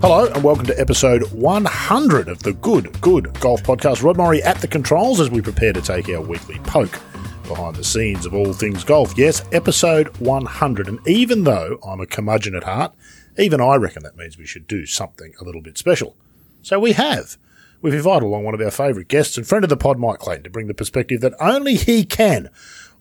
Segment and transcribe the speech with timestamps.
[0.00, 4.04] Hello and welcome to episode 100 of the Good Good Golf Podcast.
[4.04, 7.00] Rod Morri at the controls as we prepare to take our weekly poke
[7.48, 9.18] behind the scenes of all things golf.
[9.18, 10.86] Yes, episode 100.
[10.86, 12.94] And even though I'm a curmudgeon at heart,
[13.38, 16.14] even I reckon that means we should do something a little bit special.
[16.62, 17.36] So we have.
[17.82, 20.44] We've invited along one of our favourite guests and friend of the pod, Mike Clayton,
[20.44, 22.50] to bring the perspective that only he can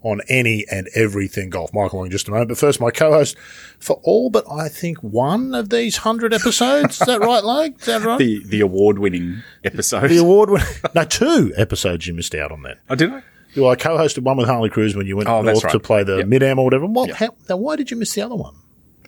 [0.03, 1.73] on any and everything golf.
[1.73, 2.49] Michael, in just a moment.
[2.49, 3.35] But first, my co-host
[3.79, 7.01] for all but I think one of these hundred episodes.
[7.01, 7.79] Is that right, Logue?
[7.79, 8.19] Is that right?
[8.19, 10.07] The the award winning episode.
[10.09, 10.67] The award winning.
[10.95, 12.79] No, two episodes you missed out on that.
[12.89, 13.23] Oh, did I?
[13.55, 15.71] Well, I co-hosted one with Harley Cruz when you went Oh, north right.
[15.71, 16.27] to play the Yep.
[16.27, 16.85] Mid-Am or whatever.
[16.85, 17.17] What, Yep.
[17.17, 18.53] how, now, why did you miss the other one?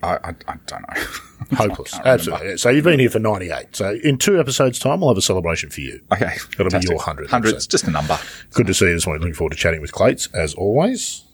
[0.01, 1.03] I, I, I don't know.
[1.57, 1.93] Hopeless.
[1.93, 2.41] Absolutely.
[2.41, 2.57] remember.
[2.57, 3.75] So you've been here for 98.
[3.75, 6.01] So in two episodes' time, we'll have a celebration for you.
[6.11, 6.35] Okay.
[6.57, 7.69] That'll be your 100th Hundred's episode.
[7.71, 8.17] just a number.
[8.53, 9.21] Good to see you this morning.
[9.21, 11.25] Looking forward to chatting with Clates, as always.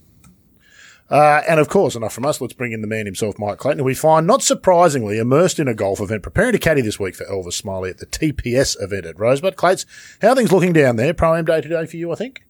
[1.10, 2.42] Uh, and of course, enough from us.
[2.42, 5.68] Let's bring in the man himself, Mike Clayton, who we find, not surprisingly, immersed in
[5.68, 9.06] a golf event, preparing to caddy this week for Elvis Smylie at the TPS event
[9.06, 9.56] at Rosebud.
[9.56, 9.86] Clates,
[10.22, 11.14] how are things looking down there?
[11.14, 12.44] Pro-Am day today for you, I think?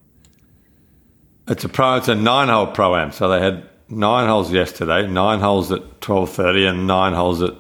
[1.47, 1.95] It's a pro.
[1.95, 3.11] It's a nine-hole pro am.
[3.11, 7.53] So they had nine holes yesterday, nine holes at twelve thirty, and nine holes at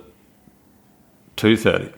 [1.35, 1.91] two thirty.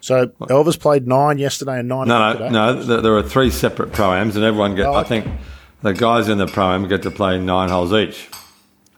[0.00, 2.48] So Elvis played nine yesterday and nine No, today.
[2.50, 3.00] no, no.
[3.00, 4.86] There, are three separate pro ams, and everyone get.
[4.86, 5.26] Oh, I think
[5.82, 8.28] the guys in the pro am get to play nine holes each.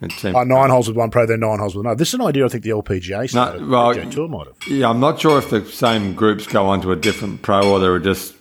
[0.02, 1.96] Uh, nine holes with one pro, then nine holes with another.
[1.96, 3.66] This is an idea I think the LPGA started.
[3.66, 4.56] well, PGA Tour might have.
[4.68, 7.78] yeah, I'm not sure if the same groups go on to a different pro or
[7.78, 8.34] there are just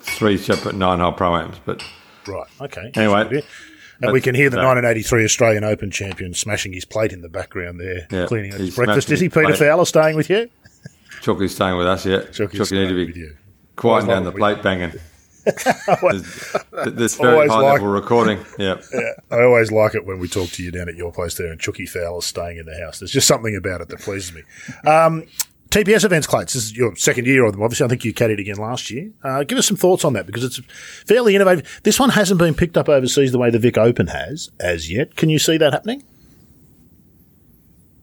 [0.00, 1.56] three separate nine-hole pro ams.
[1.64, 1.82] But
[2.26, 2.46] Right.
[2.60, 2.90] Okay.
[2.94, 3.42] Anyway,
[4.00, 7.28] And we can hear the so- 1983 Australian Open champion smashing his plate in the
[7.28, 9.10] background there, Yeah, cleaning up his breakfast.
[9.10, 9.58] Is he Peter plate.
[9.58, 10.48] Fowler staying with you?
[11.20, 12.04] Chooky's staying with us.
[12.06, 13.36] Yeah, Chooky's Chooky need to be you.
[13.76, 14.92] quieting down the plate banging.
[15.44, 16.52] There's,
[16.86, 18.38] there's very high like- level recording.
[18.58, 18.80] Yeah.
[19.30, 21.60] I always like it when we talk to you down at your place there and
[21.60, 23.00] Chooky Fowler's staying in the house.
[23.00, 24.42] There's just something about it that pleases me.
[24.88, 25.24] Um,
[25.72, 26.52] TPS events, Clates.
[26.52, 27.62] This is your second year of them.
[27.62, 29.10] Obviously, I think you caddied again last year.
[29.24, 30.60] Uh, give us some thoughts on that because it's
[31.06, 31.80] fairly innovative.
[31.82, 35.16] This one hasn't been picked up overseas the way the Vic Open has as yet.
[35.16, 36.04] Can you see that happening?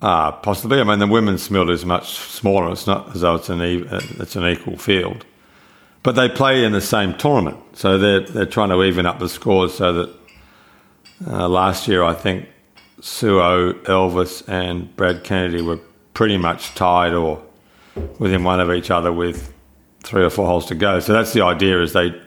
[0.01, 0.79] Uh, possibly.
[0.79, 2.71] I mean, the women's field is much smaller.
[2.71, 5.23] It's not as though it's an e- uh, it's an equal field,
[6.01, 9.29] but they play in the same tournament, so they're they're trying to even up the
[9.29, 10.09] scores so that
[11.27, 12.47] uh, last year I think
[12.99, 15.79] Suo, Elvis, and Brad Kennedy were
[16.15, 17.43] pretty much tied or
[18.17, 19.53] within one of each other with
[20.03, 20.99] three or four holes to go.
[20.99, 22.19] So that's the idea: is they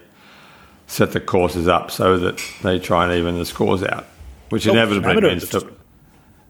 [0.86, 4.06] set the courses up so that they try and even the scores out,
[4.50, 5.64] which Elvis inevitably means that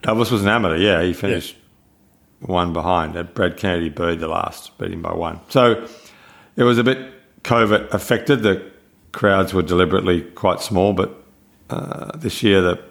[0.03, 0.77] Elvis was an amateur.
[0.77, 1.57] Yeah, he finished
[2.41, 3.35] one behind.
[3.35, 5.41] Brad Kennedy buried the last, beat him by one.
[5.49, 5.87] So
[6.57, 8.43] it was a bit COVID affected.
[8.43, 8.71] The
[9.13, 11.15] crowds were deliberately quite small, but
[11.71, 12.83] uh, this year the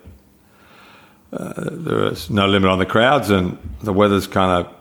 [1.33, 4.73] uh, there is no limit on the crowds, and the weather's kind of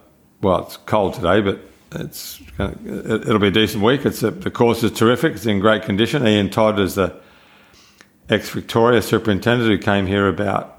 [0.42, 1.60] well, it's cold today, but
[1.92, 4.04] it's it- it'll be a decent week.
[4.06, 5.34] It's a, the course is terrific.
[5.34, 6.26] It's in great condition.
[6.26, 7.14] Ian Todd is the
[8.28, 10.78] ex Victoria superintendent who came here about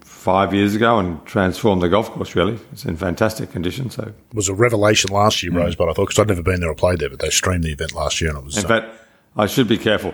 [0.00, 2.34] five years ago and transformed the golf course.
[2.34, 3.90] Really, it's in fantastic condition.
[3.90, 6.70] So, It was a revelation last year, Rosebud, I thought, because I'd never been there
[6.70, 8.58] or played there, but they streamed the event last year and it was.
[8.58, 8.94] in uh, fact,
[9.36, 10.12] I should be careful.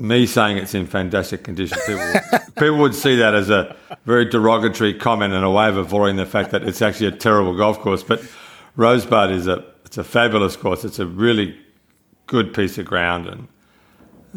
[0.00, 2.12] Me saying it's in fantastic condition, people,
[2.56, 6.26] people would see that as a very derogatory comment and a way of avoiding the
[6.26, 8.04] fact that it's actually a terrible golf course.
[8.04, 8.22] But
[8.76, 10.84] Rosebud is a it's a fabulous course.
[10.84, 11.58] It's a really
[12.26, 13.48] good piece of ground and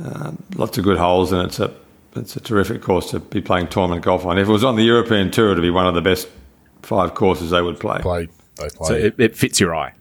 [0.04, 1.72] um, lots of good holes, and it's a
[2.16, 4.38] it's a terrific course to be playing tournament golf on.
[4.38, 6.28] If it was on the European Tour, it'd be one of the best
[6.82, 8.00] five courses they would play.
[8.00, 8.88] play, they play.
[8.88, 9.94] So it, it fits your eye.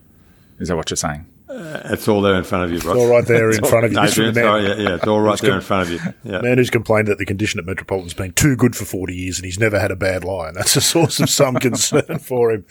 [0.59, 1.27] Is that what you're saying?
[1.53, 2.97] It's all there in front of you, Ross.
[2.97, 3.97] all right there in front of you.
[3.97, 6.15] No, the sorry, man, yeah, yeah, it's all right there in front of you.
[6.33, 6.41] Yeah.
[6.41, 9.45] man who's complained that the condition at Metropolitan's been too good for 40 years and
[9.45, 10.49] he's never had a bad lie.
[10.49, 12.65] And that's a source of some concern for him,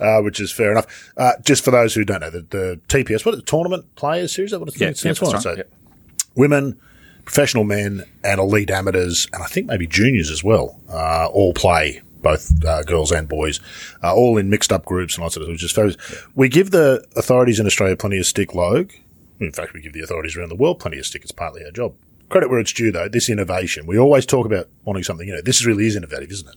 [0.00, 1.10] uh, which is fair enough.
[1.16, 4.34] Uh, just for those who don't know, the, the TPS, what is it, Tournament Players
[4.34, 4.50] Series?
[4.50, 5.64] That what it Yeah, stands yeah, So right, yeah.
[6.34, 6.78] women,
[7.24, 12.02] professional men, and elite amateurs, and I think maybe juniors as well, uh, all play.
[12.22, 13.60] Both uh, girls and boys,
[14.02, 15.96] uh, all in mixed up groups and lots of which is fabulous.
[16.34, 18.92] We give the authorities in Australia plenty of stick, Logue.
[19.40, 21.22] In fact, we give the authorities around the world plenty of stick.
[21.22, 21.94] It's partly our job.
[22.28, 23.08] Credit where it's due, though.
[23.08, 25.28] This innovation, we always talk about wanting something.
[25.28, 26.56] You know, this really is innovative, isn't it?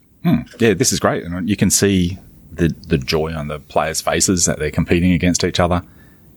[0.59, 2.17] Yeah, this is great, and you can see
[2.51, 5.83] the the joy on the players' faces that they're competing against each other,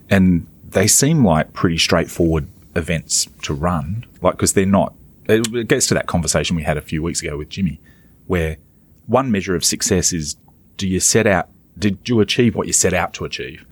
[0.08, 2.46] and they seem like pretty straightforward
[2.76, 4.06] events to run.
[4.22, 4.94] Like because they're not.
[5.26, 7.80] It gets to that conversation we had a few weeks ago with Jimmy,
[8.26, 8.58] where
[9.06, 10.36] one measure of success is
[10.76, 11.48] do you set out
[11.78, 13.64] did you achieve what you set out to achieve,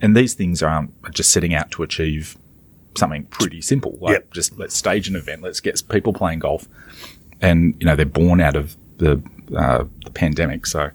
[0.00, 2.36] and these things aren't just setting out to achieve
[2.96, 3.96] something pretty simple.
[4.00, 4.32] Like Yep.
[4.32, 6.68] just let's stage an event, let's get people playing golf,
[7.40, 9.22] and you know they're born out of the
[9.56, 10.66] uh, the pandemic.
[10.66, 10.90] So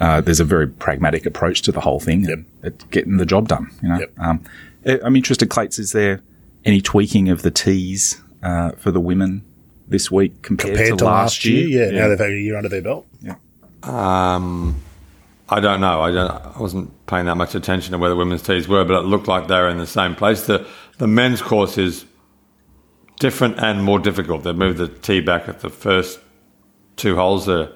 [0.00, 2.22] uh, there's a very pragmatic approach to the whole thing.
[2.24, 2.38] Yep.
[2.64, 3.70] At getting the job done.
[3.82, 4.12] You know, Yep.
[4.18, 4.44] um,
[4.86, 5.78] I- I'm interested, Clates.
[5.78, 6.20] Is there
[6.64, 9.42] any tweaking of the tees uh, for the women
[9.88, 12.82] this week compared, Compared to last year, yeah, now they've had a year under their
[12.82, 13.06] belt.
[13.82, 14.80] Um,
[15.48, 16.00] I don't know.
[16.00, 16.30] I don't.
[16.30, 19.28] I wasn't paying that much attention to where the women's tees were, but it looked
[19.28, 20.46] like they were in the same place.
[20.46, 20.66] The
[20.98, 22.06] the men's course is
[23.20, 24.42] different and more difficult.
[24.42, 26.18] They moved the tee back at the first
[26.96, 27.44] two holes.
[27.44, 27.70] They're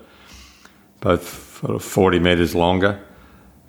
[1.00, 3.04] both sort of forty meters longer.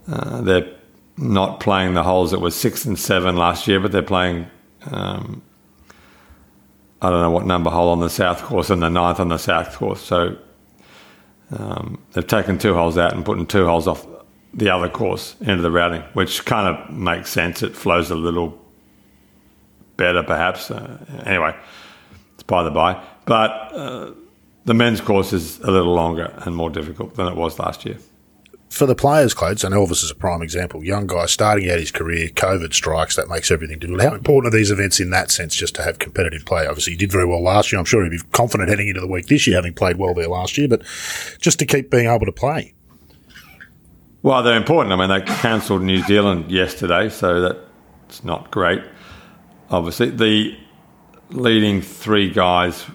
[0.07, 0.73] Uh, they're
[1.17, 4.47] not playing the holes that were six and seven last year, but they're playing.
[4.89, 5.41] Um,
[7.01, 9.37] I don't know what number hole on the south course and the ninth on the
[9.37, 10.01] south course.
[10.01, 10.37] So
[11.51, 14.05] um, they've taken two holes out and putting two holes off
[14.53, 17.63] the other course into the routing, which kind of makes sense.
[17.63, 18.59] It flows a little
[19.95, 20.71] better, perhaps.
[20.71, 21.55] Uh, anyway,
[22.33, 23.03] it's by the by.
[23.25, 24.11] But uh,
[24.65, 27.97] the men's course is a little longer and more difficult than it was last year.
[28.69, 30.83] For the players, Clates, and Elvis is a prime example.
[30.83, 34.03] Young guy starting out his career, COVID strikes, that makes everything difficult.
[34.03, 36.67] How important are these events in that sense just to have competitive play?
[36.67, 37.79] Obviously, he did very well last year.
[37.79, 40.27] I'm sure he'd be confident heading into the week this year, having played well there
[40.27, 40.83] last year, but
[41.39, 42.75] just to keep being able to play.
[44.21, 44.93] Well, they're important.
[44.93, 48.83] I mean, they cancelled New Zealand yesterday, so that's not great.
[49.71, 50.55] Obviously, the
[51.31, 52.85] leading three guys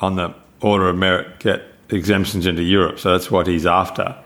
[0.00, 4.16] on the order of merit get exemptions into Europe, so that's what he's after.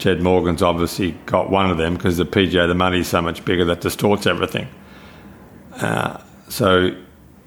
[0.00, 3.64] Jed Morgan's obviously got one of them because the PGA, the money's so much bigger
[3.66, 4.66] that distorts everything.
[5.74, 6.94] Uh, so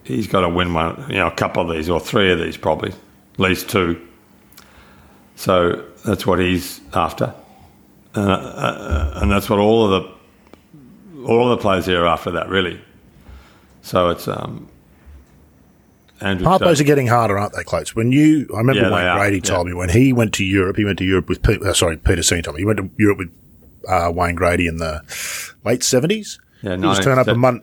[0.03, 2.55] he's got to win one, you know, a couple of these or three of these
[2.55, 3.99] probably, at least two.
[5.35, 7.33] So that's what he's after
[8.15, 12.31] uh, uh, and that's what all of the all of the players here are after
[12.31, 12.79] that really.
[13.81, 14.67] So it's um,
[16.23, 16.57] Andrew.
[16.57, 17.95] Tate- are getting harder, aren't they, Clates?
[17.95, 19.39] When you, I remember Yeah, Wayne yeah.
[19.41, 22.23] told me when he went to Europe, he went to Europe with, uh, sorry, Peter
[22.23, 23.31] Senior told me, he went to Europe with
[23.87, 25.01] uh, Wayne Grady in the
[25.65, 26.39] late 70s.
[26.61, 27.61] Yeah, just turn up, a 1970 mon-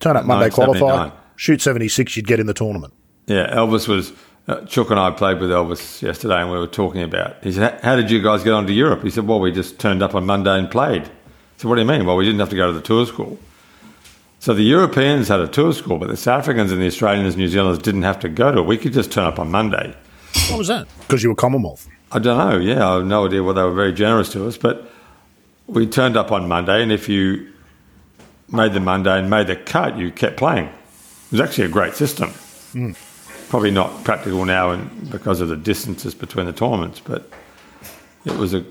[0.00, 0.78] turn up Monday 1979.
[0.78, 2.92] qualified, shoot 76, you'd get in the tournament.
[3.26, 4.12] Yeah, Elvis was.
[4.48, 7.36] Uh, Chook and I played with Elvis yesterday, and we were talking about.
[7.44, 9.78] He said, "How did you guys get on to Europe?" He said, "Well, we just
[9.78, 11.08] turned up on Monday and played."
[11.58, 12.04] So what do you mean?
[12.06, 13.38] Well, we didn't have to go to the tour school.
[14.42, 17.42] So the Europeans had a tour school, but the South Africans and the Australians, and
[17.42, 18.66] New Zealanders didn't have to go to it.
[18.66, 19.94] We could just turn up on Monday.
[20.48, 20.88] What was that?
[20.98, 21.88] Because you were Commonwealth.
[22.10, 22.58] I don't know.
[22.58, 23.44] Yeah, I have no idea.
[23.44, 24.90] Well, they were very generous to us, but
[25.68, 27.52] we turned up on Monday, and if you
[28.50, 30.66] made the Monday and made the cut, you kept playing.
[30.66, 32.30] It was actually a great system.
[32.72, 32.92] Hmm.
[33.48, 37.30] Probably not practical now, and because of the distances between the tournaments, but
[38.24, 38.64] it was a.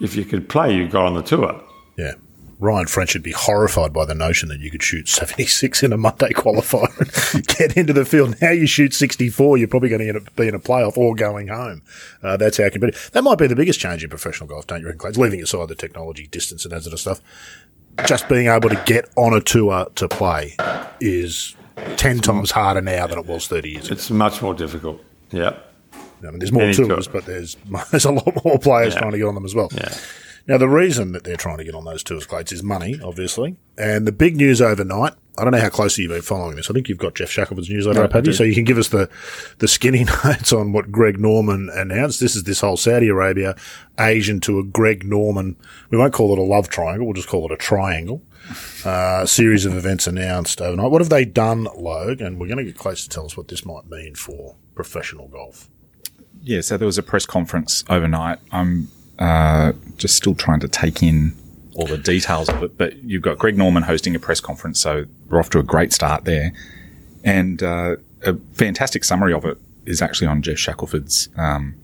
[0.00, 1.62] If you could play, you got on the tour.
[1.98, 2.14] Yeah.
[2.62, 5.96] Ryan French would be horrified by the notion that you could shoot 76 in a
[5.96, 8.36] Monday qualifier and get into the field.
[8.40, 11.48] Now you shoot 64, you're probably going to end up being a playoff or going
[11.48, 11.82] home.
[12.22, 13.10] Uh, that's how competitive.
[13.12, 15.10] That might be the biggest change in professional golf, don't you reckon, Clay?
[15.10, 17.20] Leaving aside the technology, distance, and that sort of stuff.
[18.06, 20.56] Just being able to get on a tour to play
[21.00, 21.56] is
[21.96, 23.94] 10 times harder now than it was 30 years ago.
[23.94, 25.02] It's much more difficult.
[25.30, 25.56] Yeah.
[25.94, 27.12] I mean, there's more Any tours, tour.
[27.14, 27.56] but there's
[27.90, 29.00] there's a lot more players Yeah.
[29.00, 29.68] trying to get on them as well.
[29.74, 29.92] Yeah.
[30.46, 33.56] Now, the reason that they're trying to get on those tours, Clates, is money, obviously.
[33.78, 36.68] And the big news overnight, I don't know how closely you've been following this.
[36.68, 38.32] I think you've got Geoff Shackelford's newsletter No, up, have you?
[38.32, 39.08] So you can give us the,
[39.58, 42.20] the skinny notes on what Greg Norman announced.
[42.20, 43.56] This is this whole Saudi Arabia,
[43.98, 45.56] Asian to a Greg Norman.
[45.90, 47.06] We won't call it a love triangle.
[47.06, 48.22] We'll just call it a triangle.
[48.84, 50.90] Uh, series of events announced overnight.
[50.90, 52.20] What have they done, Logue?
[52.20, 55.28] And we're going to get close to tell us what this might mean for professional
[55.28, 55.70] golf.
[56.42, 58.40] Yeah, so there was a press conference overnight.
[58.50, 58.88] I'm
[59.22, 61.32] uh, just still trying to take in
[61.74, 65.04] all the details of it, but you've got Greg Norman hosting a press conference, so
[65.28, 66.52] we're off to a great start there.
[67.22, 71.74] And uh, a fantastic summary of it is actually on Geoff Shackelford's um,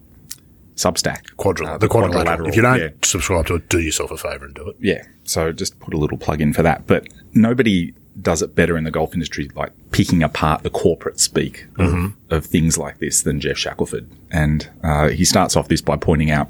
[0.75, 1.37] Substack.
[1.37, 1.77] Quadrilateral.
[1.77, 2.49] Uh, the quadrilateral.
[2.49, 2.89] If you don't yeah.
[3.03, 4.77] subscribe to it, do yourself a favour and do it.
[4.81, 5.05] Yeah.
[5.25, 6.87] So just put a little plug in for that.
[6.89, 11.67] But nobody does it better in the golf industry, like picking apart the corporate speak
[11.79, 14.09] of, of things like this than Geoff Shackelford.
[14.33, 16.49] And uh, he starts off this by pointing out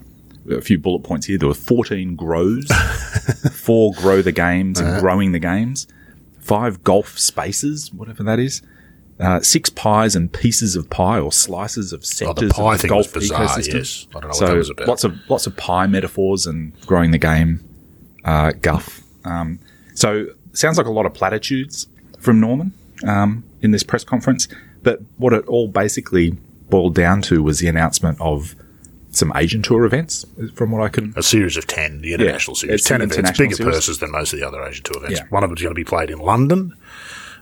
[0.51, 1.39] a few bullet points here.
[1.39, 2.67] There were 14 grows,
[3.53, 5.87] four grow the games and growing the games,
[6.41, 8.63] five golf spaces, whatever that is.
[9.21, 12.89] Uh, six pies and pieces of pie or slices of Oh, sectors pie of the
[12.89, 13.75] golf bizarre, ecosystem.
[13.75, 14.07] yes.
[14.11, 14.87] I don't know what so that was about.
[14.89, 17.59] lots of lots of pie metaphors and growing the game
[18.25, 19.03] uh, guff.
[19.25, 19.59] Um,
[19.95, 21.89] so sounds like a lot of platitudes
[22.21, 22.73] from Norman
[23.09, 24.47] um, in this press conference,
[24.85, 26.37] but what it all basically
[26.71, 28.55] boiled down to was the announcement of
[29.19, 31.13] some Asian tour events, from what I can.
[31.17, 32.85] a series of 10, the international Yeah, series.
[32.85, 33.75] 10 an events, bigger series.
[33.75, 35.21] purses than most of the other Asian tour events.
[35.21, 35.27] Yeah.
[35.31, 36.75] One of them is going to be played in London.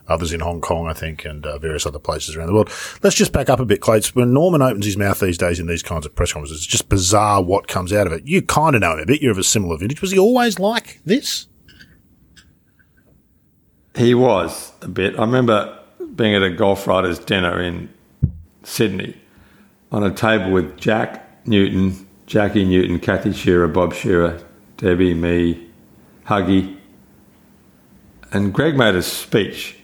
[0.08, 2.70] others in Hong Kong, I think, and uh, various other places around the world.
[3.02, 4.14] Let's just back up a bit, Clates.
[4.14, 6.88] When Norman opens his mouth these days in these kinds of press conferences, it's just
[6.88, 8.24] bizarre what comes out of it.
[8.24, 9.20] You kind of know him a bit.
[9.20, 10.00] You're of a similar vintage.
[10.00, 11.48] Was he always like this?
[13.96, 15.18] He was a bit.
[15.18, 15.76] I remember
[16.14, 17.88] being at a Golf writers' dinner in
[18.62, 19.16] Sydney
[19.90, 24.42] on a table with Jack Newton, Jackie Newton, Kathy Shearer, Bob Shearer,
[24.76, 25.68] Debbie, me,
[26.26, 26.76] Huggy.
[28.32, 29.78] And Greg made a speech.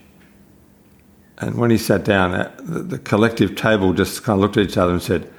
[1.38, 4.76] And when he sat down, uh, the, collective table just kind of looked at each
[4.76, 5.30] other and said,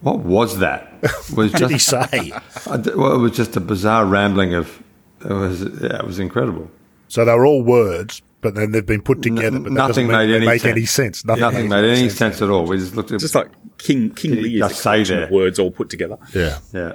[0.00, 0.92] What was that?
[1.02, 2.32] It was What did he say?
[2.66, 4.82] Well, it was just a bizarre rambling of.
[5.24, 6.68] It was, yeah, it was incredible.
[7.08, 9.58] so they were all words, but then they've been put together.
[9.58, 10.72] but that nothing doesn't made they any make sense.
[10.72, 11.24] any sense.
[11.24, 12.66] Nothing, Nothing made any sense at all.
[12.66, 14.90] We just looked at Just like King King Did he Lear is just a say
[14.90, 15.24] collection there?
[15.24, 16.18] of words all put together.
[16.34, 16.58] Yeah.
[16.74, 16.92] yeah.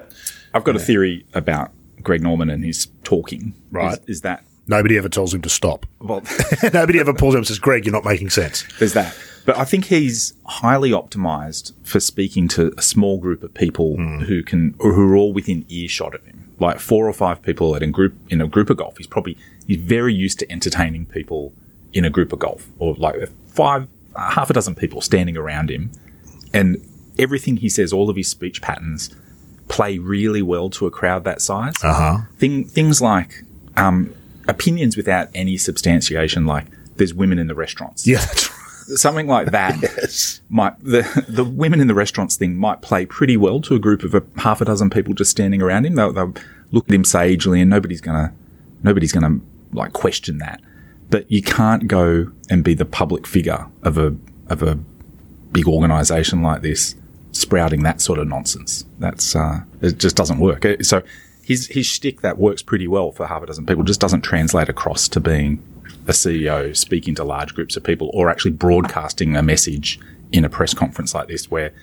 [0.54, 1.72] I've got a theory about
[2.04, 3.54] Greg Norman and his talking.
[3.72, 3.94] Right.
[3.94, 5.86] Is, is that Nobody ever tells him to stop.
[6.00, 6.22] well?
[6.74, 8.66] Nobody ever pulls him and says, Greg, you're not making sense.
[8.80, 9.18] there's that.
[9.46, 14.20] But I think he's highly optimized for speaking to a small group of people hmm.
[14.20, 16.47] who can, or who are all within earshot of him.
[16.60, 18.98] Like four or five people at a group in a group of golf.
[18.98, 19.38] He's probably
[19.68, 21.54] he's very used to entertaining people
[21.94, 23.16] in a group of golf, or like
[23.48, 25.92] five, half a dozen people standing around him,
[26.54, 26.78] and
[27.20, 29.16] everything he says, all of his speech patterns,
[29.68, 31.74] play really well to a crowd that size.
[31.84, 32.18] Uh huh.
[32.38, 33.44] Thing, things like
[33.76, 34.14] um,
[34.48, 38.57] opinions without any substantiation, like there's women in the restaurants Yeah, that's right.
[38.96, 40.42] Something like that Yes.
[40.50, 44.04] might the the women in the restaurants thing might play pretty well to a group
[44.04, 45.96] of a half a dozen people just standing around him.
[45.96, 46.34] They'll, they'll
[46.72, 48.34] look at him sagely, and nobody's gonna
[48.84, 49.40] nobody's gonna
[49.74, 50.62] like question that.
[51.10, 54.16] But you can't go and be the public figure of a
[54.50, 54.78] of a
[55.52, 56.96] big organisation like this,
[57.32, 58.86] sprouting that sort of nonsense.
[59.00, 60.66] That's uh, it just doesn't work.
[60.82, 61.04] So
[61.44, 64.68] his his shtick that works pretty well for half a dozen people just doesn't translate
[64.68, 65.64] across to being
[66.08, 70.00] a CEO speaking to large groups of people or actually broadcasting a message
[70.32, 71.74] in a press conference like this where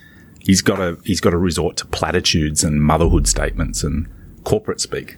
[0.40, 4.09] he's got to he's got to resort to platitudes and motherhood statements and
[4.45, 5.16] corporate speak.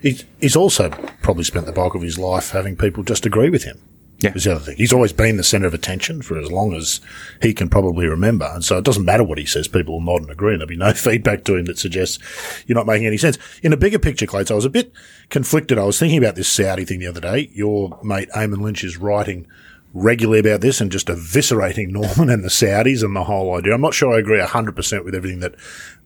[0.00, 0.90] He's also
[1.22, 3.80] probably spent the bulk of his life having people just agree with him.
[4.20, 4.32] Yeah.
[4.34, 4.76] Is the other thing.
[4.76, 7.00] He's always been the centre of attention for as long as
[7.40, 8.50] he can probably remember.
[8.52, 10.54] And so it doesn't matter what he says, people will nod and agree.
[10.54, 12.18] And there'll be no feedback to him that suggests
[12.66, 13.38] you're not making any sense.
[13.62, 14.92] In a bigger picture, Clates, I was a bit
[15.30, 15.78] conflicted.
[15.78, 17.48] I was thinking about this Saudi thing the other day.
[17.52, 19.46] Your mate Eamon Lynch is writing
[19.94, 23.72] regularly about this and just eviscerating Norman and the Saudis and the whole idea.
[23.72, 25.54] I'm not sure I agree 100% with everything that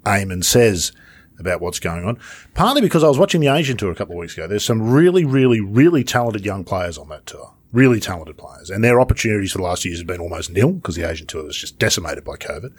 [0.05, 0.93] Eamon says
[1.39, 2.19] about what's going on.
[2.53, 4.47] Partly because I was watching the Asian tour a couple of weeks ago.
[4.47, 7.52] There's some really, really, really talented young players on that tour.
[7.73, 8.71] Really talented players.
[8.71, 11.45] And their opportunities for the last years have been almost nil because the Asian tour
[11.45, 12.73] was just decimated by COVID.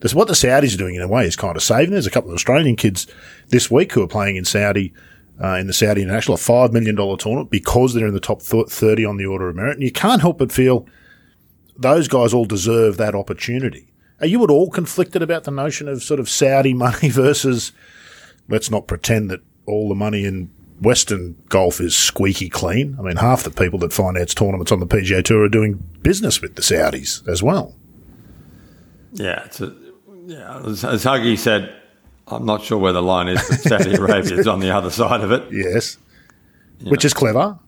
[0.00, 1.92] This, what the Saudis are doing in a way is kind of saving.
[1.92, 3.06] There's a couple of Australian kids
[3.48, 4.92] this week who are playing in Saudi,
[5.42, 9.04] uh, in the Saudi International, a $5 million tournament because they're in the top 30
[9.04, 9.74] on the order of merit.
[9.74, 10.86] And you can't help but feel
[11.76, 13.88] those guys all deserve that opportunity.
[14.20, 17.72] Are you at all conflicted about the notion of sort of Saudi money versus
[18.48, 22.96] let's not pretend that all the money in Western golf is squeaky clean?
[22.98, 26.40] I mean, half the people that finance tournaments on the PGA Tour are doing business
[26.40, 27.74] with the Saudis as well.
[29.12, 29.74] Yeah, it's a,
[30.26, 30.62] yeah.
[30.64, 31.74] As, as Huggy said,
[32.26, 35.22] I'm not sure where the line is, but Saudi Arabia is on the other side
[35.22, 35.44] of it.
[35.50, 35.96] Yes.
[36.84, 37.58] Which is clever,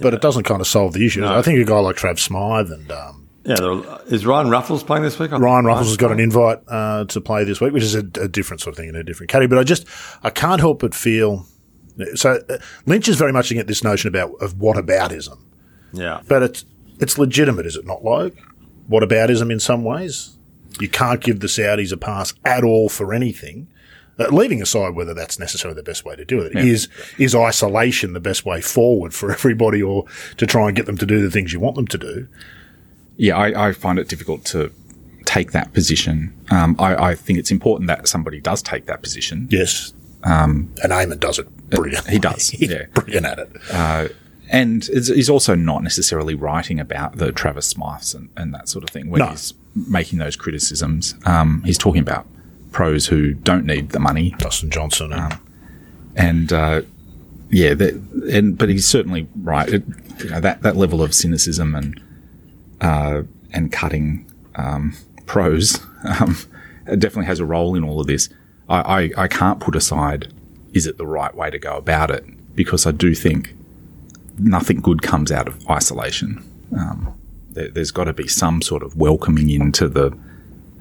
[0.00, 1.24] but it doesn't kind of solve the issue.
[1.24, 5.04] I think a guy like Trav Smyth and um, Yeah, there- is Ryan Ruffels playing
[5.04, 5.30] this week?
[5.30, 8.26] Ryan Ruffels has got an invite uh, to play this week, which is a, a
[8.26, 9.46] different sort of thing in a different category.
[9.56, 9.86] But I just
[10.24, 11.46] I can't help but feel
[12.14, 12.40] so.
[12.48, 15.38] Uh, Lynch is very much looking at this notion about of whataboutism,
[15.92, 16.64] Yeah, but it's
[17.00, 18.36] it's legitimate, is it not, Logue?
[18.90, 20.36] Whataboutism in some ways.
[20.80, 23.68] You can't give the Saudis a pass at all for anything.
[24.18, 26.88] Uh, leaving aside whether that's necessarily the best way to do it, is
[27.18, 30.04] is isolation the best way forward for everybody, or
[30.36, 32.26] to try and get them to do the things you want them to do?
[33.16, 34.72] Yeah, I, I find it difficult to
[35.24, 36.32] take that position.
[36.50, 39.46] Um, I, I think it's important that somebody does take that position.
[39.50, 39.92] Yes,
[40.24, 42.08] um, and Eamon does it brilliant.
[42.08, 42.86] he does, He's yeah.
[42.94, 44.16] brilliant at it.
[44.50, 48.90] and he's also not necessarily writing about the Travis Smyths and, and that sort of
[48.90, 49.26] thing when No.
[49.28, 51.14] he's making those criticisms.
[51.26, 52.26] Um, he's talking about
[52.72, 55.36] pros who don't need the money, Dustin Johnson and
[56.16, 56.82] and uh,
[57.50, 57.94] yeah, that,
[58.32, 59.68] and but he's certainly right.
[59.68, 59.84] It,
[60.22, 62.00] you know that that level of cynicism and
[62.80, 63.22] uh,
[63.52, 64.94] and cutting um,
[65.26, 65.80] pros
[66.20, 66.36] um,
[66.86, 68.28] definitely has a role in all of this.
[68.68, 68.80] I,
[69.16, 70.32] I, I can't put aside
[70.74, 73.54] is it the right way to go about it because I do think
[74.38, 76.44] nothing good comes out of isolation.
[76.76, 77.14] Um,
[77.50, 80.16] there, there's got to be some sort of welcoming into the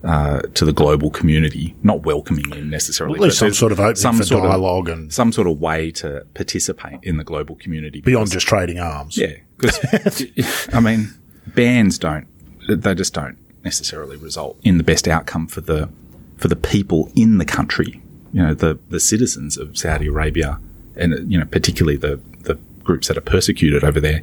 [0.03, 3.15] uh, to the global community, not welcoming in necessarily.
[3.15, 6.25] At least but some sort of opening for dialogue and- some sort of way to
[6.33, 9.17] participate in the global community Beyond just trading arms.
[9.17, 10.23] yeah, because
[10.73, 11.09] I mean,
[11.47, 12.27] bans don't
[12.69, 15.89] they just don't necessarily result in the best outcome for the
[16.37, 18.01] for the people in the country.
[18.37, 20.59] You know, the the citizens of Saudi Arabia,
[20.95, 22.53] and you know, particularly the the
[22.83, 24.21] groups that are persecuted over there.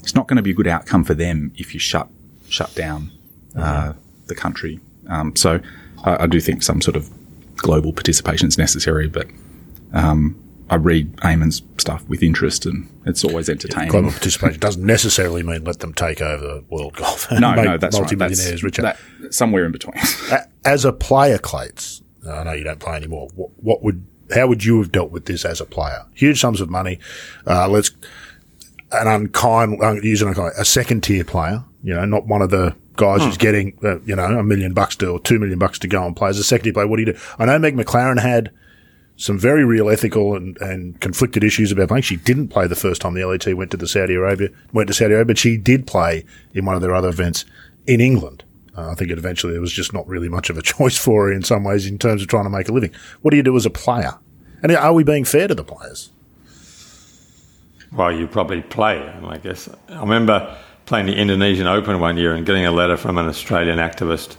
[0.00, 2.10] It's not going to be a good outcome for them if you shut
[2.46, 3.10] shut down
[3.56, 3.94] uh,
[4.26, 4.80] the country.
[5.08, 5.60] Um, so,
[6.04, 7.08] I, I do think some sort of
[7.56, 9.28] global participation is necessary, but.
[9.94, 10.36] Um,
[10.70, 13.90] I read Eamon's stuff with interest, and it's always entertaining.
[13.90, 17.30] Global participation doesn't necessarily mean let them take over world golf.
[17.30, 18.00] No, no, that's right.
[18.00, 18.82] multimillionaires That's richer.
[18.82, 18.98] that,
[19.30, 19.94] somewhere in between.
[20.64, 23.28] As a player, Clates, I know you don't play anymore.
[23.34, 26.04] What, what would, how would you have dealt with this as a player?
[26.14, 26.98] Huge sums of money.
[27.46, 27.90] Uh, let's,
[28.92, 32.74] an unkind, use an unkind, a second tier player, you know, not one of the
[32.96, 35.88] guys who's getting, uh, you know, a million bucks to, or two million bucks to
[35.88, 36.86] go and play as a second tier player.
[36.86, 37.18] What do you do?
[37.38, 38.50] I know Meg MacLaren had
[39.16, 42.02] some very real ethical and, and conflicted issues about playing.
[42.02, 44.94] She didn't play the first time the LET went to the Saudi Arabia, went to
[44.94, 47.44] Saudi Arabia, but she did play in one of their other events
[47.86, 48.44] in England.
[48.76, 51.32] Uh, I think eventually there was just not really much of a choice for her
[51.32, 52.92] in some ways in terms of trying to make a living.
[53.22, 54.14] What do you do as a player?
[54.62, 56.10] And are we being fair to the players?
[57.92, 59.68] Well, you probably play, I guess.
[59.88, 63.78] I remember playing the Indonesian Open one year and getting a letter from an Australian
[63.78, 64.36] activist.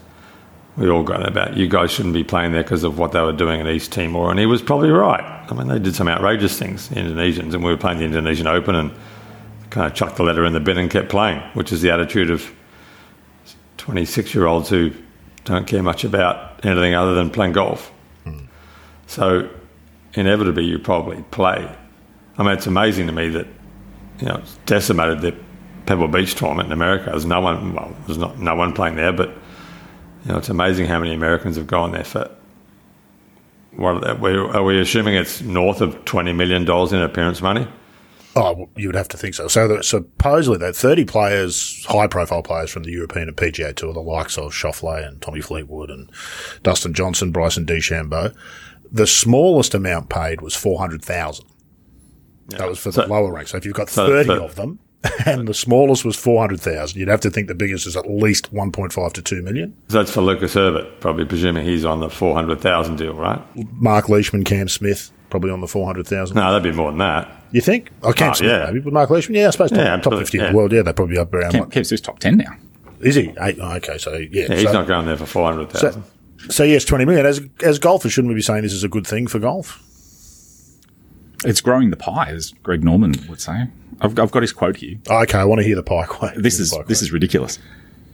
[0.75, 3.32] We all got about you guys shouldn't be playing there because of what they were
[3.32, 5.24] doing in East Timor, and he was probably right.
[5.50, 8.75] I mean, they did some outrageous things, Indonesians, and we were playing the Indonesian Open
[8.75, 8.92] and
[9.70, 12.30] kind of chucked the letter in the bin and kept playing, which is the attitude
[12.30, 12.51] of
[13.86, 14.92] 26 year olds who
[15.44, 17.92] don't care much about anything other than playing golf.
[18.24, 18.46] Hmm.
[19.06, 19.48] So,
[20.15, 21.72] inevitably, you probably play.
[22.36, 23.46] I mean, it's amazing to me that
[24.20, 25.36] you know it's decimated the
[25.86, 27.12] Pebble Beach tournament in America.
[27.12, 30.88] There's no one, well, there's not no one playing there, but you know, it's amazing
[30.88, 32.32] how many Americans have gone there for.
[33.75, 37.68] What are, we, are we assuming it's north of twenty million dollars in appearance money?
[38.38, 39.48] Oh, you would have to think so.
[39.48, 43.94] So the, supposedly, that 30 players, high profile players from the European and PGA Tour,
[43.94, 46.12] the likes of Schauffele and Tommy Fleetwood and
[46.62, 48.36] Dustin Johnson, Bryson DeChambeau,
[48.92, 51.46] the smallest amount paid was 400,000.
[52.50, 53.51] That was for the lower ranks.
[53.51, 54.79] So if you've got so- 30 so- of them,
[55.25, 59.14] and the smallest was 400,000, you'd have to think the biggest is at least 1.5
[59.14, 59.77] to 2 million.
[59.88, 63.40] So that's for Lucas Herbert, probably presuming he's on the four hundred thousand deal, right?
[63.74, 66.35] Mark Leishman, Cam Smith, probably on the 400,000.
[66.35, 67.29] No, that'd be more than that.
[67.51, 67.92] You think?
[68.03, 68.66] Oh, Cam Oh, yeah.
[68.66, 68.79] maybe.
[68.79, 70.81] But Mark Leishman, yeah, I suppose top, Yeah, top absolutely, 50 in the world, yeah,
[70.81, 71.51] they're probably up around.
[71.53, 72.55] Kev, Kev's just top 10 now.
[73.01, 73.33] Is he?
[73.40, 74.48] Eight, oh, okay, so yeah.
[74.50, 76.03] Yeah, he's so, not going there for four hundred thousand.
[76.50, 77.25] so yes, twenty million.
[77.25, 79.81] As as golfers, shouldn't we be saying this is a good thing for golf?
[81.44, 83.68] It's growing the pie, as Greg Norman would say.
[84.01, 84.98] I've, I've got his quote here.
[85.09, 86.33] Oh, okay, I want to hear the pie quote.
[86.38, 87.59] This is this is ridiculous.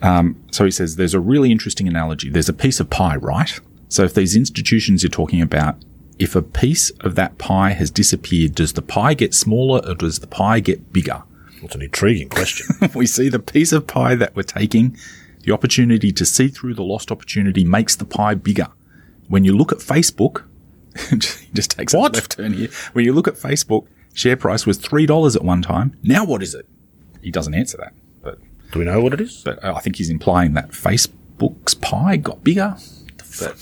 [0.02, 2.30] Um, so he says there's a really interesting analogy.
[2.30, 3.60] There's a piece of pie, right?
[3.88, 5.76] So if these institutions you're talking about,
[6.22, 10.20] if a piece of that pie has disappeared, does the pie get smaller or does
[10.20, 11.24] the pie get bigger?
[11.64, 12.68] It's an intriguing question.
[12.96, 14.98] we see the piece of pie that we're taking,
[15.44, 18.68] the opportunity to see through the lost opportunity makes the pie bigger.
[19.28, 20.44] When you look at Facebook,
[21.54, 22.12] just takes What?
[22.14, 22.70] a left turn here.
[22.94, 25.98] When you look at Facebook, share price was three dollars at one time.
[26.04, 26.66] Now what is it?
[27.22, 28.40] He doesn't answer that, but
[28.72, 29.42] Do we know what it is?
[29.44, 32.76] but I think he's implying that Facebook's pie got bigger.
[33.40, 33.54] But uh,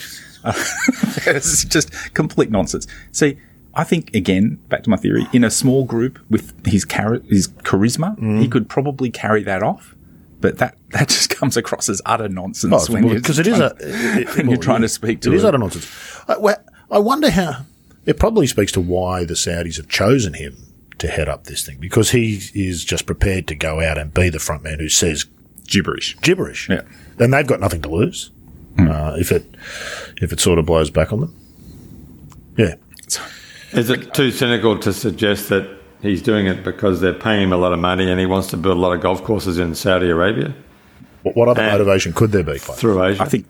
[1.28, 2.88] it's just complete nonsense.
[3.12, 3.38] See,
[3.75, 7.47] I think again, back to my theory, in a small group with his char- his
[7.63, 8.52] charisma, he Mm.
[8.52, 9.95] could probably carry that off.
[10.41, 13.60] But that, that just comes across as utter nonsense when you're because Oh, it is
[13.60, 15.88] a it- when you're trying to speak to it, it is utter nonsense.
[16.28, 16.58] I, well,
[16.91, 17.62] I wonder how
[18.06, 20.56] it probably speaks to why the Saudis have chosen him
[20.97, 24.30] to head up this thing because he is just prepared to go out and be
[24.30, 25.25] the front man who says
[25.67, 26.17] gibberish.
[26.21, 26.67] gibberish.
[26.69, 26.82] Yeah.
[27.19, 28.32] and they've got nothing to lose
[28.87, 29.45] uh, if it
[30.21, 31.35] if it sort of blows back on them.
[32.57, 32.75] Yeah,
[33.73, 35.67] Is it too cynical to suggest that
[36.01, 38.57] he's doing it because they're paying him a lot of money and he wants to
[38.57, 40.53] build a lot of golf courses in Saudi Arabia
[41.23, 42.59] what, what other And- motivation could there be?
[42.59, 42.75] Clay?
[42.75, 43.21] through Asia?
[43.23, 43.45] I think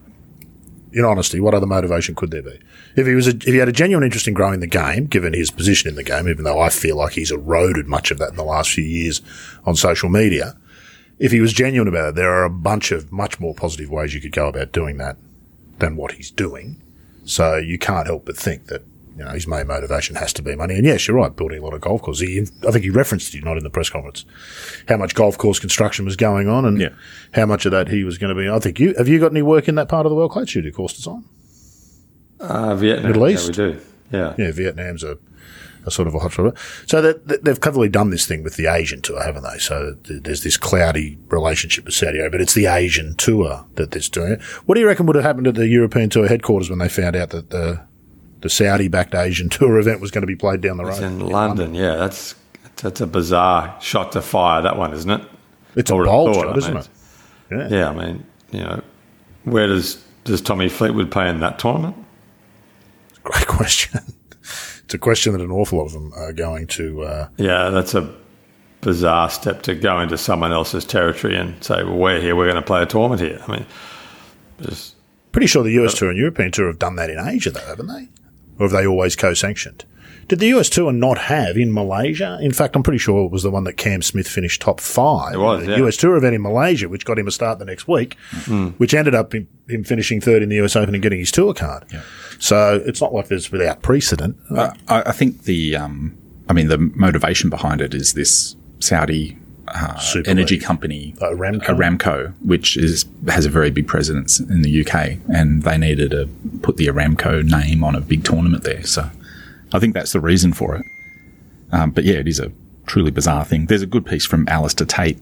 [0.91, 2.59] in honesty, what other motivation could there be?
[2.95, 5.33] If he was, a, if he had a genuine interest in growing the game, given
[5.33, 8.29] his position in the game, even though I feel like he's eroded much of that
[8.29, 9.21] in the last few years
[9.65, 10.57] on social media,
[11.19, 14.13] if he was genuine about it, there are a bunch of much more positive ways
[14.15, 15.17] you could go about doing that
[15.79, 16.82] than what he's doing.
[17.25, 18.84] So you can't help but think that
[19.17, 20.75] you know his main motivation has to be money.
[20.75, 22.27] And yes, you're right, building a lot of golf courses.
[22.27, 24.25] He, I think he referenced it, not in the press conference,
[24.88, 26.89] how much golf course construction was going on and Yeah.
[27.34, 28.49] how much of that he was going to be.
[28.49, 30.45] I think you have you got any work in that part of the world, Clay?
[30.45, 31.25] Shoot, course design.
[32.39, 33.08] uh, Vietnam.
[33.12, 33.47] Middle Yeah, East.
[33.49, 33.79] we do.
[34.12, 34.34] Yeah.
[34.38, 35.17] Yeah, Vietnam's a,
[35.89, 36.56] a sort of a hot shot.
[36.88, 39.58] So that, they've cleverly done this thing with the Asian tour, haven't they?
[39.58, 44.02] So there's this cloudy relationship with Saudi Arabia, but it's the Asian tour that they're
[44.02, 44.39] doing.
[44.65, 47.15] What do you reckon would have happened at the European tour headquarters when they found
[47.15, 47.82] out that the
[48.41, 51.19] the Saudi-backed Asian tour event was going to be played down the road It's in
[51.19, 51.75] London.
[51.75, 52.36] Yeah, that's
[52.78, 54.62] that's a bizarre shot to fire.
[54.62, 55.21] That one, isn't it?
[55.75, 56.84] It's a bold thought, shot, isn't mean.
[56.84, 56.89] it?
[57.71, 57.78] Yeah.
[57.78, 58.82] Yeah, I mean, you know,
[59.43, 61.95] where does does Tommy Fleetwood play in that tournament?
[63.23, 64.02] Great question.
[64.89, 67.04] It's a question that an awful lot of them are going to.
[67.04, 68.12] Uh, Yeah, that's a
[68.82, 72.36] bizarre step to go into someone else's territory and say, "Well, we're here.
[72.36, 73.65] We're going to play a tournament here." I mean,
[74.60, 74.95] just
[75.32, 77.86] pretty sure the US tour and European tour have done that in Asia, though, haven't
[77.86, 78.10] they?
[78.58, 79.86] Or have they always co-sanctioned?
[80.28, 82.39] Did the US tour not have in Malaysia?
[82.41, 85.36] In fact, I'm pretty sure it was the one that Cam Smith finished top five.
[85.36, 85.86] It was, the yeah.
[85.86, 88.17] US tour event in Malaysia, which got him a start the next week,
[88.78, 91.53] which ended up in, him finishing third in the US Open and getting his tour
[91.53, 91.86] card.
[92.39, 94.38] So it's not like there's without precedent.
[94.55, 100.01] I, I think the, um, I mean, the motivation behind it is this Saudi uh,
[100.25, 100.63] energy League.
[100.63, 101.65] company, Aramco?
[101.65, 106.27] Aramco, which is has a very big presence in the UK, and they needed to
[106.62, 108.84] put the Aramco name on a big tournament there.
[108.84, 109.10] So,
[109.73, 110.86] I think that's the reason for it.
[111.71, 112.51] Um, but yeah, it is a
[112.88, 113.67] truly bizarre thing.
[113.67, 115.19] There's a good piece from Alistair Tait,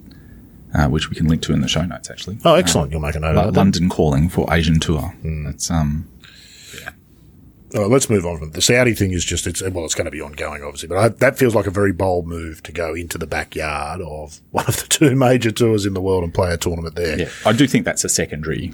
[0.77, 2.09] uh, which we can link to in the show notes.
[2.09, 2.91] Actually, Oh, excellent.
[2.91, 3.59] You'll make a note Lo- of that.
[3.59, 5.13] London calling for Asian tour.
[5.23, 6.07] That's um,
[7.75, 9.11] Oh, let's move on from the Saudi thing.
[9.11, 11.67] Is just it's well, it's going to be ongoing, obviously, but I, that feels like
[11.67, 15.51] a very bold move to go into the backyard of one of the two major
[15.51, 17.19] tours in the world and play a tournament there.
[17.19, 18.73] Yeah, I do think that's a secondary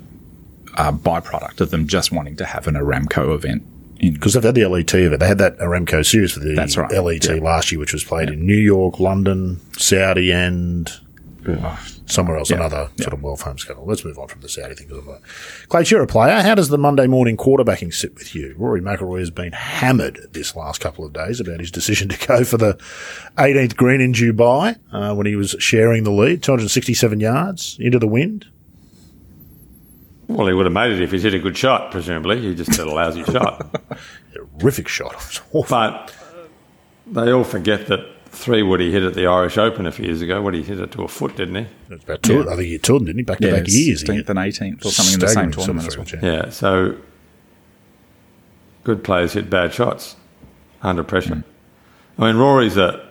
[0.75, 3.63] uh, byproduct of them just wanting to have an Aramco event.
[3.99, 5.21] Because they've had the LET event.
[5.21, 6.91] They had that Aramco series for the That's right.
[6.91, 7.35] LET Yeah.
[7.35, 10.91] last year, which was played in New York, London, Saudi, and
[12.05, 12.57] somewhere else, Yeah.
[12.57, 13.03] another Yeah.
[13.03, 13.85] sort of world famous schedule.
[13.85, 14.87] Let's move on from the Saudi thing.
[14.87, 15.15] 'cause I'm
[15.69, 16.41] Clay, you're a player.
[16.41, 18.55] How does the Monday morning quarterbacking sit with you?
[18.57, 22.43] Rory McIlroy has been hammered this last couple of days about his decision to go
[22.43, 22.77] for the
[23.37, 28.07] 18th green in Dubai uh, when he was sharing the lead, 267 yards into the
[28.07, 28.45] wind.
[30.27, 31.91] well, he would have made it if he's hit a good shot.
[31.91, 33.75] Presumably, he just hit a lousy shot.
[34.59, 35.13] Horrific shot.
[35.53, 35.65] It.
[35.69, 40.05] But they all forget that three would he hit at the Irish Open a few
[40.05, 40.41] years ago.
[40.41, 41.93] What he hit it to a foot, didn't he?
[41.93, 42.41] It about two.
[42.49, 43.23] I think he toured, didn't he?
[43.23, 44.01] Back to back years.
[44.01, 46.07] He 16th hit and 18th or something in the same staggering tournament as well.
[46.21, 46.43] yeah.
[46.45, 46.49] Yeah.
[46.49, 46.97] So
[48.83, 50.15] good players hit bad shots
[50.81, 51.35] under pressure.
[51.35, 51.43] Mm.
[52.17, 53.07] I mean, Rory's a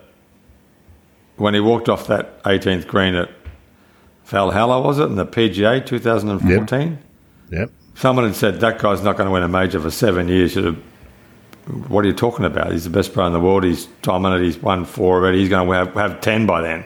[1.37, 3.31] when he walked off that 18th green at
[4.25, 6.99] Valhalla, was it in the PGA 2014?
[7.51, 7.71] Yep.
[7.95, 10.53] Someone had said that guy's not going to win a major for seven years.
[10.53, 10.83] Should have,
[11.67, 12.73] what are you talking about?
[12.73, 13.65] He's the best player in the world.
[13.65, 14.43] He's dominant.
[14.43, 15.39] He's won four already.
[15.39, 16.85] He's going to have, have ten by then.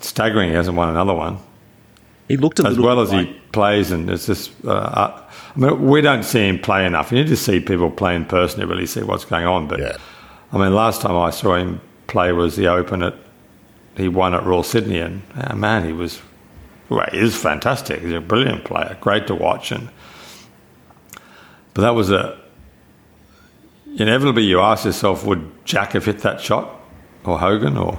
[0.00, 0.50] Staggering.
[0.50, 1.38] He hasn't won another one
[2.26, 4.52] He looked as well as like, he plays, and it's just.
[4.64, 5.22] Uh, uh,
[5.54, 7.12] I mean, we don't see him play enough.
[7.12, 9.68] You need to see people play in person to really see what's going on.
[9.68, 9.96] But Yeah.
[10.52, 13.14] I mean, last time I saw him play was the Open at.
[13.96, 16.20] He won at Royal Sydney, and ah, man, he was.
[16.88, 18.00] Well, he is fantastic.
[18.00, 19.90] He's a brilliant player, great to watch, and.
[21.74, 22.41] But that was a.
[23.96, 26.80] Inevitably, you ask yourself, would Jack have hit that shot,
[27.24, 27.98] or Hogan, or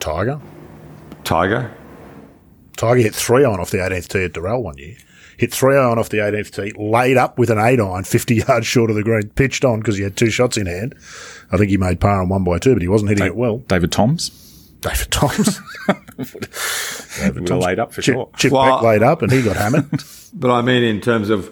[0.00, 0.40] Tiger.
[1.24, 1.74] Tiger?
[2.76, 4.96] Tiger hit three on off the 18th tee at Doral one year.
[5.36, 8.66] Hit three on off the 18th tee, laid up with an eight iron, 50 yards
[8.66, 10.94] short of the green, pitched on because he had two shots in hand.
[11.50, 13.58] I think he made par on one by two, but he wasn't hitting it well.
[13.58, 14.30] David Toms.
[14.80, 15.60] David Toms.
[17.18, 18.30] David We were laid up for Chip, sure.
[18.36, 19.88] Chip Well- Beck laid up and he got hammered.
[20.34, 21.50] But I mean, in terms of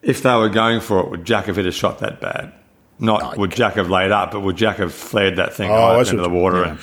[0.00, 2.50] if they were going for it, would Jack have hit a shot that bad?
[2.98, 6.00] Not would Jack have laid up, but would Jack have flared that thing Oh, I
[6.00, 6.76] into the water?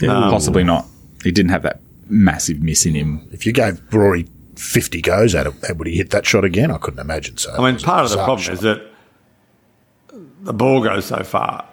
[0.00, 0.86] you- And, um, Possibly not.
[1.24, 3.28] He didn't have that massive miss in him.
[3.32, 6.70] if you gave Rory 50 goes at it, would he hit that shot again?
[6.70, 7.52] I couldn't imagine so.
[7.56, 8.82] I mean, part of the problem is that
[10.42, 11.64] the ball goes so far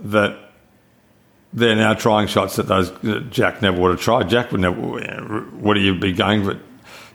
[0.00, 0.36] that
[1.52, 4.28] they're now trying shots that those that Jack never would have tried.
[4.28, 5.44] Jack would never.
[5.54, 6.58] Would he be going for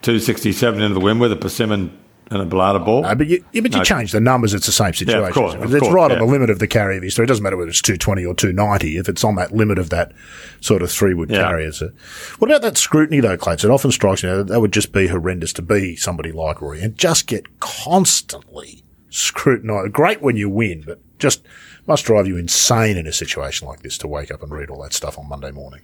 [0.02, 1.96] two sixty seven into the wind with a persimmon
[2.32, 3.02] and a balata ball?
[3.02, 3.84] No, but you, yeah, but you No.
[3.84, 5.32] change the numbers, it's the same situation.
[5.32, 7.24] course, of it's course, right on the limit of the carry of his three.
[7.24, 10.12] It doesn't matter whether it's 220 or 290 if it's on that limit of that
[10.60, 11.42] sort of three wood Yeah.
[11.48, 11.72] carrier.
[11.72, 11.90] So,
[12.38, 13.64] what about that scrutiny though, Clates?
[13.64, 16.80] It often strikes me that that would just be horrendous to be somebody like Rory
[16.82, 19.92] and just get constantly scrutinised.
[19.92, 21.42] Great when you win, but just
[21.86, 24.82] must drive you insane in a situation like this to wake up and read all
[24.82, 25.80] that stuff on Monday morning.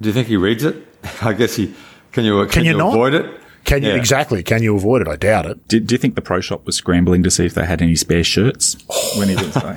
[0.00, 0.76] Do you think he reads it?
[1.22, 1.72] I guess he.
[2.12, 2.40] Can you?
[2.44, 2.90] Can, Can you you, not?
[2.90, 3.40] avoid it?
[3.66, 3.96] Can you Yeah.
[3.96, 4.42] exactly?
[4.42, 5.08] Can you avoid it?
[5.08, 5.68] I doubt it.
[5.68, 7.96] Do, do you think the pro shop was scrambling to see if they had any
[7.96, 9.76] spare shirts oh, when he didn't say?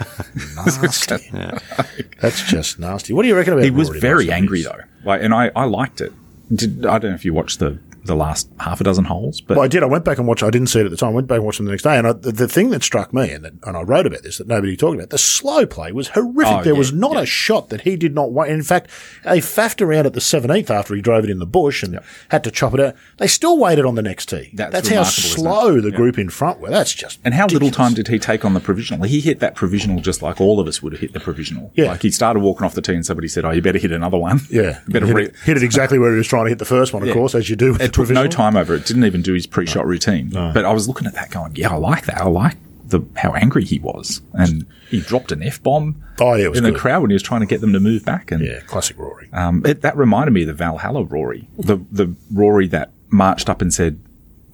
[0.55, 1.29] Nasty.
[2.21, 3.13] That's just nasty.
[3.13, 3.65] What do you reckon about?
[3.65, 6.13] he was very angry though, like, and I, I liked it.
[6.53, 9.41] Did, I don't know if you watched the the last half a dozen holes.
[9.41, 9.83] But Well, I did.
[9.83, 10.43] I went back and watched.
[10.43, 11.09] I didn't see it at the time.
[11.09, 11.97] I went back and watched them the next day.
[11.97, 14.37] And I, the, the thing that struck me, and, that, and I wrote about this,
[14.37, 16.53] that nobody talked about, the slow play was horrific.
[16.53, 18.51] Oh, there yeah, was not a shot that he did not wait.
[18.51, 18.89] In fact,
[19.23, 22.43] they faffed around at the 17th after he drove it in the bush and had
[22.43, 22.95] to chop it out.
[23.17, 24.51] They still waited on the next tee.
[24.53, 26.69] That's how slow the group in front were.
[26.69, 29.05] That's just And how little time did he take on the provisional?
[29.05, 31.71] He hit that provisional just like all of us would have hit the provisional.
[31.75, 31.87] Yeah.
[31.91, 34.17] Like he started walking off the tee and somebody said, "Oh, you better hit another
[34.17, 36.49] one." Yeah, You better hit, re- it, hit it exactly where he was trying to
[36.49, 37.13] hit the first one, of Yeah.
[37.13, 37.75] course, as you do.
[37.89, 38.85] Took no time over it.
[38.85, 40.29] Didn't even do his pre-shot routine.
[40.29, 42.21] But I was looking at that going, "Yeah, I like that.
[42.21, 46.47] I like the how angry he was." And he dropped an f bomb Oh, yeah,
[46.53, 48.31] in the crowd when he was trying to get them to move back.
[48.31, 49.29] And Yeah, classic Rory.
[49.33, 53.61] um, it, that reminded me of the Valhalla Rory, the the Rory that marched up
[53.61, 53.99] and said,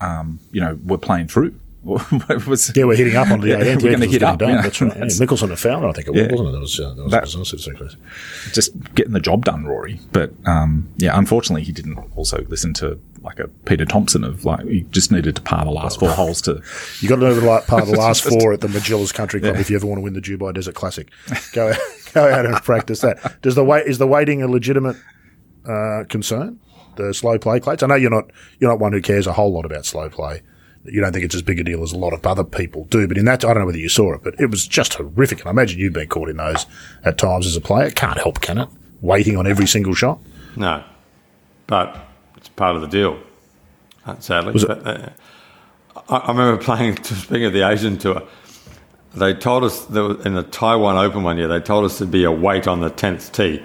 [0.02, 3.64] um, "You know, we're playing through." Was- Yeah, we're hitting up on the Yeah, 18th.
[3.64, 4.40] we're yeah, going to 'cause it was hit getting up.
[4.40, 4.50] done.
[4.50, 4.62] you know.
[4.64, 4.96] That's right.
[4.98, 6.32] Yeah, Mickelson and Fowler, I think it was, Yeah.
[6.32, 6.52] wasn't it?
[6.54, 7.96] That was, uh, that was That- that, was so close.
[8.54, 10.00] just getting the job done, Rory.
[10.12, 14.66] But um, yeah, unfortunately, he didn't also listen to like a Peter Thomson of like
[14.68, 16.62] he just needed to par the last four holes to.
[17.02, 19.40] You got to know the like part of the last four at the Majlis Country
[19.40, 21.08] Club if you ever want to win the Dubai Desert Classic.
[21.54, 21.78] Go out,
[22.14, 23.42] go out and practice that.
[23.42, 24.96] Does the wait is the waiting a legitimate
[25.68, 26.60] uh, concern?
[26.98, 27.84] The slow play plates.
[27.84, 30.42] I know you're not you're not one who cares a whole lot about slow play.
[30.86, 33.08] You don't think it's as big a deal as a lot of other people do,
[33.08, 35.40] but in that, I don't know whether you saw it, but it was just horrific.
[35.40, 36.66] And I imagine you've been caught in those
[37.04, 37.88] at times as a player.
[37.88, 38.70] It can't help, can it?
[39.02, 40.20] Waiting on every single shot.
[40.56, 40.84] No,
[41.68, 41.98] but
[42.38, 43.20] it's part of the deal.
[44.06, 45.10] uh, Sadly, Was it- But, uh,
[46.10, 46.98] I, I remember playing.
[47.04, 48.22] Speaking of the Asian tour,
[49.16, 51.48] they told us in the Taiwan Open one year.
[51.48, 53.64] They told us there'd be a wait on the tenth tee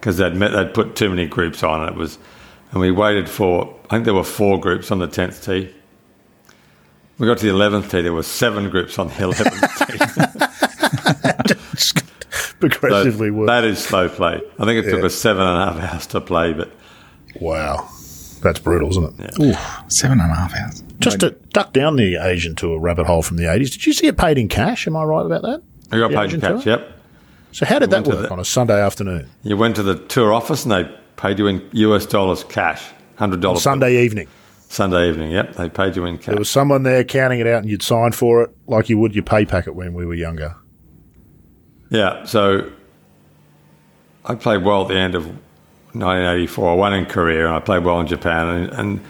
[0.00, 2.16] because they'd met, they'd put too many groups on, and it was.
[2.70, 3.74] And we waited for.
[3.90, 5.74] I think there were four groups on the tenth tee.
[7.18, 8.02] We got to the eleventh tee.
[8.02, 11.54] There were seven groups on the eleventh tee.
[12.60, 13.48] Progressively worse.
[13.48, 14.40] that is slow play.
[14.58, 15.06] I think it took Yeah.
[15.06, 16.70] us seven and a half hours to play, but
[17.40, 17.88] Wow.
[18.42, 19.34] That's brutal, isn't it?
[19.40, 19.54] Ooh,
[19.88, 20.82] seven and a half hours.
[21.00, 24.06] Just to duck down the Asian tour rabbit hole from the 80s, did you see
[24.06, 24.86] it paid in cash?
[24.86, 25.62] Am I right about that?
[25.92, 26.64] I got The paid Asian in cash.
[26.64, 26.72] tour?
[26.78, 26.90] Yep.
[27.52, 29.28] So how did that work the- on a Sunday afternoon?
[29.42, 30.84] You went to the tour office and they
[31.16, 32.82] paid you in US dollars cash,
[33.16, 34.26] hundred dollars Sunday evening.
[34.74, 35.30] Sunday evening.
[35.30, 36.26] Yep, they paid you in cash.
[36.26, 39.14] There was someone there counting it out and you'd sign for it like you would
[39.14, 40.56] your pay packet when we were younger.
[41.90, 42.70] yeah, so
[44.24, 46.70] I played well at the end of 1984.
[46.70, 48.48] I won in Korea and I played well in Japan.
[48.48, 49.00] And, and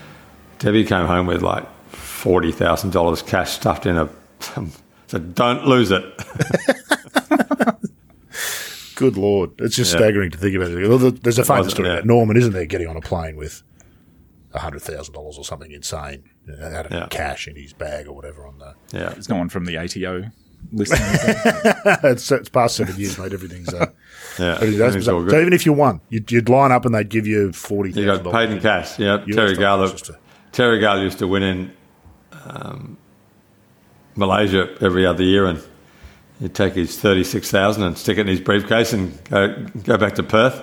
[0.59, 4.09] Debbie came home with like forty thousand dollars cash stuffed in a.
[5.07, 6.05] so "Don't lose it."
[8.97, 9.51] Good Lord.
[9.59, 9.99] It's just Yeah.
[9.99, 11.23] staggering to think about it.
[11.23, 11.95] There's a famous story yeah.
[11.95, 13.63] about Norman, isn't there, getting on a plane with
[14.55, 17.07] $100,000 or something insane uh, out of Yeah.
[17.11, 18.75] cash in his bag or whatever on the.
[18.93, 20.25] Yeah, It's going from the ATO
[20.73, 21.01] listening.
[22.05, 23.33] it's, it's past seven years, mate.
[23.33, 23.73] Everything's.
[23.73, 23.87] Uh,
[24.39, 24.55] yeah.
[24.55, 27.27] everything's everything's all so even if you won, you'd, you'd line up and they'd give
[27.27, 27.97] you $40,000.
[27.97, 28.99] You got paid in cash.
[28.99, 29.99] Yeah, US Terry dollars, Gale.
[29.99, 30.19] just to-
[30.53, 31.73] Terry Gale used to win in
[32.45, 32.97] um,
[34.17, 35.61] Malaysia every other year, and
[36.41, 40.15] he'd take his thirty-six thousand and stick it in his briefcase and go go back
[40.15, 40.63] to Perth.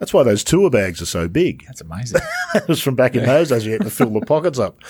[0.00, 1.64] That's why those tour bags are so big.
[1.66, 2.20] That's amazing.
[2.52, 3.64] It was from back in those days.
[3.64, 4.80] You had to fill the pockets up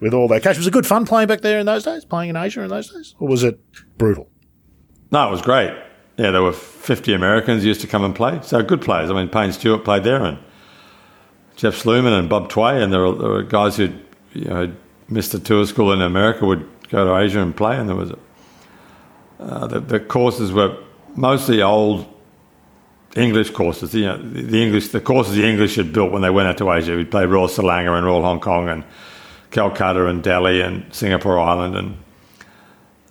[0.00, 0.56] with all that cash.
[0.56, 2.90] Was it good fun playing back there in those days, playing in Asia in those
[2.90, 3.14] days?
[3.18, 3.60] Or was it
[3.98, 4.30] brutal?
[5.10, 5.76] No, it was great.
[6.16, 8.40] Yeah, there were fifty Americans used to come and play.
[8.42, 9.10] So good players.
[9.10, 10.38] I mean, Payne Stewart played there, and
[11.56, 13.92] Jeff Sluman and Bob Tway, and there were, there were guys who
[14.32, 14.76] you know had
[15.10, 18.12] missed the tour school in America would go to Asia and play, and there was
[18.12, 18.18] a,
[19.38, 20.78] uh, the, the courses were
[21.14, 22.06] mostly old
[23.16, 23.94] English courses.
[23.94, 26.72] You know, the, English the courses the English had built when they went out to
[26.72, 26.96] Asia.
[26.96, 28.84] We'd play Royal Selangor and Royal Hong Kong and
[29.50, 31.96] Calcutta and Delhi and Singapore Island and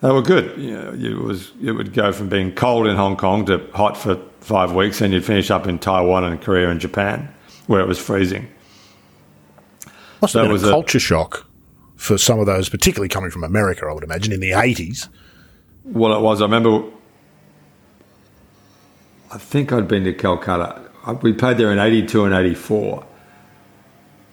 [0.02, 0.58] they were good.
[0.60, 3.96] You know, it was it would go from being cold in Hong Kong to hot
[3.96, 7.32] for five weeks, and you'd finish up in Taiwan and Korea and Japan,
[7.68, 8.48] where it was freezing.
[10.20, 11.46] Must have That been was a a- culture shock
[11.98, 15.08] for some of those, particularly coming from America, I would imagine, in the 80s.
[15.84, 16.42] Well, it was.
[16.42, 16.84] I remember.
[19.32, 20.82] I think I'd been to Calcutta.
[21.22, 23.06] We played there in '82 and '84.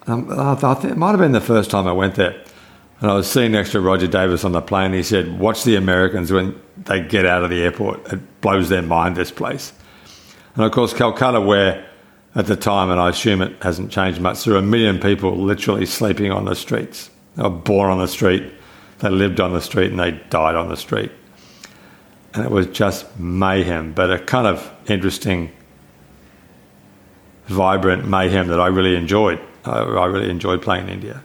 [0.06, 2.42] Um, I th- I think it might have been the first time I went there.
[3.00, 4.92] And I was sitting next to Roger Davis on the plane.
[4.92, 8.12] He said, "Watch the Americans when they get out of the airport.
[8.12, 9.16] It blows their mind.
[9.16, 9.72] This place."
[10.56, 11.84] And of course, Calcutta, where
[12.34, 15.36] at the time, and I assume it hasn't changed much, there were a million people
[15.36, 17.10] literally sleeping on the streets.
[17.36, 18.52] They were born on the street,
[18.98, 21.12] they lived on the street, and they died on the street.
[22.38, 25.50] And it was just mayhem, but a kind of interesting,
[27.46, 29.40] vibrant mayhem that I really enjoyed.
[29.64, 31.22] I, I really enjoyed playing in India.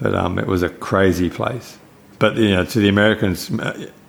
[0.00, 1.78] But um, it was a crazy place.
[2.18, 3.50] But you know, to the Americans,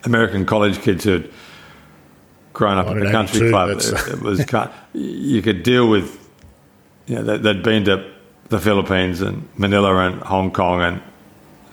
[0.04, 1.32] American college kids who'd
[2.54, 6.18] grown up in the country club, it, it was kind you could deal with.
[7.06, 8.12] You know, they- they'd been to
[8.50, 11.02] the Philippines and Manila and Hong Kong and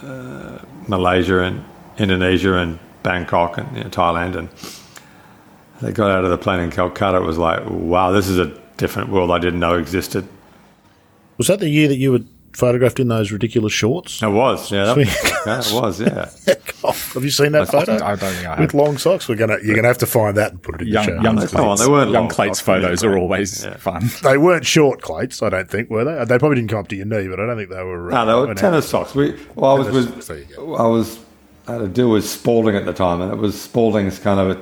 [0.03, 1.65] uh, Malaysia and
[1.99, 4.37] Indonesia and Bangkok and you know, Thailand.
[4.37, 4.49] And
[5.81, 7.19] they got out of the plane in Calcutta.
[7.19, 10.27] It was like, wow, this is a different world I didn't know existed.
[11.39, 12.21] Was that the year that you were
[12.53, 14.23] photographed in those ridiculous shorts?
[14.23, 14.97] It was, yeah, that,
[15.47, 16.31] yeah it was, yeah.
[17.15, 17.95] have you seen that I photo?
[17.97, 18.59] I don't think I have.
[18.59, 20.89] With long socks, we're gonna you're gonna have to find that and put it in
[20.89, 21.23] young, the show.
[21.23, 23.11] young Come on, they weren't young long Clates socks, photos yeah.
[23.11, 23.77] are always Yeah.
[23.77, 24.09] fun.
[24.23, 26.25] They weren't short clates, I don't think, were they?
[26.25, 28.11] They probably didn't come up to your knee, but I don't think they were.
[28.11, 29.15] Uh, no, they were went tennis socks.
[29.15, 30.75] We, well, I was Tennis with, socks, there you go.
[30.77, 31.21] I was, I
[31.73, 34.61] had to deal with Spalding at the time, and it was Spalding's kind of, a,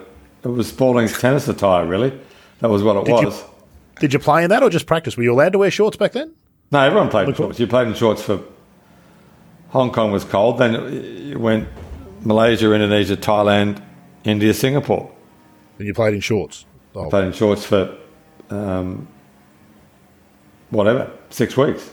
[0.48, 2.18] it was Spalding's tennis attire, really.
[2.60, 3.42] That was what it Did was.
[3.42, 3.50] out.
[4.00, 5.16] Did you play in that or just practice?
[5.16, 6.32] Were you allowed to wear shorts back then?
[6.72, 7.60] No, everyone played in shorts.
[7.60, 8.42] You played in shorts for
[9.68, 10.58] Hong Kong was cold.
[10.58, 11.68] Then you went
[12.22, 13.82] Malaysia, Indonesia, Thailand,
[14.24, 15.10] India, Singapore.
[15.78, 16.64] And you played in shorts.
[16.94, 17.96] Oh, Played in shorts for
[18.50, 19.06] um,
[20.70, 21.90] whatever six weeks.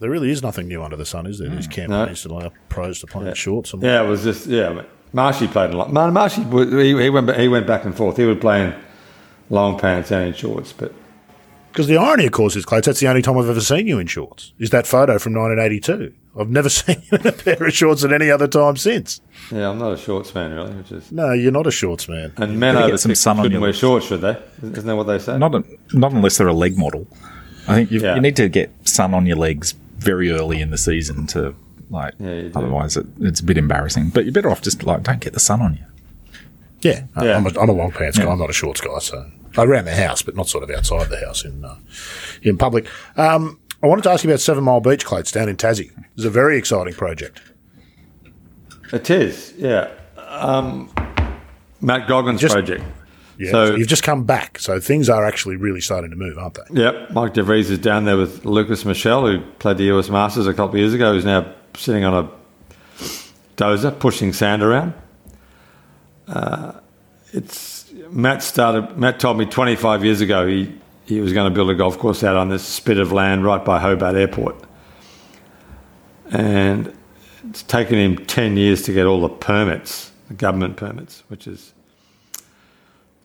[0.00, 1.48] There really is nothing new under the sun, is there?
[1.48, 1.72] These hmm.
[1.72, 3.72] campaigns to allow pros to play in shorts.
[3.72, 4.82] And Yeah, it was just yeah.
[5.12, 5.92] Marshy played a lot.
[5.92, 8.16] Man, Marshy he, he went he went back and forth.
[8.16, 8.74] He would play in
[9.50, 10.92] long pants and in shorts, but
[11.70, 13.98] Because the irony, of course, is, Clates, that's the only time I've ever seen you
[13.98, 14.52] in shorts.
[14.58, 16.12] Is that photo from 1982?
[16.36, 19.20] I've never seen you in a pair of shorts at any other time since.
[19.52, 20.72] yeah, I'm not a shorts man really.
[20.72, 22.32] Which is No, you're not a shorts man.
[22.38, 23.78] and men Gotta over get some six sun on shouldn't your wear lips.
[23.78, 24.36] shorts, should they?
[24.62, 25.38] Isn't that what they say?
[25.38, 27.06] Not, a, not unless they're a leg model.
[27.68, 28.16] I think you've, Yeah.
[28.16, 31.54] you need to get sun on your legs very early in the season to
[31.90, 32.14] like.
[32.18, 34.10] Yeah, otherwise, it, it's a bit embarrassing.
[34.10, 35.84] But you're better off just like don't get the sun on you.
[36.80, 37.36] Yeah, Yeah.
[37.36, 38.30] I'm, a, I'm a long pants guy.
[38.30, 38.98] I'm not a shorts guy.
[38.98, 41.76] So around the house, but not sort of outside the house in uh,
[42.42, 42.86] in public.
[43.16, 45.90] Um, I wanted to ask you about Seven Mile Beach, Clates, down in Tassie.
[46.14, 47.40] It's a very exciting project.
[48.92, 49.90] It is, yeah.
[50.16, 50.90] Um,
[51.80, 52.82] Matt Goggins Just- project.
[53.38, 56.54] Yeah, So- you've just come back, so things are actually really starting to move, aren't
[56.54, 56.82] they?
[56.82, 60.52] Yep, Mike DeVries is down there with Lukas Michel, who played the US Masters a
[60.54, 62.28] couple of years ago, who's now sitting on a
[63.56, 64.94] dozer, pushing sand around.
[66.28, 66.72] Uh,
[67.32, 68.96] it's Matt started.
[68.96, 70.72] Matt told me 25 years ago he
[71.04, 73.62] he was going to build a golf course out on this spit of land right
[73.62, 74.56] by Hobart Airport,
[76.30, 76.92] and
[77.50, 81.73] it's taken him 10 years to get all the permits, the government permits, which is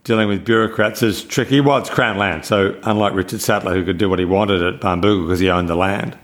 [0.04, 1.62] dealing with bureaucrats is tricky.
[1.62, 4.80] Well, it's Crown land, so unlike Richard Sattler, who could do what he wanted at
[4.82, 6.18] Barnbougle because he owned the land,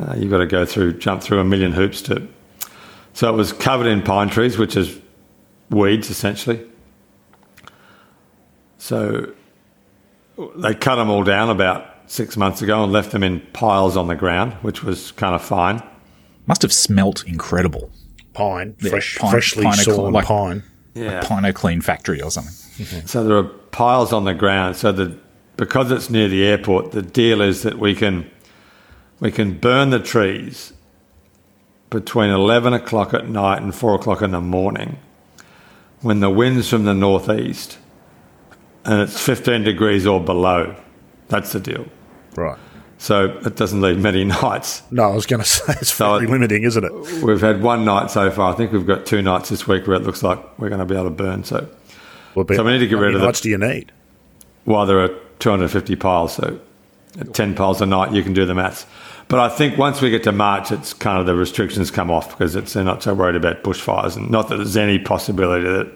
[0.00, 2.26] uh, you've got to go through, jump through a million hoops to.
[3.14, 4.98] So it was covered in pine trees, which is
[5.70, 6.64] weeds essentially.
[8.78, 9.32] So
[10.56, 14.06] they cut them all down about six months ago and left them in piles on
[14.08, 15.82] the ground, which was kind of fine.
[16.46, 17.90] Must have smelt incredible.
[18.32, 20.62] Pine, Yeah, fresh, pine- freshly pine- sawn like- pine.
[20.94, 21.20] Yeah.
[21.20, 22.52] A Pine O Cleen factory or something.
[22.78, 23.06] Mm-hmm.
[23.06, 24.76] So there are piles on the ground.
[24.76, 25.16] So the
[25.56, 28.30] because it's near the airport, the deal is that we can
[29.20, 30.72] we can burn the trees
[31.90, 34.98] between eleven o'clock at night and four o'clock in the morning
[36.00, 37.78] when the wind's from the northeast
[38.84, 40.74] and it's fifteen degrees or below.
[41.28, 41.86] That's the deal.
[42.34, 42.58] Right.
[42.98, 44.82] So it doesn't leave many nights.
[44.90, 47.22] No, I was going to say it's So fairly it- limiting, isn't it?
[47.22, 48.52] We've had one night so far.
[48.52, 50.84] I think we've got two nights this week where it looks like we're going to
[50.84, 51.42] be able to burn.
[51.44, 51.68] So
[52.34, 53.92] Well, So we need to get how rid of the- nights do you need?
[54.64, 56.58] Well, there are 250 piles, so
[57.32, 58.86] 10 piles a night, you can do the maths.
[59.28, 62.30] But I think once we get to March, it's kind of the restrictions come off
[62.30, 64.16] because it's, they're not so worried about bushfires.
[64.16, 65.88] And not that there's any possibility that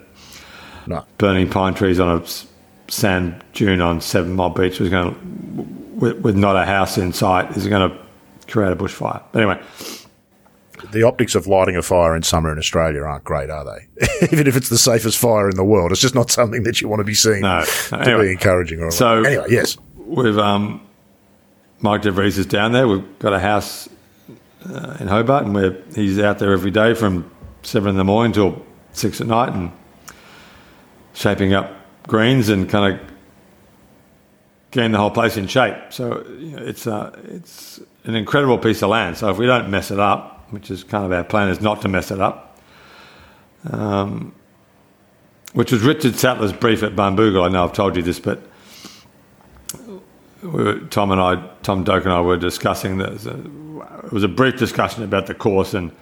[0.87, 1.05] No.
[1.19, 2.23] burning pine trees on a
[2.91, 5.21] sand dune on Seven Mile Beach was going to,
[5.99, 7.97] with, with not a house in sight, is going to
[8.51, 9.23] create a bushfire.
[9.33, 9.61] But anyway,
[10.93, 14.07] The optics of lighting a fire in summer in Australia aren't great, are they?
[14.33, 16.89] Even if it's the safest fire in the world, it's just not something that you
[16.89, 17.65] want to be seen No.
[17.65, 18.27] to Anyway.
[18.27, 18.81] be encouraging.
[18.81, 19.77] Or So- anyway, yes.
[19.97, 20.81] We've um,
[21.81, 22.87] Mike DeVries is down there.
[22.87, 23.89] We've got a house
[24.69, 27.29] uh, in Hobart, and we're, he's out there every day from
[27.63, 29.73] seven in the morning till six at night, and
[31.13, 31.73] shaping up
[32.07, 33.01] greens and kind of
[34.71, 35.75] getting the whole place in shape.
[35.91, 39.17] So you know, it's uh, it's an incredible piece of land.
[39.17, 41.83] So if we don't mess it up, which is kind of our plan, is not
[41.83, 42.59] to mess it up.
[43.71, 44.35] Um,
[45.53, 47.45] which was Richard Sattler's brief at Barnbougle.
[47.45, 48.43] I know I've told you this, but
[50.43, 53.27] we were, Tom and I, Tom Doak and I were discussing this.
[53.27, 55.93] It was a brief discussion about the course, and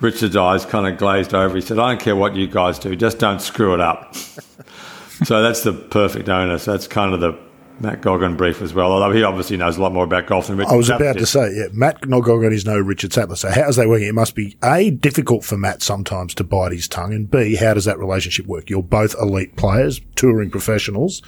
[0.00, 1.54] Richard's eyes kind of glazed over.
[1.54, 4.14] He said, "I don't care what you guys do, just don't screw it up."
[5.24, 6.58] so that's the perfect owner.
[6.58, 7.38] So that's kind of the
[7.80, 10.56] Matt Goggin brief as well, although he obviously knows a lot more about golf than
[10.56, 11.20] Richard I was about did.
[11.20, 13.36] to say, yeah, Matt Nogogin is no Richard Sattler.
[13.36, 14.08] So how's that working?
[14.08, 17.74] It must be A, difficult for Matt sometimes to bite his tongue, and B, how
[17.74, 18.68] does that relationship work?
[18.68, 21.22] You're both elite players, touring professionals.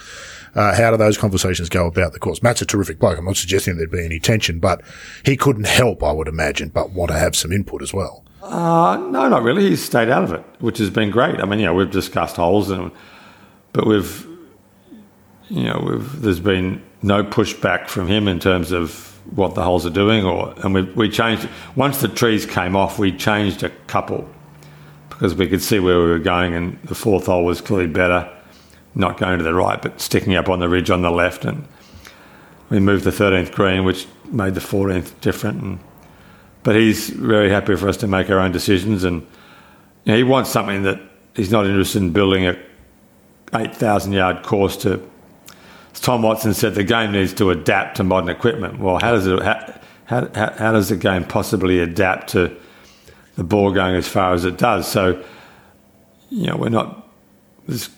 [0.54, 2.42] Uh, how do those conversations go about the course?
[2.42, 3.18] Matt's a terrific bloke.
[3.18, 4.82] I'm not suggesting there'd be any tension, but
[5.24, 8.24] he couldn't help, I would imagine, but want to have some input as well.
[8.42, 9.68] Uh, no, not really.
[9.68, 11.38] He's stayed out of it, which has been great.
[11.40, 12.90] I mean, you know, we've discussed holes, and
[13.72, 14.26] but we've,
[15.50, 19.90] you know, there's been no pushback from him in terms of what the holes are
[19.90, 24.28] doing, or and we we changed once the trees came off, we changed a couple
[25.10, 28.30] because we could see where we were going, and the fourth hole was clearly better,
[28.94, 31.66] not going to the right, but sticking up on the ridge on the left, and
[32.70, 35.78] we moved the 13th green, which made the 14th different, and
[36.62, 39.22] but he's very happy for us to make our own decisions, and
[40.04, 41.00] you know, he wants something that
[41.34, 42.56] he's not interested in building a
[43.54, 45.09] eight thousand yard course to.
[45.94, 48.78] Tom Watson said, the game needs to adapt to modern equipment.
[48.78, 49.42] Well, how does it?
[49.42, 52.56] How, how, how, does the game possibly adapt to
[53.36, 54.88] the ball going as far as it does?
[54.88, 55.22] So,
[56.30, 57.08] you know, we're not
[57.68, 57.90] this,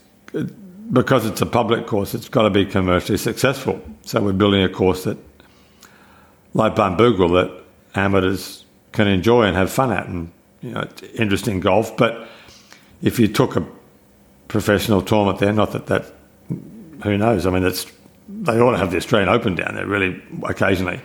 [0.92, 2.14] because it's a public course.
[2.14, 3.80] It's got to be commercially successful.
[4.02, 5.16] So we're building a course that,
[6.54, 7.64] like Barnbougle, that
[7.94, 10.30] amateurs can enjoy and have fun at, and
[10.60, 11.96] you know, it's interesting golf.
[11.96, 12.28] But
[13.00, 13.66] if you took a
[14.48, 16.12] professional tournament there, not that that,
[17.02, 17.46] who knows?
[17.46, 17.86] I mean, it's
[18.28, 21.00] they ought to have the Australian Open down there really occasionally,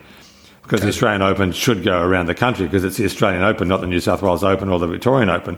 [0.64, 3.82] because the Australian Open should go around the country because it's the Australian Open, not
[3.82, 5.58] the New South Wales Open or the Victorian Open.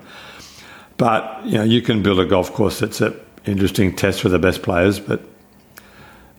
[0.98, 4.40] But you know, you can build a golf course that's an interesting test for the
[4.40, 5.22] best players, but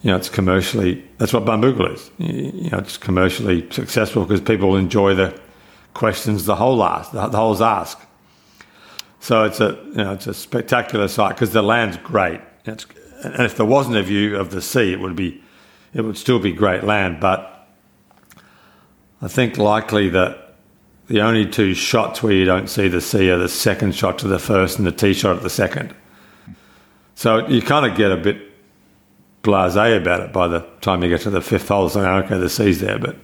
[0.03, 2.11] you know, it's commercially that's what Barnbougle is.
[2.19, 5.39] You you know, it's commercially successful because people enjoy the
[5.95, 7.99] questions the whole ask, the, the holes ask.
[9.21, 12.41] So it's a you know it's a spectacular site because the land's great.
[12.65, 12.87] It's,
[13.23, 15.43] and if there wasn't a view of the sea, it would be
[15.93, 17.21] it would still be great land.
[17.21, 17.69] But
[19.23, 20.55] I think likely that
[21.09, 24.29] the only two shots where you don't see the sea are the second shot to
[24.29, 25.95] the first and the tee shot at the second.
[27.17, 28.41] So you kind of get a bit
[29.43, 31.89] blasé about it by the time you get to the fifth hole.
[31.89, 33.17] So okay, the sea's there, but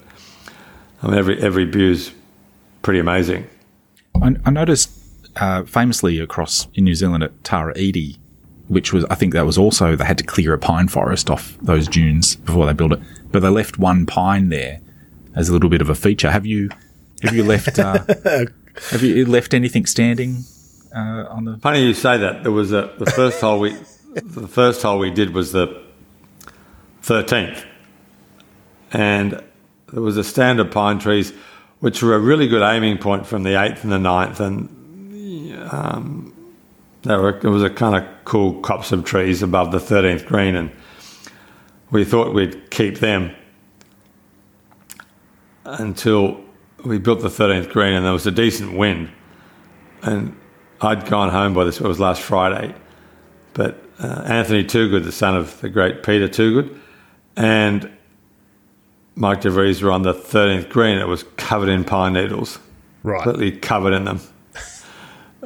[1.01, 2.11] I mean every every view's
[2.81, 3.47] pretty amazing.
[4.21, 4.91] I, I noticed
[5.35, 8.17] uh, famously across in New Zealand at Tara Iti,
[8.67, 11.57] which was I think that was also they had to clear a pine forest off
[11.61, 12.99] those dunes before they built it,
[13.31, 14.81] but they left one pine there
[15.35, 16.31] as a little bit of a feature.
[16.31, 16.69] Have you
[17.23, 17.99] have you left uh,
[18.91, 20.43] have you left anything standing
[20.95, 21.57] uh, on the?
[21.57, 22.43] Funny you say that.
[22.43, 23.75] There was a the first hole we
[24.13, 25.81] the first hole we did was the
[27.01, 27.65] thirteenth,
[28.91, 29.43] and
[29.93, 31.31] there was a stand of pine trees,
[31.79, 34.69] which were a really good aiming point from the eighth and the ninth, and
[35.71, 36.33] um,
[37.07, 40.55] there were there was a kind of cool copse of trees above the thirteenth green,
[40.55, 40.71] and
[41.91, 43.33] we thought we'd keep them
[45.65, 46.39] until
[46.85, 49.09] we built the thirteenth green, and there was a decent wind,
[50.03, 50.35] and
[50.81, 51.79] I'd gone home by this.
[51.79, 52.73] It was last Friday,
[53.53, 56.77] but uh, Anthony Toogood, the son of the great Peter Toogood,
[57.35, 57.91] and
[59.15, 60.99] Mike DeVries were on the 13th green.
[60.99, 62.59] It was covered in pine needles,
[63.03, 63.23] Right.
[63.23, 64.19] completely covered in them.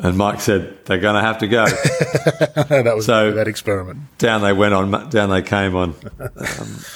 [0.03, 1.65] And Mike said they're going to have to go.
[1.67, 3.99] that was So- that experiment.
[4.17, 5.09] down they went on.
[5.09, 5.93] Down they came on.
[6.19, 6.29] Um,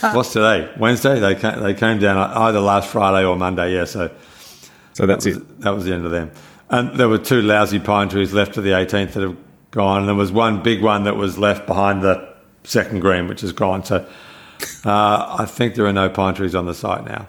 [0.16, 0.72] what's today?
[0.80, 1.20] Wednesday.
[1.20, 3.74] They came, they came down either last Friday or Monday.
[3.76, 3.86] Yeah.
[3.86, 4.10] So
[4.94, 5.62] So that's it.
[5.62, 6.32] that was the end of them.
[6.70, 9.38] And there were two lousy pine trees left to the 18th that have
[9.70, 10.00] gone.
[10.00, 12.28] And there was one big one that was left behind the
[12.64, 13.86] second green, which is gone.
[13.86, 13.98] So
[14.84, 17.28] uh, I think there are no pine trees on the site now.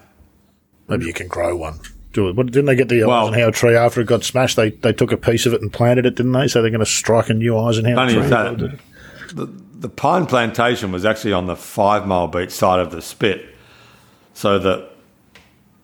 [0.89, 1.81] Maybe you can grow one.
[2.17, 2.35] Do it.
[2.35, 4.57] What, didn't they get the Well- Eisenhower tree after it got smashed?
[4.57, 6.49] They they took a piece of it and planted it, didn't they?
[6.49, 8.23] So they're going to strike a new Eisenhower tree.
[8.23, 8.77] that
[9.35, 9.47] the,
[9.81, 13.45] the pine plantation was actually on the five mile beach side of the spit.
[14.33, 14.91] So that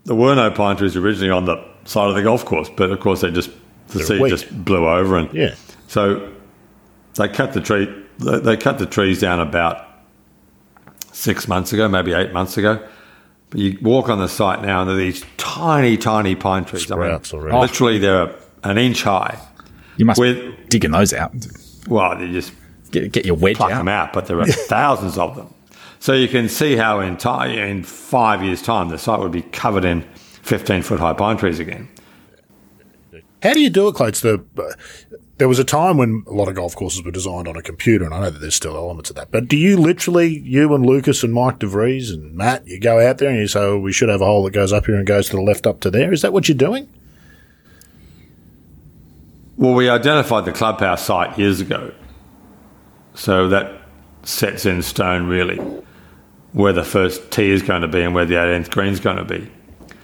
[0.04, 2.98] there were no pine trees originally on the side of the golf course, but of
[3.00, 3.50] course they just
[3.88, 4.30] the They're sea weak.
[4.30, 5.54] just blew over and Yeah.
[5.88, 6.30] So
[7.16, 7.92] they cut the tree.
[8.20, 9.86] They they cut the trees down about
[11.12, 12.82] six months ago, maybe eight months ago.
[13.52, 16.82] But you walk on the site now, and there are these tiny, tiny pine trees.
[16.82, 17.56] Sprouts already.
[17.56, 18.34] literally, they're
[18.64, 19.38] an inch high.
[19.98, 21.32] You must With- be digging those out.
[21.86, 22.52] Well, you just
[22.90, 23.78] Get, get your wedge pluck out.
[23.78, 25.52] them out, but there are thousands of them.
[26.00, 29.42] So you can see how in, ti in five years' time, the site would be
[29.42, 30.02] covered in
[30.42, 31.88] 15 foot high pine trees again.
[33.42, 34.20] How do you do it, Clates?
[34.20, 34.42] The
[35.38, 38.04] there was a time when a lot of golf courses were designed on a computer,
[38.04, 39.30] and I know that there's still elements of that.
[39.30, 43.18] But do you literally, you and Lukas and Mike DeVries and Matt, you go out
[43.18, 45.06] there and you say, oh, "We should have a hole that goes up here and
[45.06, 46.88] goes to the left up to there." Is that what you're doing?
[49.56, 51.92] Well, we identified the clubhouse site years ago,
[53.14, 53.80] so that
[54.22, 55.58] sets in stone really.
[56.52, 59.16] where the first tee is going to be and where the 18th green is going
[59.16, 59.50] to be.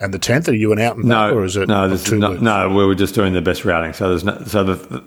[0.01, 1.89] And the tenth, are you an out and back, No, or is it no?
[1.89, 2.69] This is two not, no.
[2.69, 3.93] We were just doing the best routing.
[3.93, 5.05] So there's no, so the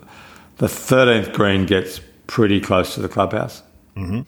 [0.58, 3.62] the thirteenth green gets pretty close to the clubhouse.
[3.96, 4.20] Mm-hmm.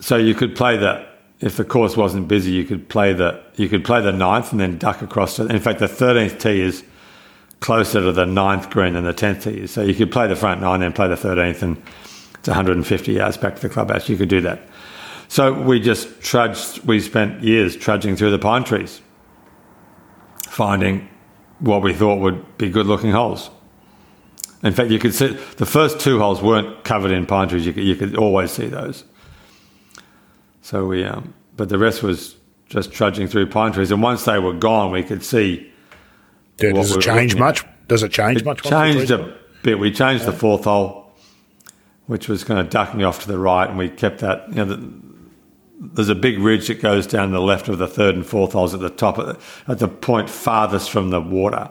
[0.00, 2.52] So you could play that if the course wasn't busy.
[2.52, 5.46] You could play the you could play the ninth and then duck across to.
[5.46, 6.84] In fact, the thirteenth tee is
[7.60, 9.72] closer to the ninth green than the tenth tee is.
[9.72, 11.82] So you could play the front nine, and play the thirteenth, and
[12.34, 14.08] it's 150 yards back to the clubhouse.
[14.08, 14.60] You could do that.
[15.28, 16.84] So we just trudged.
[16.84, 19.00] We spent years trudging through the pine trees
[20.54, 21.08] finding
[21.58, 23.50] what we thought would be good looking holes.
[24.62, 27.66] In fact, you could see the first two holes weren't covered in pine trees.
[27.66, 29.04] You could, you could always see those.
[30.62, 32.36] So we, um, but the rest was
[32.68, 33.90] just trudging through pine trees.
[33.90, 35.70] And once they were gone, we could see
[36.60, 37.46] Yeah, does it change looking at.
[37.46, 37.64] much?
[37.88, 38.62] Does it change much?
[38.62, 39.78] changed a bit.
[39.78, 41.12] We changed the fourth hole,
[42.06, 44.48] which was kind of ducking off to the right, and we kept that.
[44.48, 44.90] You know, the,
[45.78, 48.74] there's a big ridge that goes down the left of the third and fourth holes
[48.74, 49.38] at the top, at the,
[49.72, 51.70] at the point farthest from the water.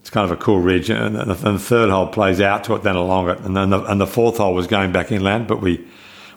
[0.00, 2.74] It's kind of a cool ridge, and the, and the third hole plays out to
[2.74, 5.48] it, then along it, and then the, and the fourth hole was going back inland.
[5.48, 5.84] But we,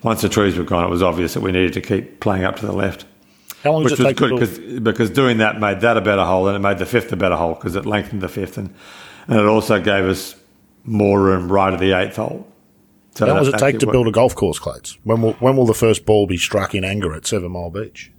[0.02, 2.56] once the trees were gone, it was obvious that we needed to keep playing up
[2.58, 3.06] to the left
[3.64, 6.47] How long which it was good because because doing that made that a better hole
[6.47, 8.74] and it made the fifth a better hole because it lengthened the fifth and
[9.28, 10.36] and it also gave us
[10.84, 12.49] more room right at the eighth hole.
[13.20, 14.98] So How long does it take to build a golf course, Clates?
[15.04, 18.12] When will when will the first ball be struck in anger at Seven Mile Beach?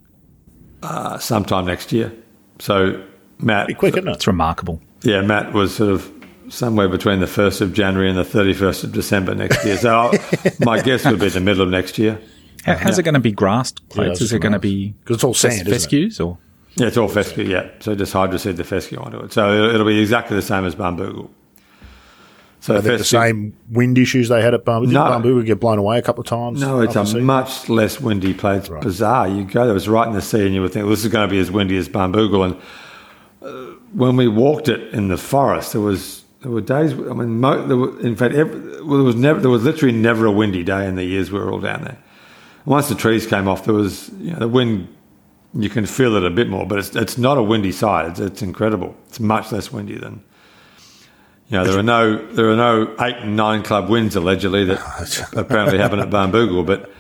[0.83, 2.13] Uh, sometime next year?
[2.59, 3.03] So
[3.39, 4.13] Matt, Pretty quick, isn't it?
[4.17, 4.83] It's remarkable.
[5.03, 6.13] yeah, Matt was sort of
[6.51, 9.79] somewhere between the first of January and the thirty first of December next year.
[9.79, 10.13] So
[10.61, 12.21] my guess would be the middle of next year.
[12.65, 13.81] How, how's it going to be grassed?
[13.89, 14.11] Yeah, Clates?
[14.11, 15.71] was Is it going gonna be be 'Cause it's all sand, isn't it?
[15.71, 16.37] fescues or?
[16.77, 17.45] Yeah, it's all fescue.
[17.45, 19.33] Yeah, so just hydroseed the fescue onto it.
[19.33, 21.31] So it'll, it'll be exactly the same as bamboo.
[22.63, 24.87] So the fescue- same wind issues they had at Bamboo?
[24.87, 25.05] Did No.
[25.09, 26.61] Bamboo get blown away a couple of times?
[26.61, 27.25] No, it's a season?
[27.25, 28.69] much less windy place.
[28.69, 29.29] It's bizarre.
[29.29, 31.05] You go there, it was right in the sea, and you would think well, this
[31.05, 32.45] is going to be as windy as Barnbougle.
[32.45, 32.57] And
[33.43, 36.93] uh, when we walked it in the forest, there was there were days.
[36.93, 39.97] I mean, mo- there were, in fact, every, well, there was never there was literally
[39.97, 41.99] never a windy day in the years we were all down there.
[42.67, 44.87] Once the trees came off, there was you know, the wind.
[45.55, 48.11] You can feel it a bit more, but it's it's not a windy side.
[48.11, 48.95] It's, it's incredible.
[49.09, 50.23] It's much less windy than.
[51.51, 55.31] You know, there are no there are no eight and nine club wins allegedly that
[55.37, 56.91] apparently happen at Barnbougle, but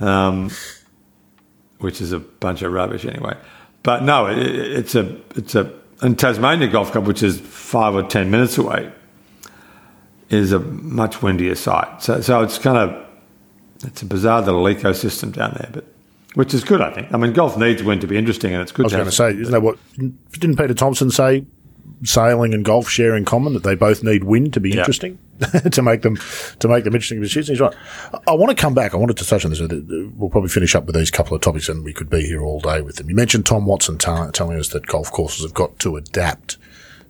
[0.00, 0.50] um,
[1.78, 3.36] which is a bunch of rubbish anyway.
[3.82, 8.04] But no, it, it's a it's a and Tasmania Golf Club, which is five or
[8.04, 8.92] ten minutes away,
[10.30, 12.02] is a much windier site.
[12.02, 13.08] So so it's kind of
[13.84, 15.84] it's a bizarre little ecosystem down there, but
[16.34, 17.12] which is good, I think.
[17.12, 18.84] I mean, golf needs wind to be interesting, and it's good.
[18.84, 19.76] I was going to say, isn't that what?
[19.96, 21.44] Didn't Peter Thomson say
[22.04, 24.78] sailing and golf share in common that they both need wind to be Yeah.
[24.78, 25.18] interesting
[25.72, 26.16] to make them
[26.60, 27.20] to make them interesting?
[27.20, 27.74] But he's right.
[28.12, 28.94] I- I want to come back.
[28.94, 29.60] I wanted to touch on this.
[29.60, 29.68] Uh,
[30.16, 32.60] we'll probably finish up with these couple of topics, and we could be here all
[32.60, 33.08] day with them.
[33.10, 36.56] You mentioned Tom Watson tell- telling us that golf courses have got to adapt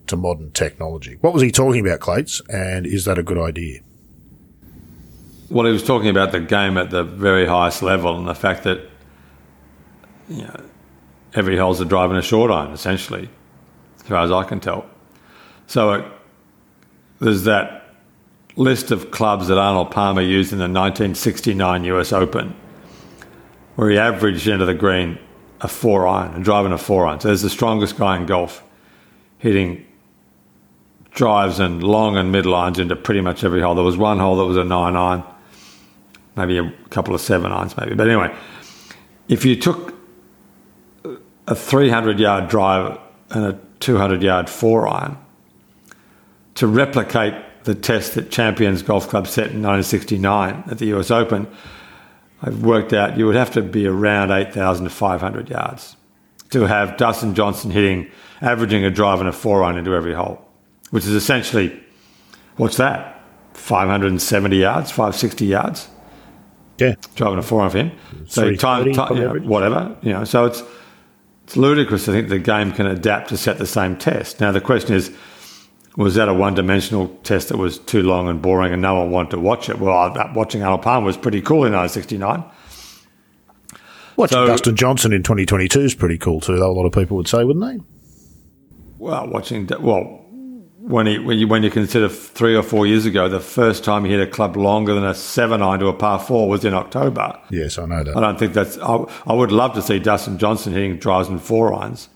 [0.08, 1.16] to modern technology.
[1.20, 2.40] What was he talking about, Clates?
[2.48, 3.80] And is that a good idea?
[5.50, 8.64] Well, he was talking about the game at the very highest level and the fact
[8.64, 8.80] that
[10.28, 10.56] you know
[11.34, 13.28] every hole's a drive and a short iron, essentially,
[14.02, 14.86] as far as I can tell.
[15.66, 16.10] So uh,
[17.20, 17.94] there's that
[18.56, 22.54] list of clubs that Arnold Palmer used in the 1969 US Open,
[23.76, 25.18] where he averaged into the green
[25.60, 27.20] a four iron and driving a four iron.
[27.20, 28.62] So there's the strongest guy in golf,
[29.38, 29.86] hitting
[31.12, 33.74] drives and long and mid lines into pretty much every hole.
[33.74, 35.22] There was one hole that was a nine iron,
[36.36, 37.94] maybe a couple of seven irons, maybe.
[37.94, 38.34] But anyway,
[39.28, 39.94] if you took
[41.46, 42.98] a 300 yard drive
[43.30, 45.18] and a 200 yard four iron
[46.54, 51.46] to replicate the test that Champions Golf Club set in 1969 at the US Open,
[52.42, 55.96] I've worked out you would have to be around 8,500 yards
[56.50, 58.10] to have Dustin Johnson hitting,
[58.40, 60.44] averaging a drive and a four iron into every hole,
[60.90, 61.78] which is essentially,
[62.56, 63.20] what's that?
[63.54, 65.88] 570 yards, 560 yards,
[66.78, 66.94] Yeah.
[67.14, 67.92] driving a four iron for him.
[68.26, 70.62] So time, time probably you know, whatever, you know, so it's,
[71.52, 74.40] it's ludicrous to think the game can adapt to set the same test.
[74.40, 75.14] Now, the question is,
[75.98, 79.32] was that a one-dimensional test that was too long and boring and no one wanted
[79.32, 79.78] to watch it?
[79.78, 82.42] Well, watching Arnold Palmer was pretty cool in 1969.
[84.16, 87.18] Watching So- Dustin Johnson in 2022 is pretty cool too, though, a lot of people
[87.18, 87.84] would say, wouldn't they?
[88.96, 90.21] Well, watching well,
[90.84, 94.04] when he when you when you consider three or four years ago, the first time
[94.04, 96.74] he hit a club longer than a seven iron to a par four was in
[96.74, 97.38] October.
[97.50, 98.16] Yes, I know that.
[98.16, 98.78] I don't think that's.
[98.78, 102.08] I, I would love to see Dustin Johnson hitting drives and four irons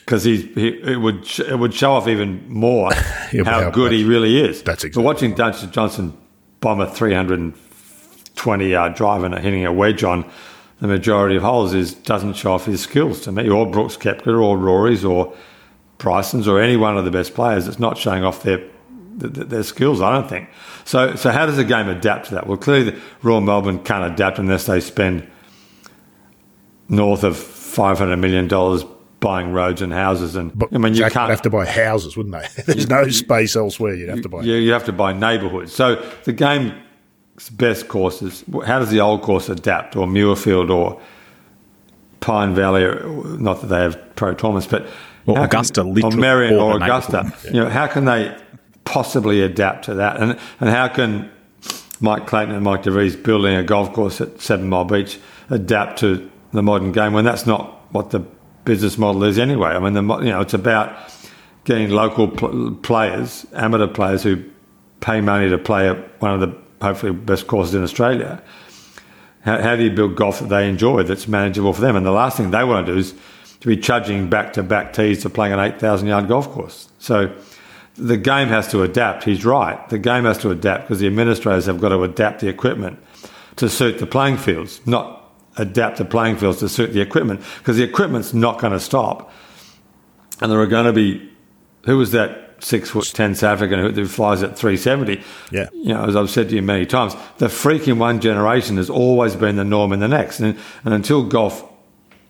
[0.00, 2.90] because he's he, it would sh- it would show off even more
[3.32, 4.62] Yeah, how how- good he really is.
[4.62, 5.02] That's exactly.
[5.02, 6.16] But watching Dustin Johnson
[6.60, 7.54] bomb a three hundred and
[8.34, 10.24] twenty yard drive and hitting a wedge on
[10.80, 14.26] the majority of holes is doesn't show off his skills to me, or Brooks Koepka,
[14.42, 15.34] or Rory's, or
[15.98, 17.66] Bryson's, or any one of the best players.
[17.66, 18.62] It's not showing off their
[19.16, 20.00] their skills.
[20.02, 20.48] I don't think
[20.84, 21.14] so.
[21.14, 22.46] So how does the game adapt to that?
[22.46, 25.28] Well, clearly, the Royal Melbourne can't adapt unless they spend
[26.88, 28.84] north of five hundred million dollars
[29.20, 30.36] buying roads and houses.
[30.36, 32.62] And But I mean, you can't have to buy houses, wouldn't they?
[32.66, 33.94] There's no space elsewhere.
[33.94, 34.42] You'd have to buy.
[34.42, 35.72] you, you have to buy neighbourhoods.
[35.72, 36.74] So the game's
[37.52, 41.00] best courses, how does the old course adapt, or Muirfield, or
[42.20, 43.02] Pine Valley, or,
[43.38, 44.86] not that they have pro tournaments, but
[45.26, 47.22] Well, how can- Augusta, or Merion, or or Augusta.
[47.24, 47.54] neighbourhood.
[47.54, 48.36] You know, how can they
[48.84, 50.20] possibly adapt to that?
[50.20, 51.30] And and how can
[52.00, 55.18] Mike Clayton and Mike DeVries building a golf course at Seven Mile Beach
[55.50, 58.20] adapt to the modern game when that's not what the
[58.64, 59.70] business model is anyway?
[59.70, 60.94] I mean, the, you know, it's about
[61.64, 64.44] getting local pl- players, amateur players who
[65.00, 66.54] pay money to play at one of the
[66.84, 68.42] hopefully best courses in Australia.
[69.42, 71.96] How, how do you build golf that they enjoy that's manageable for them?
[71.96, 73.14] And the last thing they want to do is
[73.64, 76.90] to be trudging back to back tees to playing an 8,000 yard golf course.
[76.98, 77.34] So
[77.94, 79.24] the game has to adapt.
[79.24, 79.88] He's right.
[79.88, 82.98] The game has to adapt because the administrators have got to adapt the equipment
[83.56, 87.78] to suit the playing fields, not adapt the playing fields to suit the equipment because
[87.78, 89.32] the equipment's not going to stop.
[90.42, 91.26] And there are going to be,
[91.86, 95.22] who was that six foot ten South African who, who flies at 370?
[95.50, 95.70] Yeah.
[95.72, 98.90] You know, as I've said to you many times, the freak in one generation has
[98.90, 100.40] always been the norm in the next.
[100.40, 101.70] And, and until golf,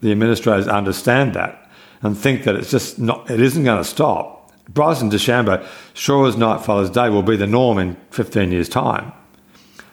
[0.01, 1.71] the administrators understand that
[2.03, 4.53] and think that it's just not, it isn't going to stop.
[4.69, 9.13] Bryson DeChambeau, sure as night follows day, will be the norm in 15 years' time,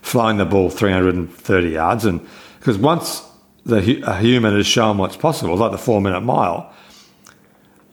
[0.01, 2.05] flying the ball 330 yards.
[2.05, 2.25] And
[2.59, 3.23] because once
[3.65, 6.73] the a human has shown what's possible, like the four minute mile,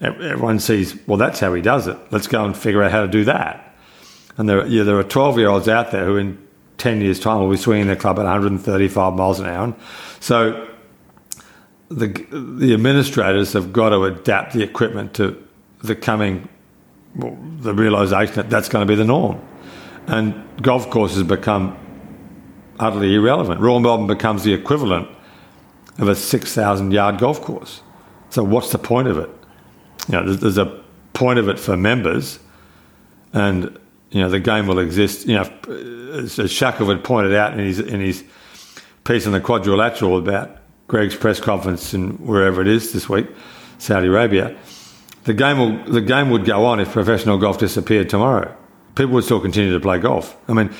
[0.00, 1.96] everyone sees, well, that's how he does it.
[2.10, 3.76] Let's go and figure out how to do that.
[4.36, 6.38] And there, yeah, there are 12 year olds out there who, in
[6.78, 9.74] 10 years' time, will be swinging their club at 135 miles an hour.
[10.20, 10.67] So
[11.90, 15.42] the, the administrators have got to adapt the equipment to
[15.82, 16.48] the coming,
[17.16, 19.40] well, the realization that that's going to be the norm.
[20.06, 21.78] And golf courses become
[22.78, 23.60] utterly irrelevant.
[23.60, 25.08] Royal Melbourne becomes the equivalent
[25.98, 27.82] of a 6,000 yard golf course.
[28.30, 29.30] So, what's the point of it?
[30.08, 30.82] You know, there's, a
[31.12, 32.38] point of it for members,
[33.32, 33.78] and
[34.10, 35.26] you know the game will exist.
[35.26, 38.24] You know, as, Shackelford pointed out in his in his
[39.04, 40.58] piece on the quadrilateral about
[40.88, 43.26] Greg's press conference and wherever it is this week,
[43.78, 44.56] Saudi Arabia,
[45.24, 48.54] the game will the game would go on if professional golf disappeared tomorrow.
[48.96, 50.36] People would still continue to play golf.
[50.48, 50.74] I mean,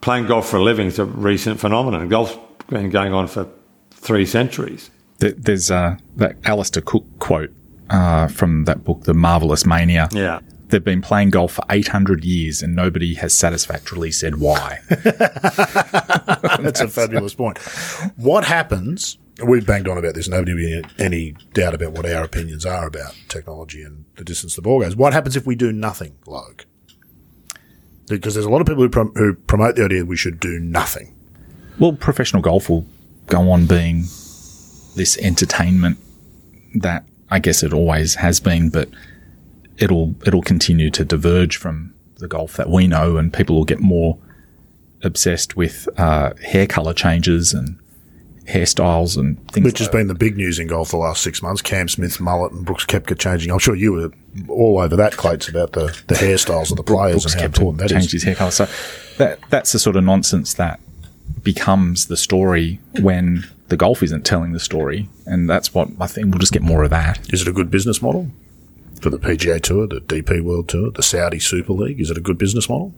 [0.00, 2.08] playing golf for a living is a recent phenomenon.
[2.08, 2.38] Golf's
[2.68, 3.48] been going on for
[3.90, 4.90] three centuries.
[5.18, 7.50] There's uh, that Alistair Cooke quote
[7.90, 10.08] uh, from that book, The Marvelous Mania.
[10.12, 10.40] Yeah.
[10.68, 14.80] They've been playing golf for 800 years and nobody has satisfactorily said why.
[14.90, 17.58] That's a fabulous point.
[18.16, 19.18] What happens?
[19.46, 20.28] We've banged on about this.
[20.28, 24.62] Nobody will any doubt about what our opinions are about technology and the distance the
[24.62, 24.96] ball goes.
[24.96, 26.62] What happens if we do nothing, Logue?
[28.08, 30.58] Because there's a lot of people who, prom- who promote the idea we should do
[30.58, 31.14] nothing.
[31.78, 32.86] well, professional golf will
[33.26, 34.00] go on being
[34.96, 35.98] this entertainment
[36.74, 38.88] that I guess it always has been, but
[39.76, 43.80] it'll it'll continue to diverge from the golf that we know, and people will get
[43.80, 44.18] more
[45.02, 47.78] obsessed with uh, hair color changes and
[48.48, 49.64] hairstyles and things.
[49.64, 51.62] Which has like been the big news in golf the last six months.
[51.62, 53.50] Cam Smith's mullet and Brooks Koepka changing.
[53.52, 54.12] I'm sure you were
[54.48, 57.78] all over that, Clates, about the, the hairstyles of the players Brooks and how important
[57.78, 58.12] that changed is.
[58.12, 58.50] his hair color.
[58.50, 58.66] So
[59.18, 60.80] that that's the sort of nonsense that
[61.42, 66.28] becomes the story when the golf isn't telling the story, and that's what I think
[66.28, 67.32] we'll just get more of that.
[67.32, 68.30] Is it a good business model
[69.00, 72.00] for the PGA Tour, the DP World Tour, the Saudi Super League?
[72.00, 72.92] Is it a good business model?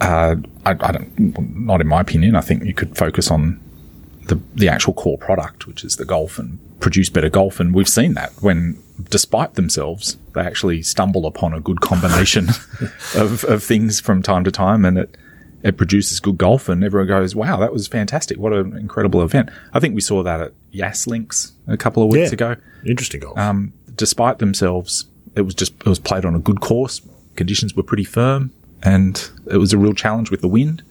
[0.00, 0.36] Uh,
[0.66, 2.34] I, I don't, not in my opinion.
[2.34, 3.60] I think you could focus on
[4.26, 7.60] the the actual core product, which is the golf, and produce better golf.
[7.60, 12.48] And we've seen that when, despite themselves, they actually stumble upon a good combination
[13.14, 15.16] of, of things from time to time, and it
[15.62, 16.68] it produces good golf.
[16.68, 18.38] And everyone goes, "Wow, that was fantastic!
[18.38, 22.10] What an incredible event!" I think we saw that at Yas Links a couple of
[22.10, 22.56] weeks ago.
[22.84, 23.38] Interesting golf.
[23.38, 27.00] Um, despite themselves, it was just it was played on a good course.
[27.36, 28.52] Conditions were pretty firm,
[28.82, 30.82] and it was a real challenge with the wind.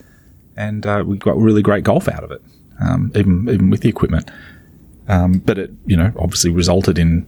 [0.58, 2.42] And uh, we got really great golf out of it,
[2.80, 4.30] um, even even with the equipment.
[5.08, 7.28] Um, but it, you know, obviously resulted in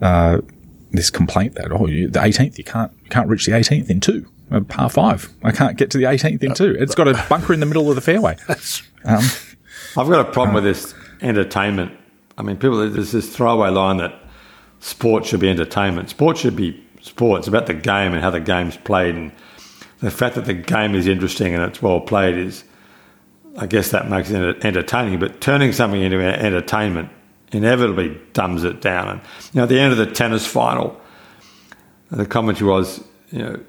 [0.00, 0.40] uh,
[0.92, 4.00] this complaint that oh, you, the 18th you can't you can't reach the 18th in
[4.00, 5.28] two, a par five.
[5.42, 6.76] I can't get to the 18th in two.
[6.78, 8.36] It's got a bunker in the middle of the fairway.
[9.06, 9.22] Um,
[9.98, 11.92] I've got a problem with this entertainment.
[12.38, 14.18] I mean, people, there's this throwaway line that
[14.80, 16.08] sport should be entertainment.
[16.08, 17.40] Sport should be sport.
[17.40, 19.14] It's about the game and how the game's played.
[19.14, 19.30] And
[20.00, 22.64] the fact that the game is interesting and it's well played is
[23.56, 25.18] I guess that makes it entertaining.
[25.20, 27.10] But turning something into entertainment
[27.52, 29.08] inevitably dumbs it down.
[29.08, 29.20] And
[29.52, 31.00] you know, at the end of the tennis final,
[32.10, 33.60] the commentary was, you know,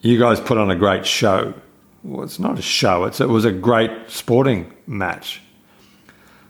[0.00, 1.54] you guys put on a great show.
[2.02, 3.04] Well, it's not a show.
[3.04, 5.40] It's, it was a great sporting match.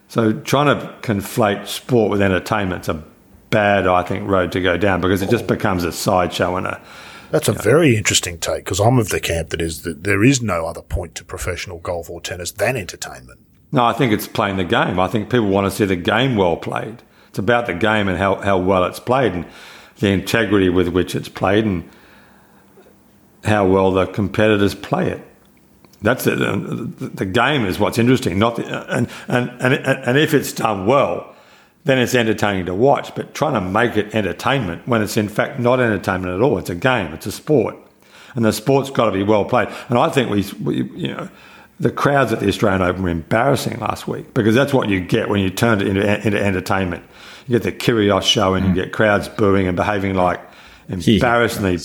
[0.08, 3.04] So trying to conflate sport with entertainment is a
[3.50, 6.80] bad, I think, road to go down because it just becomes a sideshow and a.
[7.32, 10.42] That's a very interesting take because I'm of the camp that is that there is
[10.42, 13.40] no other point to professional golf or tennis than entertainment.
[13.72, 15.00] No, I think it's playing the game.
[15.00, 17.02] I think people want to see the game well played.
[17.30, 19.46] It's about the game and how, how well it's played and
[19.98, 21.88] the integrity with which it's played and
[23.44, 25.26] how well the competitors play it.
[26.02, 26.36] That's it.
[26.36, 31.31] The game is what's interesting, not the, and, and and and if it's done well,
[31.84, 33.14] then it's entertaining to watch.
[33.14, 36.70] But trying to make it entertainment when it's in fact not entertainment at all, it's
[36.70, 37.76] a game, it's a sport,
[38.34, 39.68] and the sport's got to be well played.
[39.88, 41.28] And I think we, we you know
[41.80, 45.28] the crowds at the Australian Open were embarrassing last week because that's what you get
[45.28, 47.04] when you turn it into, into entertainment.
[47.48, 48.68] You get the Kyrgios show and mm.
[48.68, 50.40] you get crowds booing and behaving like
[50.88, 51.78] embarrassingly.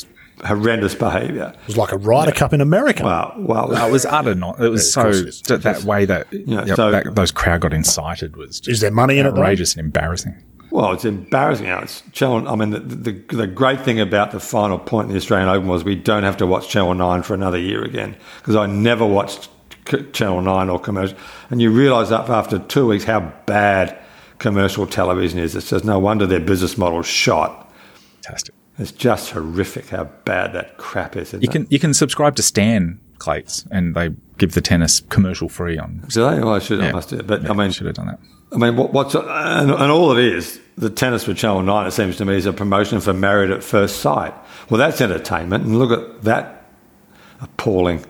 [0.46, 1.54] Horrendous behaviour.
[1.62, 2.36] It was like a Ryder yeah.
[2.36, 3.04] Cup in America.
[3.04, 4.60] Well, well, it was utter not.
[4.62, 7.74] It was so that, that way that, you know, yep, so, that those crowd got
[7.74, 8.62] incited was.
[8.68, 9.30] is there money in it?
[9.30, 10.36] Outrageous and embarrassing.
[10.70, 11.68] Well, it's embarrassing.
[11.68, 12.48] You it's Channel.
[12.48, 15.68] I mean, the, the, the great thing about the final point in the Australian Open
[15.68, 19.06] was we don't have to watch Channel Nine for another year again because I never
[19.06, 19.50] watched
[20.14, 21.18] Channel 9 or commercial.
[21.50, 23.98] And you realise that after two weeks how bad
[24.40, 25.56] commercial television is.
[25.56, 27.72] It's just no wonder their business model's shot.
[28.22, 28.54] Fantastic.
[28.80, 31.34] It's just horrific how bad that crap is.
[31.34, 31.72] you can it?
[31.72, 36.04] you can subscribe to Stan Clates and they give the tennis commercial free on.
[36.10, 36.40] Do they?
[36.40, 36.80] Well, I should.
[36.80, 36.90] Yeah.
[36.90, 37.24] I must do.
[37.24, 38.20] But yeah, I mean, should have done that.
[38.52, 41.88] I mean, what, what's and, and, all it is the tennis for Channel Nine.
[41.88, 44.34] It seems to me is a promotion for Married at First Sight.
[44.70, 46.66] Well, that's entertainment, and look at that
[47.42, 48.06] appalling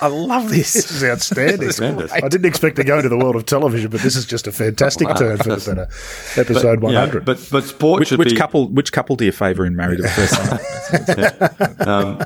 [0.00, 0.74] I love this.
[0.74, 2.10] This is outstanding.
[2.12, 4.46] I didn't expect to go into the world of television, but this is is just
[4.46, 6.40] a fantastic turn for the better.
[6.40, 7.18] episode but, 100.
[7.18, 9.74] Yeah, but but sport which, should which be, couple which couple do you favour in
[9.74, 11.80] Married at First Sight?
[11.88, 12.22] um,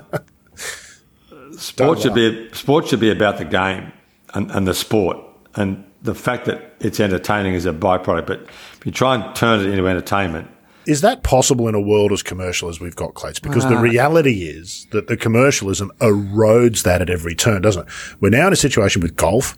[1.57, 3.93] sport should be sport should be about the game
[4.35, 5.19] and, and the sport
[5.55, 8.27] and the fact that it's entertaining is a byproduct.
[8.27, 10.49] But if you try and turn it into entertainment,
[10.87, 13.39] is that possible in a world as commercial as we've got, Clates?
[13.39, 17.93] Because uh, the reality is that the commercialism erodes that at every turn, doesn't it?
[18.21, 19.57] We're now in a situation with golf,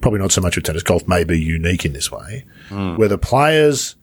[0.00, 0.82] probably not so much with tennis.
[0.82, 2.96] Golf may be unique in this way, mm.
[2.96, 3.96] where the players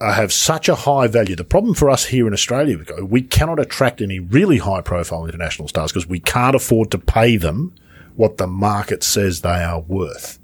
[0.00, 1.36] uh, have such a high value.
[1.36, 5.68] The problem for us here in Australia, we cannot attract any really high profile international
[5.68, 7.74] stars because we can't afford to pay them
[8.16, 10.38] what the market says they are worth.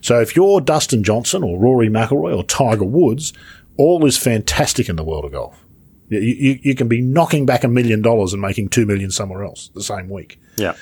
[0.00, 3.32] So if you're Dustin Johnson or Rory McIlroy or Tiger Woods,
[3.78, 5.64] all is fantastic in the world of golf.
[6.08, 9.44] You, you, you, can be knocking back a million dollars and making two million somewhere
[9.44, 10.40] else the same week.
[10.56, 10.74] Yeah.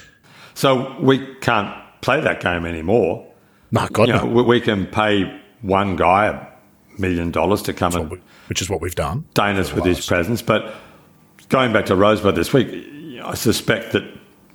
[0.54, 3.26] So we can't play that game anymore.
[3.70, 4.26] No, God, you no.
[4.26, 8.70] we, we, can pay one guy a million dollars to come and we, which is
[8.70, 9.24] what we've done.
[9.34, 9.96] Dane us with last.
[9.96, 10.42] his presence.
[10.42, 10.74] But
[11.48, 12.86] going back to Rosebud this week,
[13.22, 14.04] I suspect that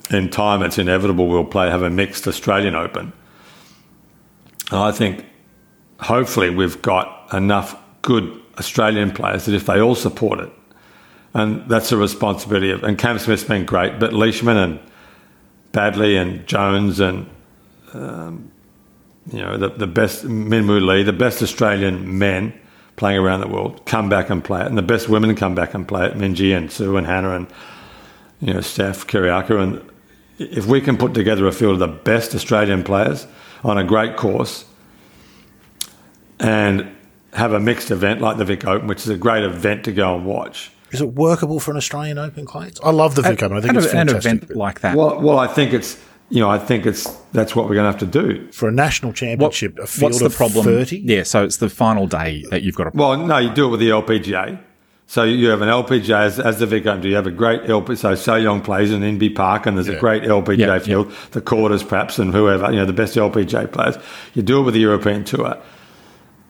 [0.09, 3.13] in time it's inevitable we'll play have a mixed Australian Open.
[4.71, 5.25] And I think
[5.99, 10.51] hopefully we've got enough good Australian players that if they all support it,
[11.33, 14.79] and that's a responsibility of, and Cam Smith's been great, but Leishman and
[15.71, 17.29] Baddeley and Jones and,
[17.93, 18.51] um,
[19.31, 22.53] you know, the, the best, Minwoo Lee, the best Australian men
[22.97, 25.73] playing around the world come back and play it, and the best women come back
[25.73, 27.47] and play it, Minjee and Su and Hannah and,
[28.41, 29.91] you know, Steph, Kyriacou, and
[30.37, 33.27] if we can put together a field of the best Australian players
[33.63, 34.65] on a great course
[36.39, 36.93] and
[37.33, 40.15] have a mixed event like the Vic Open, which is a great event to go
[40.15, 40.71] and watch.
[40.91, 42.79] Is it workable for an Australian Open, Clates?
[42.83, 43.57] I love the Vic Open.
[43.57, 44.97] I think it's an event like that.
[44.97, 45.97] Well, well, I think it's
[46.29, 48.71] you know I think it's that's what we're going to have to do for a
[48.71, 49.77] national championship.
[49.77, 50.65] What, a field what's the problem?
[50.65, 50.99] Thirty.
[50.99, 52.91] Yeah, so it's the final day that you've got to.
[52.93, 54.61] Well, no, you do it with the LPGA.
[55.07, 57.03] So you have an LPGA as, as the Vic Open.
[57.03, 57.97] You have a great LPGA.
[57.97, 59.95] So So Young plays in Inbee Park, and there's yeah.
[59.95, 61.09] a great LPGA yeah, field.
[61.09, 61.15] Yeah.
[61.31, 63.97] The Kordas, perhaps, and whoever you know, the best LPGA players.
[64.33, 65.61] You do it with the European Tour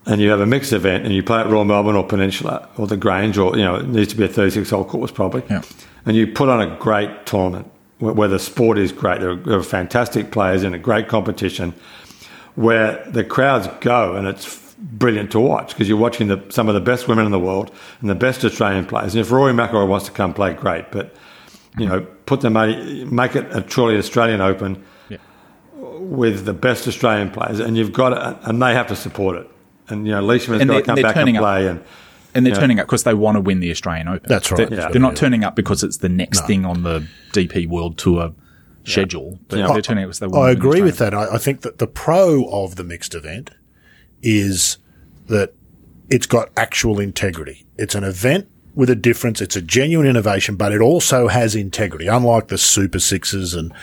[0.06, 2.88] and you have a mixed event and you play at Royal Melbourne or Peninsula or
[2.88, 5.44] the Grange or, you know, it needs to be a 36 hole course probably.
[5.50, 5.62] Yeah.
[6.06, 9.20] And you put on a great tournament where, where the sport is great.
[9.20, 11.74] There are, there are, fantastic players in a great competition
[12.56, 16.74] where the crowds go and it's brilliant to watch because you're watching the, some of
[16.74, 19.14] the best women in the world and the best Australian players.
[19.14, 20.92] And if Rory McIlroy wants to come play, great.
[20.92, 21.16] But,
[21.78, 25.18] you know, put the money, make it a truly Australian Open yeah.
[25.76, 29.51] with the best Australian players and you've got it, and they have to support it
[29.92, 31.78] and you know Leishman's got to come back and play, up.
[31.78, 31.86] and
[32.34, 34.28] and they're turning up because they want to win the Australian Open.
[34.28, 34.70] That's right.
[34.70, 34.90] They're, yeah.
[34.90, 36.48] they're not turning up because it's the next no.
[36.48, 38.34] thing on the DP World Tour
[38.86, 39.68] schedule, but Yeah.
[39.68, 41.14] they're turning out as they I agree with that.
[41.14, 43.52] I, I think that the pro of the mixed event
[44.22, 44.78] is
[45.28, 45.54] that
[46.10, 47.66] it's got actual integrity.
[47.78, 49.42] It's an event with a difference.
[49.42, 53.74] It's a genuine innovation, but it also has integrity, unlike the Super Sixes and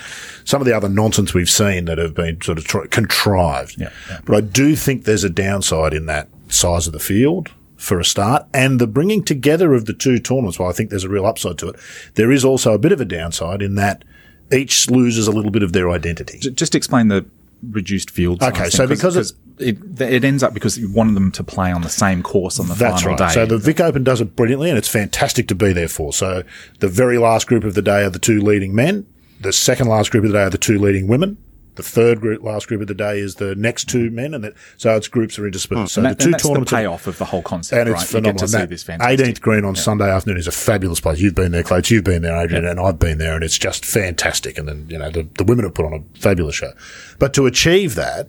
[0.44, 3.76] some of the other nonsense we've seen that have been sort of tr- contrived.
[3.78, 4.20] Yeah, yeah.
[4.24, 8.04] But I do think there's a downside in that size of the field for a
[8.04, 10.58] start and the bringing together of the two tournaments.
[10.58, 11.76] While I think there's a real upside to it,
[12.14, 14.04] there is also a bit of a downside in that
[14.50, 16.38] each loses a little bit of their identity.
[16.38, 17.26] Just explain the
[17.70, 18.40] reduced field.
[18.40, 21.70] size Okay, so because it- it it ends up because you wanted them to play
[21.72, 23.28] on the same course on the That's final right.
[23.28, 23.34] day.
[23.34, 26.12] So the Vic Open does it brilliantly, and it's fantastic to be there for.
[26.12, 26.42] So
[26.80, 29.06] the very last group of the day are the two leading men.
[29.40, 31.36] The second last group of the day are the two leading women.
[31.76, 34.54] The third group, last group of the day is the next two men, and that,
[34.78, 35.80] so its groups are interspersed.
[35.80, 35.86] Hmm.
[35.86, 37.78] So and the that- two and that's the tournaments, are- payoff of the whole concept,
[37.80, 38.02] and right?
[38.02, 38.40] it's You get phenomenal.
[38.40, 38.84] to see That this
[39.28, 41.20] 18th green on Sunday afternoon is a fabulous place.
[41.20, 41.88] You've been there, Clates.
[41.92, 44.58] You've been there, Adrian, and I've been there, and it's just fantastic.
[44.58, 46.72] And then you know the, the women have put on a fabulous show.
[47.20, 48.28] But to achieve that,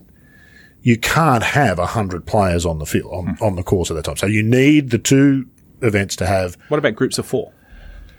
[0.81, 3.43] you can't have a hundred players on the field on, Hmm.
[3.43, 4.17] on the course at that time.
[4.17, 5.45] So you need the two
[5.81, 7.51] events to have What about groups of four?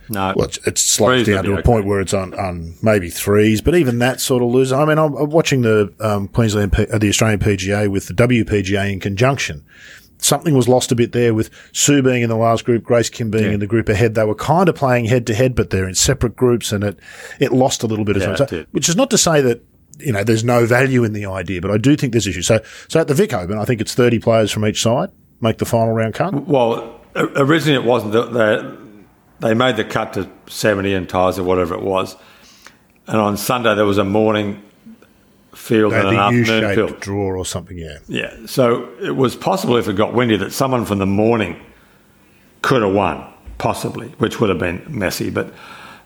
[0.09, 1.63] No, well, it's, it's sloped down to a okay.
[1.63, 4.73] point where it's on, on maybe threes, but even that sort of loses.
[4.73, 8.15] I mean, I'm, I'm watching the um, Queensland, P- uh, the Australian PGA with the
[8.15, 9.65] WPGA in conjunction.
[10.19, 13.31] Something was lost a bit there with Su being in the last group, Grace Kim
[13.31, 13.51] being Yeah.
[13.53, 14.17] in the group ahead.
[14.17, 16.99] They were kind of playing head to head, but they're in separate groups, and it
[17.39, 18.35] it lost a little bit of Yeah, time.
[18.35, 18.67] it So- did.
[18.73, 19.63] which is not to say that
[20.01, 22.47] you know there's no value in the idea, but I do think there's issues.
[22.47, 25.59] So so at the Vic Open, I think it's 30 players from each side make
[25.59, 26.47] the final round cut.
[26.47, 28.13] Well, originally it wasn't.
[28.13, 28.77] They,
[29.41, 32.17] they made the cut to 70 and ties or whatever it was.
[33.07, 34.63] And on Sunday there was a morning
[35.55, 37.01] field and an afternoon field.
[37.01, 37.77] draw or something.
[37.77, 37.99] Yeah.
[38.07, 38.37] Yeah.
[38.47, 41.61] So it was possible if it got windy that someone from the morning
[42.63, 43.27] could have won,
[43.59, 45.31] possibly, which would have been messy.
[45.31, 45.53] But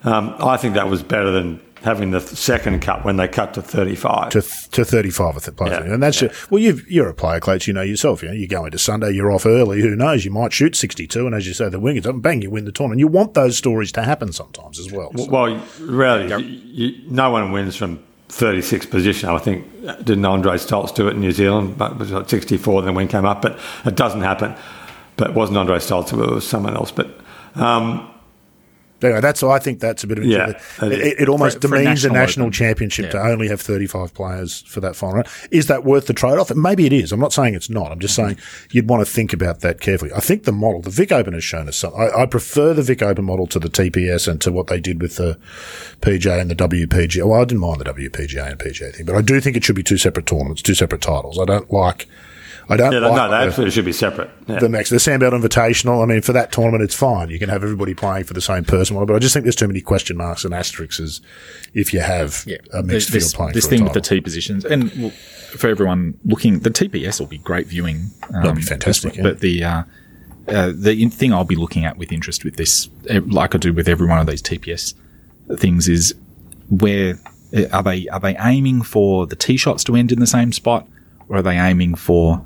[0.03, 3.61] um, I think that was better than having the second cut when they cut to
[3.61, 4.29] 35.
[4.31, 5.85] to to 35 I think, players.
[5.85, 8.33] Yeah, and that's just, well you've, you're a player coach you know yourself you know
[8.35, 11.47] you go into Sunday you're off early who knows you might shoot 62 and as
[11.47, 14.01] you say the wingers and bang you win the tournament you want those stories to
[14.03, 16.37] happen sometimes as well So- Well, really, you,
[16.93, 19.29] you, no one wins from 36 position.
[19.29, 19.65] I think
[20.03, 22.81] didn't Andre Stolz do it in New Zealand, but it was like 64.
[22.81, 24.55] Then when came up, but it doesn't happen.
[25.15, 26.91] But it wasn't Andre Stolz; it was someone else.
[26.91, 27.07] But
[27.53, 28.09] um,
[29.05, 30.49] anyway that's I think that's a bit of a Yeah,
[30.81, 32.53] it, it it, almost For- for a demeans a national national open.
[32.53, 35.27] championship to only have 35 players for that final round.
[35.51, 36.53] Is that worth the trade-off?
[36.55, 37.11] Maybe it is.
[37.11, 37.91] I'm not saying it's not.
[37.91, 38.37] I'm just saying
[38.71, 40.11] you'd want to think about that carefully.
[40.13, 42.83] I think the model the Vic Open has shown us something I, I prefer the
[42.83, 45.37] Vic Open model to the TPS and to what they did with the
[46.01, 49.21] PJ and the WPGA well I didn't mind the WPGA and PGA thing but I
[49.21, 51.39] do think it should be two separate tournaments two separate titles.
[51.39, 52.07] I don't like
[52.67, 54.29] I don't yeah, like no, they absolutely should be separate.
[54.47, 54.59] Yeah.
[54.59, 56.01] the next, the Sandbelt Invitational.
[56.01, 57.29] I mean, for that tournament, it's fine.
[57.29, 59.67] You can have everybody playing for the same person, but I just think there's too
[59.67, 61.21] many question marks and asterisks
[61.73, 64.01] if you have a mixed this, field playing this for thing a with the.
[64.01, 68.07] T positions, and well, for everyone looking, the TPS will be great viewing.
[68.33, 69.23] Um, That'd be fantastic, this- yeah.
[69.23, 69.83] But the uh,
[70.47, 73.57] uh, the in- thing I'll be looking at with interest with this, eh, like I
[73.57, 74.93] do with every one of these TPS
[75.57, 76.15] things, is
[76.69, 77.19] where
[77.53, 80.51] eh, are they are they aiming for the tee shots to end in the same
[80.51, 80.87] spot,
[81.29, 82.45] or are they aiming for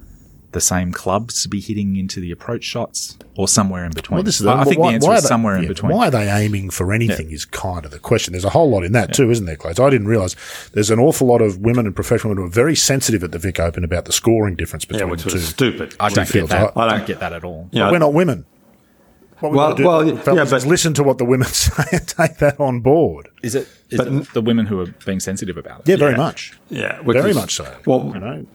[0.51, 4.15] the same clubs to be hitting into the approach shots, or somewhere in between?
[4.15, 5.91] Well, this is I I think why- the answer is they- somewhere in between.
[5.91, 8.31] Why are they aiming for anything is kind of the question.
[8.33, 9.71] There's a whole lot in that too, isn't there, Clay?
[9.71, 10.35] I didn't realise
[10.73, 13.39] there's an awful lot of women and professional women who are very sensitive at the
[13.39, 15.35] Vic Open about the scoring difference yeah, between which the two.
[15.35, 15.95] was stupid.
[15.99, 16.73] I don't get that.
[16.75, 17.69] I I don't- don't get that at all.
[17.71, 18.45] You know, But we're not women.
[19.39, 21.47] What we've Well- got to do, well, yeah, fellas, but- listen to what the women
[21.53, 23.29] say and take that on board.
[23.41, 25.89] Is it is But- it the women who are being sensitive about it?
[25.89, 26.17] Yeah, very Yeah.
[26.17, 26.53] much.
[26.69, 27.65] yeah, Very is- much so.
[27.85, 28.45] Well, you know,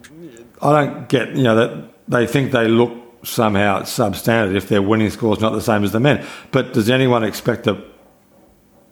[0.65, 2.93] I don't get, you know, that they think they look
[3.23, 6.25] somehow substandard if their winning score is not the same as the men.
[6.51, 7.83] But does anyone expect a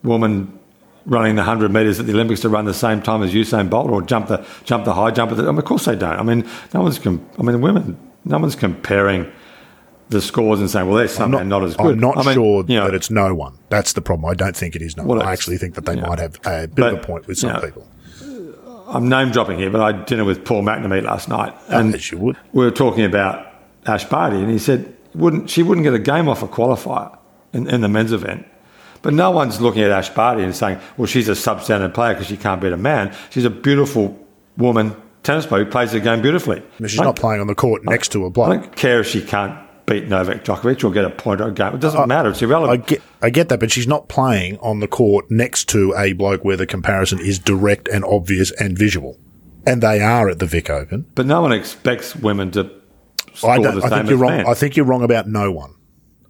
[0.02, 0.58] woman
[1.04, 3.90] running the 100 metres at the Olympics to run the same time as Usain Bolt
[3.90, 5.32] or jump the, jump the high jump?
[5.32, 6.18] At the, I mean, of course they don't.
[6.18, 9.30] I mean, no one's, com- I mean, women, no one's comparing
[10.08, 11.92] the scores and saying, well, they're somehow not, as good.
[11.94, 13.58] I'm not I mean, sure you know, that it's no one.
[13.70, 14.30] That's the problem.
[14.30, 15.26] I don't think it is no Well, one.
[15.26, 16.06] I actually think that they yeah.
[16.06, 17.88] might have a bit of a point with some you know, people.
[18.92, 22.36] I'm name dropping here, but I had dinner with Paul McNamee last night, and would.
[22.52, 23.46] we were talking about
[23.86, 27.16] Ash Barty, and he said wouldn't she wouldn't get a game off a qualifier
[27.52, 28.46] in, in the men's event.
[29.00, 32.28] But no one's looking at Ash Barty and saying, well, she's a substandard player because
[32.28, 33.12] she can't beat a man.
[33.30, 34.16] She's a beautiful
[34.56, 36.58] woman tennis player who plays the game beautifully.
[36.58, 38.48] I mean, she's I not playing on the court next to a bloke.
[38.48, 41.52] I don't care if she can't beat Novak Djokovic or get a point or a
[41.52, 41.74] game.
[41.74, 42.30] It doesn't matter.
[42.30, 42.86] It's I irrelevant.
[42.86, 46.44] get, I get that, but she's not playing on the court next to a bloke
[46.44, 49.18] where the comparison is direct and obvious and visual.
[49.66, 51.06] And they are at the Vic Open.
[51.14, 52.70] but no one expects women to
[53.34, 54.36] score I, the same I think as you're wrong.
[54.38, 54.46] men.
[54.46, 55.74] I think you're wrong about no one.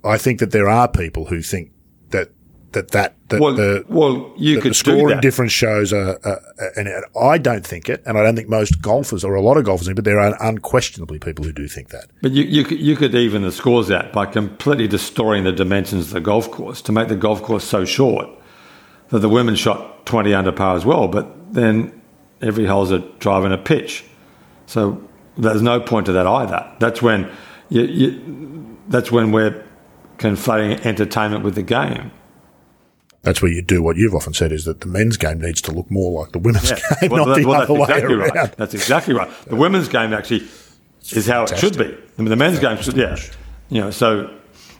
[0.05, 1.70] I think that there are people who think
[2.11, 2.30] that
[2.72, 5.22] that that, that Well, the well, you could the scoring do that.
[5.22, 6.88] difference shows are, are, are- and
[7.20, 9.88] I don't think it, and I don't think most golfers or a lot of golfers,
[9.94, 12.06] but there are unquestionably people who do think that.
[12.22, 16.06] But you, you, could, you could even the scores out by completely distorting the dimensions
[16.08, 18.28] of the golf course to make the golf course so short
[19.10, 22.00] that the women shot 20 under par as well, but then
[22.40, 24.04] every hole's a drive and a pitch.
[24.66, 25.06] So
[25.36, 26.70] there's no point to that either.
[26.78, 27.30] That's when,
[27.68, 29.64] you, you, that's when we're
[30.18, 32.10] conflating entertainment with the game.
[33.22, 35.70] That's where you do what you've often said is that the men's game needs to
[35.72, 38.14] look more like the women's game, Well, not that- the well, other that's way exactly
[38.16, 38.34] around.
[38.34, 38.56] right.
[38.56, 39.30] That's exactly right.
[39.46, 40.46] The women's game actually
[41.10, 41.84] is how it should be.
[41.84, 43.16] I mean, the men's game should, yeah.
[43.68, 44.28] You know, so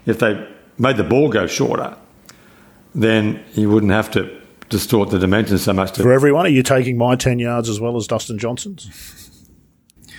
[0.07, 0.47] if they
[0.79, 1.97] made the ball go shorter,
[2.95, 5.93] then you wouldn't have to distort the dimensions so much.
[5.93, 8.89] To, For everyone, are you taking my 10 yards as well as Dustin Johnson's?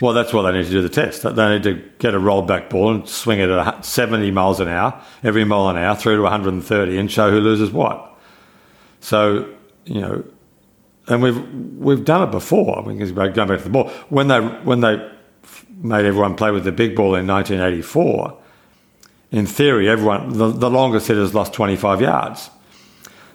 [0.02, 1.24] well, that's why they need to do the test.
[1.24, 4.68] They need to get a rolled back ball and swing it at 70 miles an
[4.68, 8.13] hour, every mile an hour, through to 130 and show who loses what.
[9.04, 10.24] So, you know,
[11.08, 12.80] and we've we've done it before.
[12.80, 15.12] I mean, going back to the ball, when they when they
[15.82, 18.38] made everyone play with the big ball in 1984,
[19.34, 22.50] in theory, everyone the, the longest hitters lost 25 yards.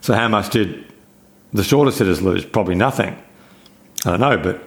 [0.01, 0.91] So how much did
[1.53, 2.47] the shortest hitters lose?
[2.47, 3.23] Probably nothing.
[4.07, 4.63] I don't know, but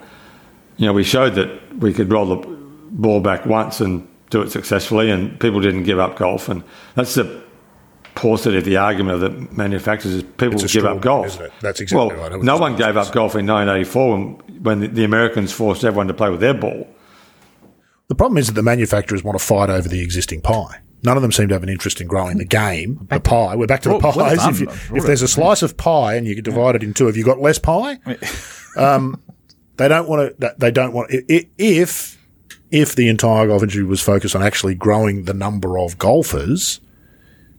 [0.78, 2.48] you know, we showed that we could roll the
[2.92, 6.62] ball back once and do it successfully, and people didn't give up golf, and
[6.94, 7.42] that's the
[8.16, 11.28] paucity of the argument of the manufacturers is people It's a give straw up golf.
[11.28, 11.52] isn't it?
[11.62, 12.44] That's exactly well, right.
[12.44, 14.24] No one gave up golf in 1984 when,
[14.64, 16.88] when the, the Americans forced everyone to play with their ball.
[18.08, 20.82] The problem is that the manufacturers want to fight over the existing pie.
[21.04, 23.56] None of them seem to have an interest in growing the game, the pie.
[23.56, 24.38] We're back to the Well, well pies.
[24.38, 24.50] done.
[24.54, 27.08] if, you, if there's a slice of pie and you can divide it in two,
[27.08, 27.98] have you got less pie?
[28.78, 29.20] um,
[29.78, 30.56] they don't want to.
[30.60, 32.20] They don't want i- i- if
[32.70, 36.80] if the entire golf industry was focused on actually growing the number of golfers,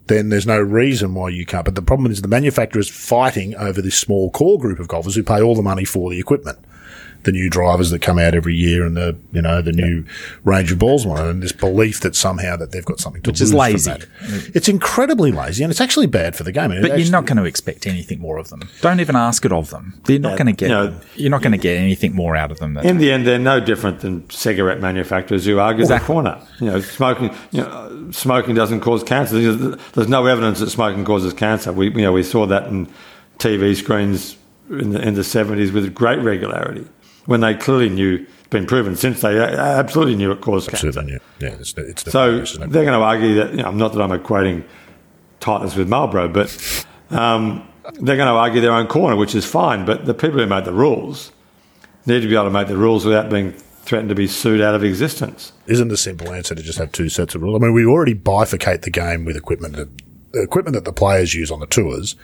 [0.07, 1.65] then there's no reason why you can't.
[1.65, 5.23] But the problem is the manufacturers fighting over this small core group of golfers who
[5.23, 6.59] pay all the money for the equipment.
[7.25, 10.05] The new drivers that come out every year and the, you know, the new
[10.45, 13.31] range of balls on it and this belief that somehow that they've got something to
[13.31, 13.91] Which is lose from lazy.
[13.91, 14.51] that.
[14.57, 16.71] It's incredibly lazy and it's actually bad for the game.
[16.71, 18.69] And it But actually- you're not going to expect anything more of them.
[18.81, 19.95] Don't even ask it of them.
[20.05, 20.69] They're not Yeah, going to get.
[20.69, 22.77] you know- you're not going to get anything more out of them.
[22.79, 26.07] In the end, they're no different than cigarette manufacturers who argue Exactly.
[26.09, 26.39] the corner.
[26.61, 27.31] You know, smoking.
[27.53, 29.39] You know, smoking doesn't cause cancer.
[29.41, 31.73] There's there's no evidence that smoking causes cancer.
[31.73, 32.89] We you know we saw that in
[33.39, 34.37] TV screens
[34.71, 36.87] in the in the seventies with great regularity
[37.27, 40.89] when they clearly knew it's been proven since they absolutely knew it caused cancer.
[40.89, 41.49] Absolutely, yeah.
[41.49, 44.65] Yeah, it's, it's So they're going to argue that, you know, not that I'm equating
[45.41, 47.67] Titleist with Marlboro, but um,
[48.01, 49.85] they're going to argue their own corner, which is fine.
[49.85, 51.33] But the people who make the rules
[52.07, 54.75] need to be able to make the rules without being threatened to be sued out
[54.75, 55.53] of existence.
[55.67, 57.61] isn't a simple answer to just have two sets of rules.
[57.61, 59.89] I mean, we already bifurcate the game with equipment that
[60.33, 62.17] the equipment that the players use on the tours.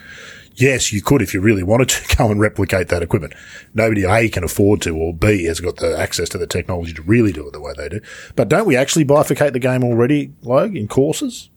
[0.59, 3.33] Yes, you could if you really wanted to go and replicate that equipment.
[3.73, 7.01] Nobody A can afford to, or B has got the access to the technology to
[7.01, 8.01] really do it the way they do.
[8.35, 11.49] But don't we actually bifurcate the game already, Logue, in courses?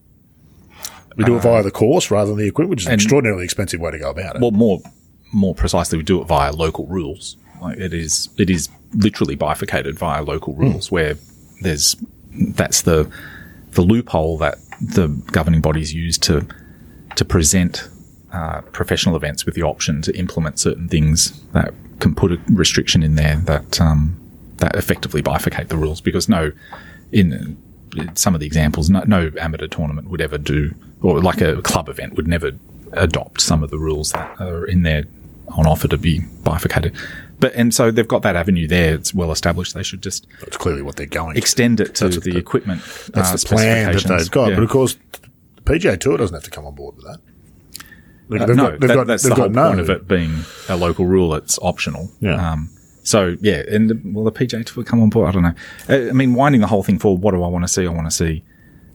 [1.17, 3.45] We do it via um, the course rather than the equipment, which is an extraordinarily
[3.45, 4.41] expensive way to go about it.
[4.41, 4.81] well, more
[5.33, 7.37] more precisely, we do it via local rules.
[7.61, 10.63] Like it is, it is literally bifurcated via local hmm.
[10.63, 11.17] rules, where
[11.61, 11.97] there's
[12.31, 13.11] that's the
[13.73, 16.47] the loophole that the governing bodies use to
[17.17, 17.89] to present
[18.33, 23.03] uh, professional events with the option to implement certain things that can put a restriction
[23.03, 24.19] in there that um,
[24.57, 26.01] that effectively bifurcate the rules.
[26.01, 26.53] Because no,
[27.13, 27.57] in
[28.15, 31.89] some of the examples, no, no amateur tournament would ever do, or like a club
[31.89, 32.53] event would never
[32.95, 35.05] adopt some of the rules that are in there
[35.49, 36.95] on offer to be bifurcated.
[37.39, 38.95] But and so they've got that avenue there.
[38.95, 39.75] It's well established.
[39.75, 41.35] They should just That's clearly what they're going.
[41.35, 41.39] to.
[41.39, 42.81] extend it to That's the the- equipment.
[43.13, 44.51] That's uh, the plan that they've got.
[44.51, 44.55] Yeah.
[44.55, 44.97] But of course,
[45.57, 47.19] the PGA Tour doesn't have to come on board with that.
[48.33, 49.91] They've Uh, got- no, they've that- got- that's they've the whole got no- point of
[49.91, 50.33] it being
[50.69, 51.35] a local rule.
[51.35, 52.11] It's optional.
[52.21, 52.53] Yeah.
[52.53, 52.71] Um,
[53.03, 55.29] so yeah, and will the PGA Tour come on board?
[55.29, 55.55] I don't know.
[55.89, 57.87] Uh, I mean, winding the whole thing forward, what do I want to see?
[57.87, 58.43] I want to see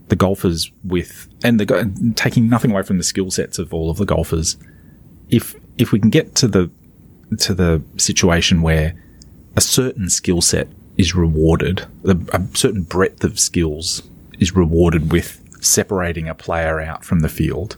[0.10, 3.98] the golfers with and the taking nothing away from the skill sets of all of
[3.98, 4.58] the golfers.
[5.30, 6.70] If if we can get to the
[7.40, 8.94] to the situation where
[9.58, 14.02] a certain skill set is rewarded, a, a certain breadth of skills
[14.40, 17.76] is rewarded with separating a player out from the field,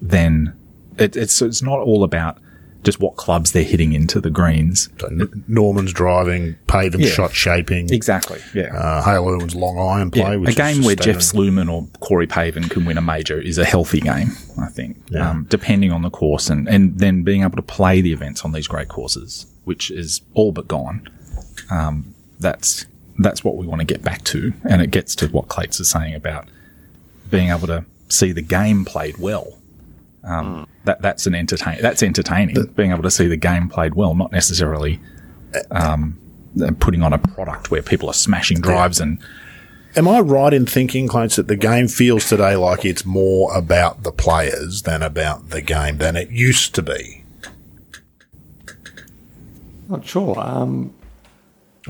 [0.00, 0.54] then
[0.98, 2.38] it, it's it's not all about
[2.84, 4.88] just what clubs they're hitting into the greens.
[5.00, 7.10] So N- Norman's driving, Pavin Yeah.
[7.10, 8.40] shot shaping, Exactly.
[8.54, 8.74] Yeah.
[8.76, 10.22] uh, Hale Irwin's long iron play.
[10.32, 10.34] yeah.
[10.36, 11.18] which A game where Jeff.
[11.18, 15.30] Sluman or Corey Pavin can win a major is a healthy game, I think, Yeah.
[15.30, 18.50] um, depending on the course and, and then being able to play the events on
[18.50, 21.08] these great courses, which is all but gone.
[21.70, 22.86] Um, that's,
[23.20, 24.52] that's what we want to get back to.
[24.68, 26.48] And it gets to what Clates is saying about
[27.30, 29.56] being able to see the game played well.
[30.24, 32.54] Um, that that's an entertain that's entertaining.
[32.76, 35.00] being able to see the game played well, not necessarily
[35.72, 36.16] um,
[36.78, 39.18] putting on a product where people are smashing drives and
[39.94, 44.04] Am I right in thinking, Clarence, that the game feels today like it's more about
[44.04, 47.24] the players than about the game than it used to be?
[49.88, 50.38] Not sure.
[50.38, 50.94] Um,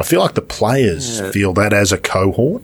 [0.00, 1.30] I feel like the players Yeah.
[1.30, 2.62] feel that as a cohort.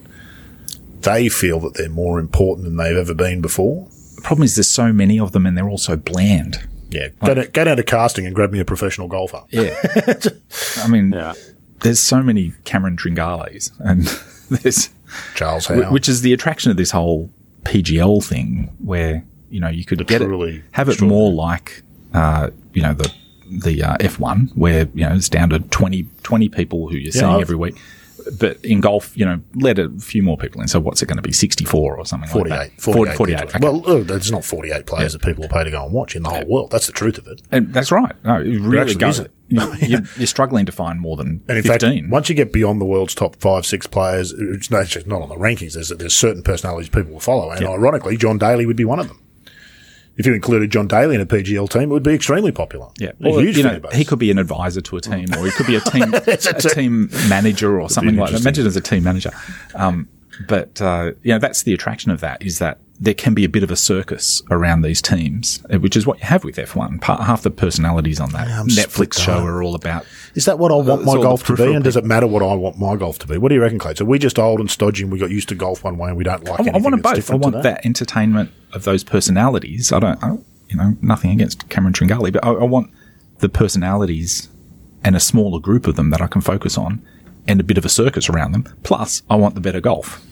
[1.01, 3.87] They feel that they're more important than they've ever been before.
[4.21, 6.67] The problem is there's so many of them and they're all so bland.
[6.91, 7.09] Yeah.
[7.23, 9.43] Go, down, go down to casting and grab me a professional golfer.
[9.51, 9.75] Yeah,
[10.77, 11.33] I mean, yeah.
[11.81, 14.03] there's so many Cameron Tringales and
[14.61, 14.89] there's
[15.35, 15.91] Charles Wh- Howe.
[15.91, 17.29] which is the attraction of this whole
[17.63, 22.81] PGL thing, where you know you could get it, have it more like uh, you
[22.81, 23.11] know the
[23.51, 27.25] the uh, F1, where you know it's down to 20, 20 people who you're seeing
[27.25, 27.75] I've- every week.
[28.37, 30.67] But in golf, you know, let a few more people in.
[30.67, 31.31] So what's it going to be?
[31.31, 32.49] Sixty four or something 48.
[32.49, 32.81] like that?
[32.81, 33.15] 48.
[33.17, 33.37] 48.
[33.39, 33.49] people.
[33.55, 33.59] okay.
[33.61, 36.23] Well, look, there's not 48 players that people will pay to go and watch in
[36.23, 36.71] the whole world.
[36.71, 37.41] That's the truth of it.
[37.51, 38.13] and that's right.
[38.23, 39.25] No, it really goes.
[39.49, 39.75] you're,
[40.17, 42.03] you're struggling to find more than And in fifteen.
[42.03, 45.07] fact, once you get beyond the world's top five, six players, it's not, it's just
[45.07, 45.73] not on the rankings.
[45.73, 47.49] There's, there's certain personalities people will follow.
[47.49, 49.21] And ironically, John Daly would be one of them.
[50.19, 52.87] If you included John Daly in a PGL team, it would be extremely popular.
[52.99, 55.45] Yeah, A Or, huge you know, he could be an advisor to a team, or
[55.45, 56.35] he could be a team a a-
[56.75, 58.41] team manager or something like that.
[58.41, 59.31] Imagine as a team manager.
[59.75, 60.09] Um,
[60.47, 63.49] but uh, you know, that's the attraction of that is that there can be a
[63.49, 67.01] bit of a circus around these teams, uh, which is what you have with F1.
[67.03, 70.05] Half the personalities on that I'm Netflix show are all about.
[70.35, 71.73] Is that what I want it's my golf to be?
[71.73, 73.37] And does it matter what I want my golf to be?
[73.37, 73.95] What do you reckon, Clay?
[73.95, 76.17] So we just old and stodgy and we got used to golf one way and
[76.17, 77.31] we don't like I, I want them both.
[77.31, 77.69] I want today?
[77.69, 79.93] that entertainment of those personalities.
[79.93, 82.91] I don't, I don't you know, nothing against Cameron Tringale, but I, I want
[83.39, 84.49] the personalities
[85.03, 87.01] and a smaller group of them that I can focus on
[87.47, 88.63] and a bit of a circus around them.
[88.83, 90.23] Plus, I want the better golf.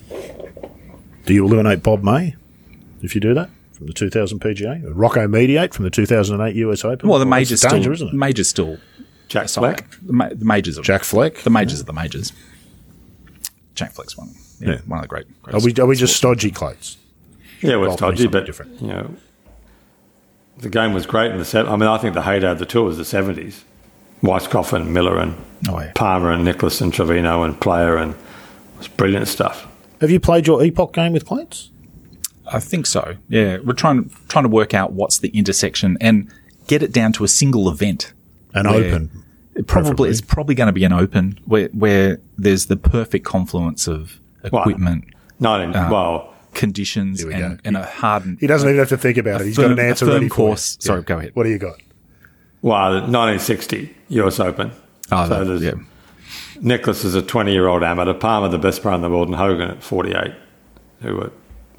[1.26, 2.36] Do you eliminate Bob May
[3.02, 4.82] if you do that from the 2000 PGA?
[4.94, 7.10] Rocco Mediate from the 2008 US Open?
[7.10, 8.14] Well, the Well, that's majors the danger, isn't it?
[8.14, 8.78] majors still
[9.28, 9.62] Jack aside.
[9.80, 9.98] Fleck.
[10.02, 11.36] The, ma- the majors are Jack Fleck?
[11.40, 12.32] The majors are the majors.
[13.76, 14.30] Jack Fleck's one.
[14.60, 14.78] Yeah, Yeah.
[14.88, 15.42] one of the great.
[15.44, 16.40] great Are we, are we just sports.
[16.42, 16.98] stodgy Clays?
[17.62, 18.82] Yeah, well, Golf it's means dodgy, something but different.
[18.82, 19.16] you know,
[20.60, 21.72] the game was great in the seven.
[21.72, 23.64] I mean, I think the heyday of the tour was the seventies.
[24.22, 25.36] Weiskopf and Miller and
[25.68, 25.92] Oh, yeah.
[25.96, 29.68] Palmer and Nicklaus and Trevino and Player and it was brilliant stuff.
[30.02, 31.72] Have you played your Epoch game with clients?
[32.46, 33.16] I think so.
[33.28, 36.32] Yeah, we're trying trying to work out what's the intersection and
[36.68, 38.14] get it down to a single event.
[38.54, 39.10] An open.
[39.56, 40.10] It probably preferably.
[40.10, 44.20] it's probably going to be an open where where there's the perfect confluence of
[44.52, 45.06] Well, equipment,
[45.40, 45.76] Nineteen.
[45.76, 48.38] Uh, well, conditions, we and, and a hardened.
[48.40, 49.48] He doesn't even have to think about it.
[49.48, 50.78] He's firm- got an a answer firm ready for course.
[50.80, 50.86] you.
[50.86, 51.32] Sorry, go ahead.
[51.36, 51.82] What do you got?
[52.62, 54.72] Well, 1960 US Open.
[55.12, 55.74] Oh, So that- yeah.
[56.60, 58.14] Nicklaus is a 20 year old amateur.
[58.14, 60.34] Palmer, the best player in the world, and Hogan at 48,
[61.02, 61.32] who were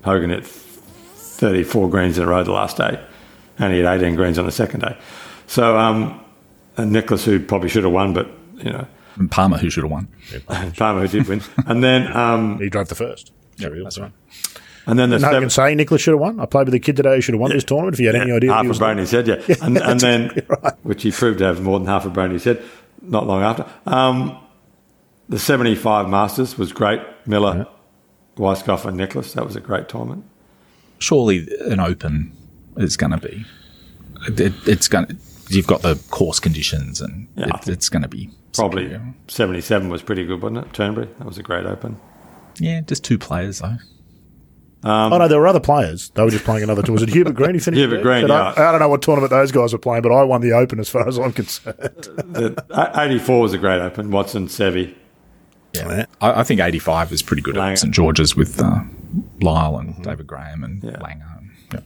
[0.04, 2.98] Hogan at 34 greens in a row the last day,
[3.58, 4.96] and he had 18 greens on the second day.
[5.46, 6.20] So, um,
[6.76, 9.90] and Nicklaus, who probably should have won, but you know, And Palmer, who should have
[9.90, 10.06] won.
[10.76, 13.32] Palmer who did win, and then um, He drove the first.
[13.56, 14.12] Yeah, that's right.
[14.88, 16.40] And then the And I seven, can say Nicklaus should have won.
[16.40, 17.94] I played with a kid today who should have won this tournament.
[17.94, 20.30] If you had any idea, half a was brain he said, yeah, and, and then
[20.82, 22.62] which he proved to have more than half a brain he said.
[23.02, 24.38] Not long after, um,
[25.28, 27.00] the 75 Masters was great.
[27.26, 27.66] Miller,
[28.36, 29.34] Weiskopf, and Nicklaus.
[29.34, 30.24] That was a great tournament.
[30.98, 32.32] Surely an open
[32.78, 33.44] is going to be.
[34.26, 35.06] It, it's going.
[35.06, 35.16] to
[35.50, 39.14] You've got the course conditions, and Yeah, it, it's going to be Probably superior.
[39.28, 40.72] 77 was pretty good, wasn't it?
[40.72, 41.08] Turnberry.
[41.18, 41.98] That was a great open.
[42.58, 43.76] Yeah, just two players though.
[44.84, 46.10] Oh no, there were other players.
[46.10, 46.92] They were just playing another tour.
[46.94, 47.54] Was it Hubert Green?
[47.54, 47.78] He finished.
[47.80, 48.00] Hubert?
[48.02, 48.52] Green, Said, I.
[48.52, 50.88] I don't know what tournament those guys were playing, but I won the Open as
[50.88, 51.74] far as I'm concerned.
[52.28, 54.10] The, 84 was a great open.
[54.12, 54.94] Watson, Seve.
[55.74, 56.06] Yeah.
[56.20, 57.72] I, I think 85 is pretty good Langer.
[57.72, 58.80] at St George's with uh,
[59.40, 60.92] Lyle and David Graham and Yeah.
[60.92, 61.38] Langer.
[61.38, 61.80] And, yeah.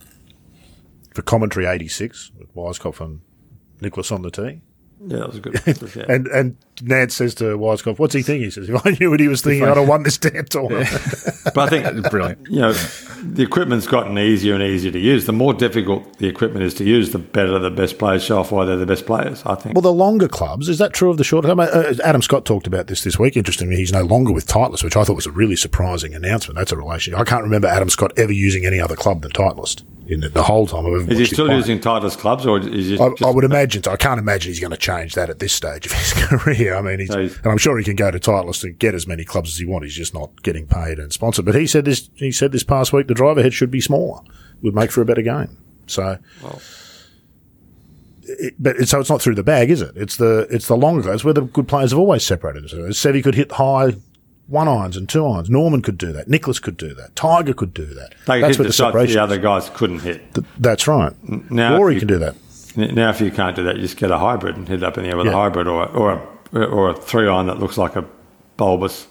[1.14, 3.20] For commentary, 86 with Weiskopf and
[3.80, 4.60] Nicklaus on the tee.
[5.06, 5.96] Yeah, that was a good.
[5.96, 6.04] yeah.
[6.08, 9.20] And and Nantz says to Weiskopf, "What's he thinking?" He says, "If I knew what
[9.20, 10.88] he was thinking, I'd have won this damn tournament."
[11.54, 12.46] but I think Brilliant.
[12.48, 15.26] you know the equipment's gotten easier and easier to use.
[15.26, 18.52] The more difficult the equipment is to use, the better the best players show off
[18.52, 19.42] why they're the best players.
[19.44, 19.74] I think.
[19.74, 21.50] Well, the longer clubs, is that true of the shorter?
[21.50, 23.36] I mean, uh, Adam Scott talked about this this week.
[23.36, 26.56] Interestingly, he's no longer with Titleist, which I thought was a really surprising announcement.
[26.56, 27.18] That's a relationship.
[27.20, 29.82] I can't remember Adam Scott ever using any other club than Titleist
[30.12, 32.88] in the, the whole time I've ever is he still using Titleist clubs, or is
[32.88, 33.92] he I, I would imagine so.
[33.92, 36.74] I can't imagine he's going to change that at this stage of his career.
[36.76, 38.94] I mean, he's, So he's- and I'm sure he can go to Titleist and get
[38.94, 39.86] as many clubs as he wants.
[39.86, 41.44] He's just not getting paid and sponsored.
[41.44, 42.08] But he said this.
[42.14, 44.20] He said this past week the driver head should be smaller,
[44.62, 45.56] would make for a better game.
[45.86, 46.18] So,
[48.24, 49.92] it, but it, so it's not through the bag, is it?
[49.96, 51.12] It's the it's the longer.
[51.12, 52.98] It's where the good players have always separated themselves.
[52.98, 53.94] Seve could hit high
[54.46, 55.48] one irons and two irons.
[55.50, 56.28] Norman could do that.
[56.28, 57.16] Nicklaus could do that.
[57.16, 58.14] Tiger could do that.
[58.26, 59.14] They That's hit the the separation.
[59.16, 60.34] the other guys couldn't hit.
[60.34, 61.12] Th- That's right.
[61.50, 62.36] Now, Rory can do that.
[62.76, 64.96] Now, if you can't do that, you just get a hybrid and hit it up
[64.98, 65.32] in the air with Yeah.
[65.32, 66.12] a hybrid or a, or
[66.52, 68.04] a, or a three iron that looks like a
[68.56, 69.06] bulbous,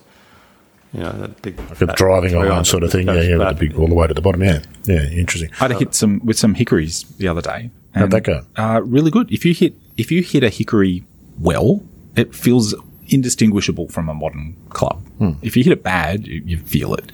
[0.94, 3.08] you know, that big Like a driving iron sort of thing.
[3.08, 4.44] Yeah, yeah, with the big all the way to the bottom.
[4.44, 5.50] Yeah, yeah, interesting.
[5.60, 7.70] I had hit some with some hickories the other day.
[7.94, 8.44] How'd that go?
[8.56, 9.32] Uh, really good.
[9.32, 11.04] If you hit if you hit a hickory
[11.40, 11.84] well,
[12.16, 12.74] it feels
[13.10, 15.06] indistinguishable from a modern club.
[15.18, 15.32] Hmm.
[15.42, 17.12] If you hit it bad, you, you feel it,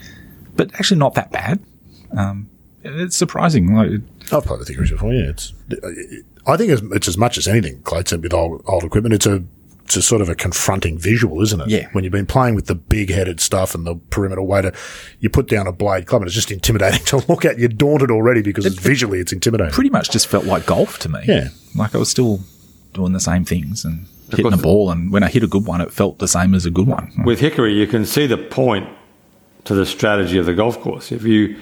[0.55, 1.59] but actually not that bad.
[2.15, 2.49] Um,
[2.83, 3.73] it's surprising.
[3.75, 4.01] Like,
[4.31, 5.13] I've played with Hickories before.
[5.13, 5.53] Yeah, it's.
[6.47, 9.13] I think it's, it's as much as anything, Clayton, with old, old equipment.
[9.13, 9.43] It's a
[9.85, 11.69] it's a sort of a confronting visual, isn't it?
[11.69, 11.87] Yeah.
[11.93, 14.73] When you've been playing with the big headed stuff and the perimeter waiter,
[15.21, 17.57] you put down a blade club and it's just intimidating to look at.
[17.57, 19.71] You're daunted already because it's visually it's intimidating.
[19.73, 21.21] pretty much just felt like golf to me.
[21.25, 21.49] Yeah.
[21.75, 22.41] like I was still
[22.93, 24.57] doing the same things and hitting course.
[24.57, 24.91] the ball.
[24.91, 27.13] And when I hit a good one, it felt the same as a good one.
[27.23, 28.89] With Hickory, you can see the point
[29.63, 31.13] to the strategy of the golf course.
[31.13, 31.55] If you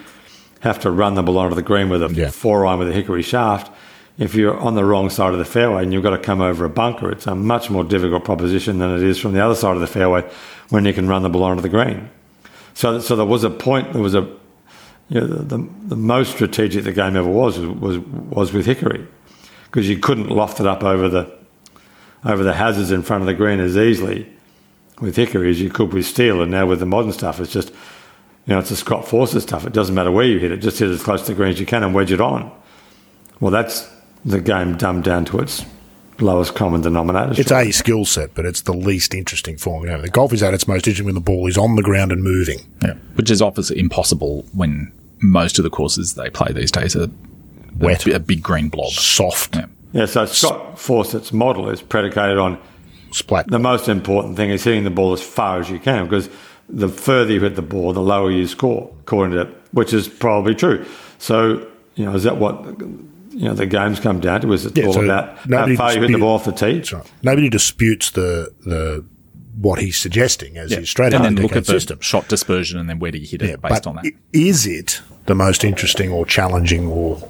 [0.62, 2.32] have to run the ball onto the green with a Yeah.
[2.32, 3.72] four iron with a Hickory shaft,
[4.17, 6.63] if you're on the wrong side of the fairway and you've got to come over
[6.63, 9.75] a bunker, it's a much more difficult proposition than it is from the other side
[9.75, 10.21] of the fairway
[10.69, 12.09] when you can run the ball onto the green.
[12.73, 13.93] So, so there was a point.
[13.93, 14.21] There was a
[15.09, 19.05] you know, the, the, the most strategic the game ever was was was with Hickory
[19.65, 21.31] because you couldn't loft it up over the
[22.23, 24.27] over the hazards in front of the green as easily
[24.99, 26.41] with Hickory as you could with steel.
[26.41, 29.65] And now with the modern stuff, it's just you know it's the Scott Fawcett's stuff.
[29.65, 31.51] It doesn't matter where you hit it; just hit it as close to the green
[31.51, 32.51] as you can and wedge it on.
[33.39, 33.89] Well, that's
[34.26, 35.64] the game dumbed down to its
[36.19, 37.39] lowest common denominator.
[37.39, 39.84] It's a skill set, but it's the least interesting form.
[39.84, 41.84] You know, the golf is at its most interesting when the ball is on the
[41.84, 42.60] ground and moving.
[42.81, 42.93] Yeah.
[43.15, 44.91] Which is obviously impossible when
[45.22, 47.07] most of the courses they play these days are
[47.77, 48.06] Wet.
[48.07, 48.91] a, big green blob.
[48.91, 49.65] Soft, Yeah.
[49.91, 52.57] yeah, so Scott Fawcett's model is predicated on
[53.11, 53.47] splat.
[53.47, 56.30] the most important thing is hitting the ball as far as you can because
[56.69, 60.56] the further you hit the ball, the lower you score, according to which is probably
[60.56, 60.85] true.
[61.19, 62.64] So, you know, is that what
[63.36, 64.53] you know the games come down to?
[64.53, 66.52] Is it Yeah, all so about how nobody far you hit the ball off the
[66.52, 66.76] tee?
[66.78, 67.12] That's right.
[67.24, 69.06] Nobody disputes the the
[69.62, 71.16] what he's suggesting as his strategy.
[71.16, 71.99] And then look at the system.
[72.02, 74.06] shot dispersion and then where do you hit it Yeah, based but on that.
[74.34, 77.30] Is it the most interesting or challenging or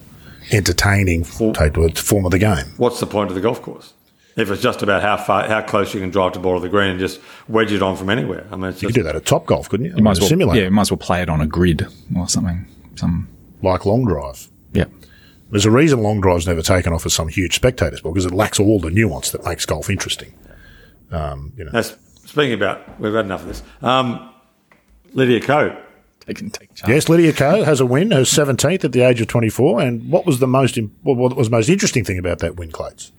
[0.51, 1.23] entertaining
[1.53, 2.65] take form of the game?
[2.77, 3.93] What's the point of the golf course?
[4.35, 6.67] If it's just about how far, how close you can drive the ball to the
[6.69, 8.45] green and just wedge it on from anywhere.
[8.51, 9.93] I mean, it's You just, could do that at Top Golf, couldn't you?
[9.95, 11.87] you might as well, simulate yeah, you might as well play it on a grid
[12.17, 12.65] or something.
[12.95, 13.29] Some,
[13.61, 14.49] like long drive.
[14.73, 14.85] yeah.
[15.51, 18.33] There's a reason long drive's never taken off as some huge spectator sport because it
[18.33, 20.33] lacks all the nuance that makes golf interesting.
[21.11, 21.95] Um, you know, that's,
[22.25, 23.63] speaking about, we've had enough of this.
[23.81, 24.31] Um,
[25.13, 25.81] Lydia Ko,
[26.25, 26.89] They can take charge.
[26.89, 29.81] Yes, Lydia Ko has a win, her 17th at the age of 24.
[29.81, 32.55] And what was the most, im- what what was the most interesting thing about that
[32.55, 33.11] win, Clates?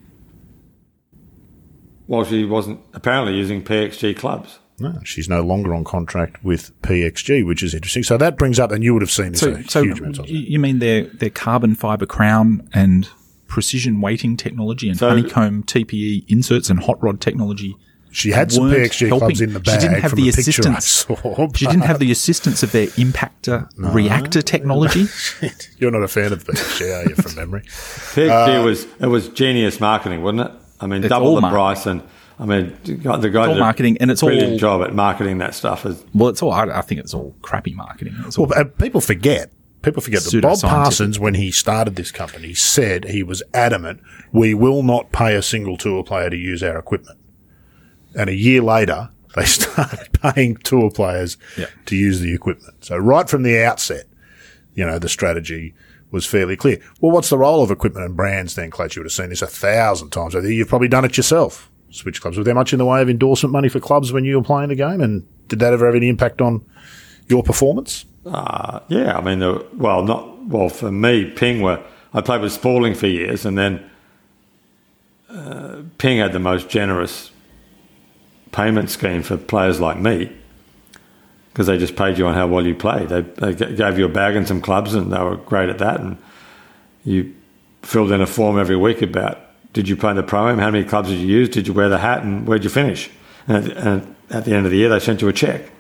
[2.09, 4.59] well, she wasn't apparently using PXG clubs.
[4.79, 8.03] No, she's no longer on contract with PXG, which is interesting.
[8.03, 10.19] So that brings up, and you would have seen this So, a so huge amount
[10.19, 13.09] of you mean their their carbon fiber crown and
[13.49, 17.77] precision weighting technology and So- honeycomb TPE inserts and hot rod technology?
[18.13, 19.19] She had some weren't PXG helping.
[19.29, 20.87] clubs in the bag She didn't have from the the picture I assistance.
[20.87, 21.49] saw.
[21.55, 25.07] She didn't have the assistance of their impactor reactor technology.
[25.79, 27.61] You're not a fan of PXG, are you, from memory?
[27.67, 30.53] PXG uh, was it was genius marketing, wasn't it?
[30.81, 31.55] I mean, double the marketing.
[31.57, 32.03] price, and
[32.39, 34.95] I mean, the guy the guy all a marketing, and it's all- brilliant job at
[34.95, 35.87] marketing that stuff.
[35.87, 36.53] Is Well, it's all.
[36.53, 38.15] I, I think it's all crappy marketing.
[38.27, 39.51] It's all, Well, people forget.
[39.83, 44.01] People forget that Bob Parsons, when he started this company, said he was adamant,
[44.33, 47.19] we will not pay a single tour player to use our equipment.
[48.17, 51.67] And a year later, they started paying tour players Yeah.
[51.87, 52.85] to use the equipment.
[52.85, 54.07] So right from the outset,
[54.75, 55.73] you know, the strategy
[56.11, 56.81] was fairly clear.
[57.01, 58.97] Well, what's the role of equipment and brands then, Clutch?
[58.97, 60.35] You would have seen this a thousand times.
[60.35, 60.51] over there.
[60.53, 61.71] You've probably done it yourself.
[61.91, 62.37] Switch clubs.
[62.37, 64.69] Was there much in the way of endorsement money for clubs when you were playing
[64.69, 65.01] the game?
[65.01, 66.65] And did that ever have any impact on
[67.29, 68.05] your performance?
[68.27, 69.41] uh, yeah, I mean,
[69.79, 71.25] well, not well for me.
[71.25, 71.83] Ping were
[72.13, 73.89] I played with Spalding for years, and then
[75.29, 77.31] uh, Ping had the most generous
[78.53, 80.35] payment scheme for players like me
[81.51, 83.09] because they just paid you on how well you played.
[83.09, 86.01] They, they gave you a bag and some clubs, and they were great at that.
[86.01, 86.19] And
[87.05, 87.35] you
[87.83, 89.39] filled in a form every week about
[89.77, 91.75] did you play in the pro am, how many clubs did you use, did you
[91.75, 93.11] wear the hat, and where'd you finish?
[93.47, 95.71] And at, and at the end of the year, they sent you a check,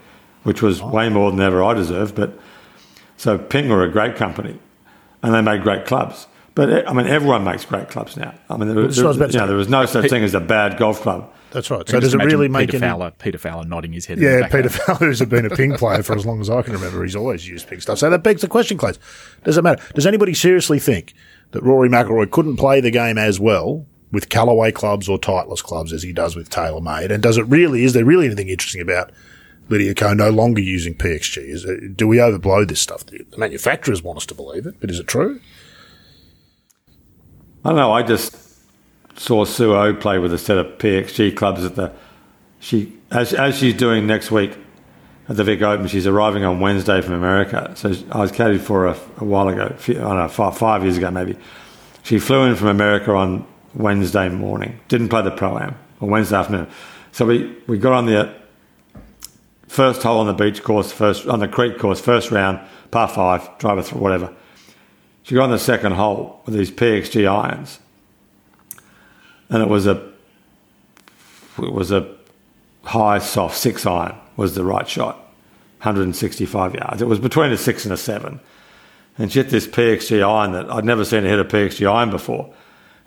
[0.42, 2.14] which was way more than ever I deserved.
[2.14, 2.38] But
[3.16, 4.58] so Ping were a great company,
[5.22, 6.26] and they made great clubs.
[6.54, 8.34] But eh, I mean, everyone makes great clubs now.
[8.50, 10.34] I mean, there, That's what I was you know, there was no such thing as
[10.34, 11.32] a bad golf club.
[11.52, 11.88] That's right.
[11.88, 12.92] So does it really imagine make Peter any?
[12.92, 14.18] Fowler, Peter Fowler nodding his head.
[14.18, 14.68] in the Yeah, Peter.
[14.68, 17.48] Fowler, who's been a ping player for as long as I can remember, he's always
[17.48, 17.98] used ping stuff.
[17.98, 18.92] So that begs the question, Clay.
[19.44, 19.82] Does it matter?
[19.94, 21.14] Does anybody seriously think
[21.52, 25.92] that Rory McIlroy couldn't play the game as well with Callaway clubs or Titleist clubs
[25.92, 27.10] as he does with TaylorMade?
[27.10, 27.84] And does it really?
[27.84, 29.10] Is there really anything interesting about
[29.68, 30.14] Lydia Ko.
[30.14, 31.38] no longer using PXG?
[31.38, 33.04] Is it, do we overblow this stuff?
[33.06, 35.40] The manufacturers want us to believe it, but is it true?
[37.64, 37.92] I don't know.
[37.92, 38.36] I just
[39.16, 41.92] saw Sue O play with a set of PXG clubs at the
[42.60, 44.56] she as as she's doing next week
[45.28, 45.88] at the Vic Open.
[45.88, 47.72] She's arriving on Wednesday from America.
[47.74, 49.74] So I was caddied for her a while ago.
[49.88, 51.36] I don't know, five, five years ago maybe.
[52.02, 54.78] She flew in from America on Wednesday morning.
[54.88, 56.68] Didn't play the pro am on Wednesday afternoon.
[57.12, 58.34] So we, we got on the uh,
[59.66, 63.48] first hole on the beach course, first on the creek course, first round, par five,
[63.58, 64.32] driver through, whatever.
[65.24, 67.80] She got on the second hole with these PXG irons,
[69.48, 70.12] and it was a
[71.58, 72.14] it was a
[72.84, 75.16] high soft six iron was the right shot,
[75.78, 77.02] 165 yards.
[77.02, 78.40] It was between a six and a seven,
[79.18, 82.10] and she hit this PXG iron that I'd never seen her hit a PXG iron
[82.10, 82.52] before,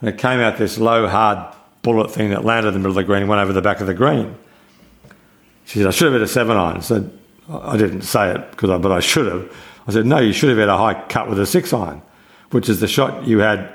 [0.01, 2.95] and it came out this low hard bullet thing that landed in the middle of
[2.95, 4.35] the green, and went over the back of the green.
[5.65, 6.77] She said, I should have hit a seven iron.
[6.77, 7.11] I said,
[7.49, 9.55] I didn't say it, because I, but I should have.
[9.87, 12.01] I said, no, you should have hit a high cut with a six iron,
[12.51, 13.73] which is the shot you had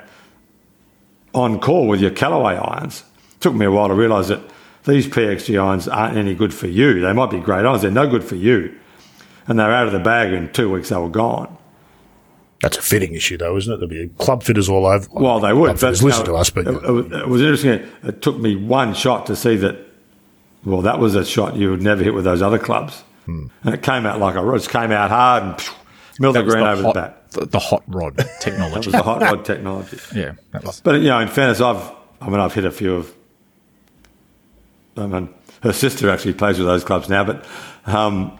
[1.35, 3.05] on call with your Callaway irons.
[3.35, 4.41] It took me a while to realise that
[4.85, 7.01] these PXG irons aren't any good for you.
[7.01, 8.75] They might be great irons, they're no good for you.
[9.47, 11.57] And they're out of the bag in two weeks, they were gone.
[12.63, 13.77] That's a fitting issue, though, isn't it?
[13.77, 15.07] There'll be club fitters all over.
[15.13, 15.77] Well, they would.
[15.77, 17.87] Club but, listen no, to us, but it, it, it was interesting.
[18.03, 19.77] It took me one shot to see that.
[20.65, 23.49] Well, that was a shot you would never hit with those other clubs, Hmm.
[23.65, 24.43] and it came out like a.
[24.43, 24.63] rod.
[24.63, 25.75] It came out hard and phew,
[26.21, 27.31] milled the That was green over hot, the back.
[27.33, 28.77] The, the hot rod It technology.
[28.89, 29.99] was the hot rod technology.
[30.15, 30.81] yeah, that was.
[30.81, 31.91] But you know, in fairness, I've
[32.23, 33.15] I mean I've hit a few of.
[34.97, 35.29] I mean,
[35.63, 37.45] her sister actually plays with those clubs now, but
[37.87, 38.39] um,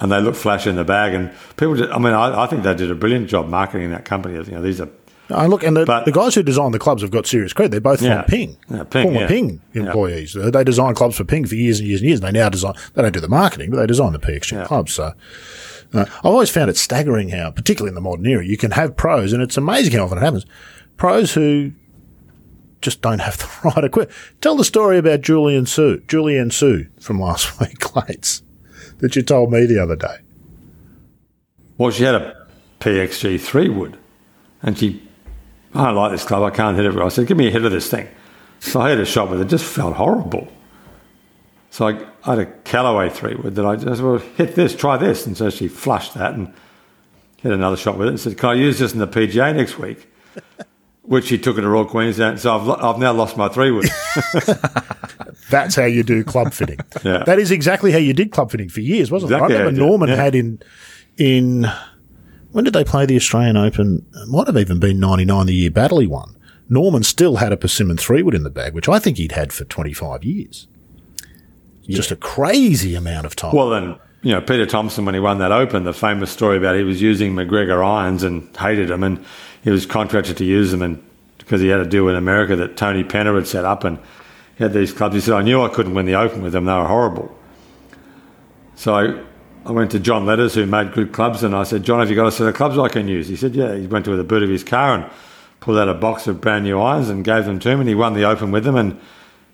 [0.00, 1.74] and they look flash in the bag, and people.
[1.74, 4.34] Did, I mean, I, I think they did a brilliant job marketing that company.
[4.34, 4.88] You know, these are
[5.30, 7.70] Oh, look, and the, But- the guys who design the clubs have got serious credit.
[7.70, 8.22] They're both Yeah.
[8.22, 9.26] from Ping, Yeah, Ping, former yeah.
[9.28, 10.34] Ping employees.
[10.34, 12.20] Uh, They design clubs for Ping for years and years and years.
[12.20, 12.72] And they now design.
[12.94, 14.64] They don't do the marketing, but they design the PXG Yeah.
[14.64, 14.94] clubs.
[14.94, 15.12] So
[15.92, 18.96] uh, I've always found it staggering how, particularly in the modern era, you can have
[18.96, 20.46] pros, and it's amazing how often it happens.
[20.96, 21.72] Pros who
[22.80, 24.16] just don't have the right equipment.
[24.40, 28.42] Tell the story about Julienne Soo, Julienne Soo from last week, Clates,
[28.98, 30.16] that you told me the other day.
[31.76, 32.46] Well, she had a
[32.80, 33.96] PXG three wood,
[34.62, 35.02] and she,
[35.74, 36.42] I don't like this club.
[36.42, 36.96] I can't hit it.
[36.96, 38.08] I said, "Give me a hit of this thing."
[38.60, 39.46] So I hit a shot with it.
[39.46, 40.48] Just felt horrible.
[41.70, 44.96] So I, I had a Callaway three wood that I just well hit this, try
[44.96, 46.52] this, and so she flushed that and
[47.36, 49.78] hit another shot with it and said, "Can I use this in the PGA next
[49.78, 50.08] week?"
[51.08, 52.38] Which he took it to Royal Queensland.
[52.38, 53.88] So I've, I've now lost my three wood.
[55.50, 56.78] That's how you do club fitting.
[57.04, 57.24] Yeah.
[57.24, 59.58] That is exactly how you did club fitting for years, wasn't Exactly it?
[59.58, 60.16] I remember you did it, Norman yeah.
[60.16, 60.62] had in
[61.16, 61.66] in
[62.52, 64.04] when did they play the Australian Open?
[64.14, 66.36] It might have even been ninety nine, the year Baddeley won.
[66.68, 69.52] Norman still had a persimmon three wood in the bag, which I think he'd had
[69.52, 70.66] for twenty five years.
[71.88, 73.54] Just a crazy amount of time.
[73.54, 76.76] Well, then, you know, Peter Thomson, when he won that Open, the famous story about
[76.76, 79.24] he was using MacGregor irons and hated them, and
[79.68, 81.02] he was contracted to use them, and
[81.36, 83.98] because he had a deal in America that Tony Penna had set up, and
[84.56, 85.14] he had these clubs.
[85.14, 87.36] He said, "I knew I couldn't win the Open with them; they were horrible."
[88.76, 92.00] So I, I went to John Letters, who made good clubs, and I said, "John,
[92.00, 94.06] have you got a set of clubs I can use?" He said, "Yeah." He went
[94.06, 95.04] to the boot of his car and
[95.60, 97.94] pulled out a box of brand new irons and gave them to him, and he
[97.94, 98.98] won the Open with them, and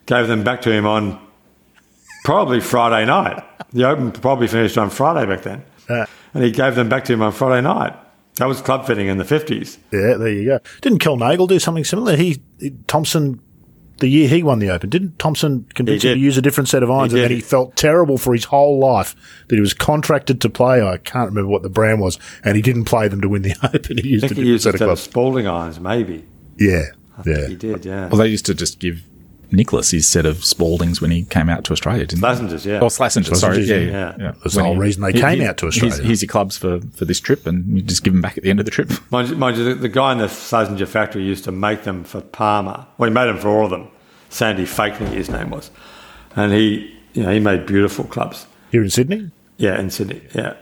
[0.07, 1.19] gave them back to him on
[2.25, 3.43] probably Friday night.
[3.73, 5.65] The Open probably finished on Friday back then.
[5.91, 6.07] Yeah.
[6.35, 7.95] And he gave them back to him on Friday night.
[8.37, 9.79] That was club fitting in the 50s.
[9.93, 10.59] yeah, there you go.
[10.81, 12.17] Didn't Kel Nagle do something similar?
[12.17, 13.41] He, he Thomson.
[13.99, 16.69] The year he won the Open, didn't Thomson convince He him to use a different
[16.69, 19.15] set of irons, He and then he felt terrible for his whole life
[19.47, 20.83] that he was contracted to play.
[20.83, 23.55] I can't remember what the brand was, and he didn't play them to win the
[23.63, 23.99] Open.
[23.99, 25.03] He used I a think he different used set a of set of clubs.
[25.03, 26.25] Spalding irons, maybe.
[26.59, 26.87] Yeah,
[27.25, 27.47] He yeah.
[27.47, 28.09] He did, yeah.
[28.09, 29.05] Well, they used to just give
[29.55, 32.29] Nicklaus his set of Spaldings when he came out to Australia, didn't they?
[32.29, 32.81] Slazengers, yeah.
[32.81, 33.63] Oh, Slazenger, sorry.
[33.63, 33.85] Yeah, yeah.
[33.85, 34.15] yeah.
[34.19, 34.33] yeah.
[34.43, 35.97] That's the When whole reason they came out to Australia.
[35.97, 38.45] Here's, here's your clubs for, for this trip, and you just give them back at
[38.45, 38.91] the end of the trip.
[39.11, 42.05] Mind you, mind you the, the guy in the Slazenger factory used to make them
[42.05, 42.87] for Palmer.
[42.99, 43.89] Well, he made them for all of them.
[44.31, 45.71] Sandy Fakeney, his name was.
[46.35, 48.47] And he, you know, he made beautiful clubs.
[48.73, 49.31] Here in Sydney?
[49.57, 50.57] Yeah, in Sydney, yeah.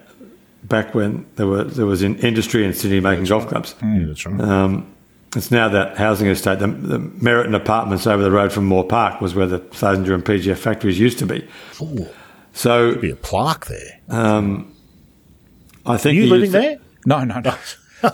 [0.65, 3.75] Back when there were there was in industry in Sydney making golf clubs.
[3.83, 4.41] Yeah, that's right.
[4.41, 4.95] Um,
[5.37, 9.21] it's now that housing estate, the, the Meriton Apartments over the road from Moore Park
[9.21, 11.47] was where the Slazenger and PGF factories used to be.
[11.81, 12.07] Ooh,
[12.53, 14.01] So be a plaque there.
[14.11, 16.79] I think Are you living used to- there?
[17.07, 17.55] No, no, no.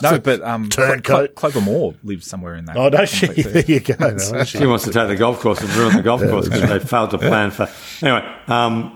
[0.03, 1.03] No, but um, Turncoat.
[1.03, 2.77] Clo- Clover Moore lives somewhere in that.
[2.77, 3.25] Oh, does she?
[3.25, 3.65] There there.
[3.65, 3.95] you go.
[4.31, 6.77] No, She wants to take the golf course and ruin the golf course because they
[6.77, 7.67] failed to plan for.
[8.05, 8.95] Anyway, um,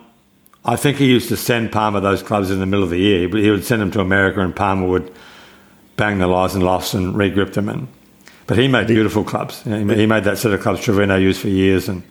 [0.64, 3.28] I think he used to send Palmer those clubs in the middle of the year.
[3.28, 5.12] He would send them to America, and Palmer would
[5.98, 7.70] bang the lies and lofts and regrip them.
[7.70, 7.88] And
[8.48, 9.61] but he made beautiful clubs.
[9.65, 12.03] You know, he, made, he made that set of clubs Trevino used for years, and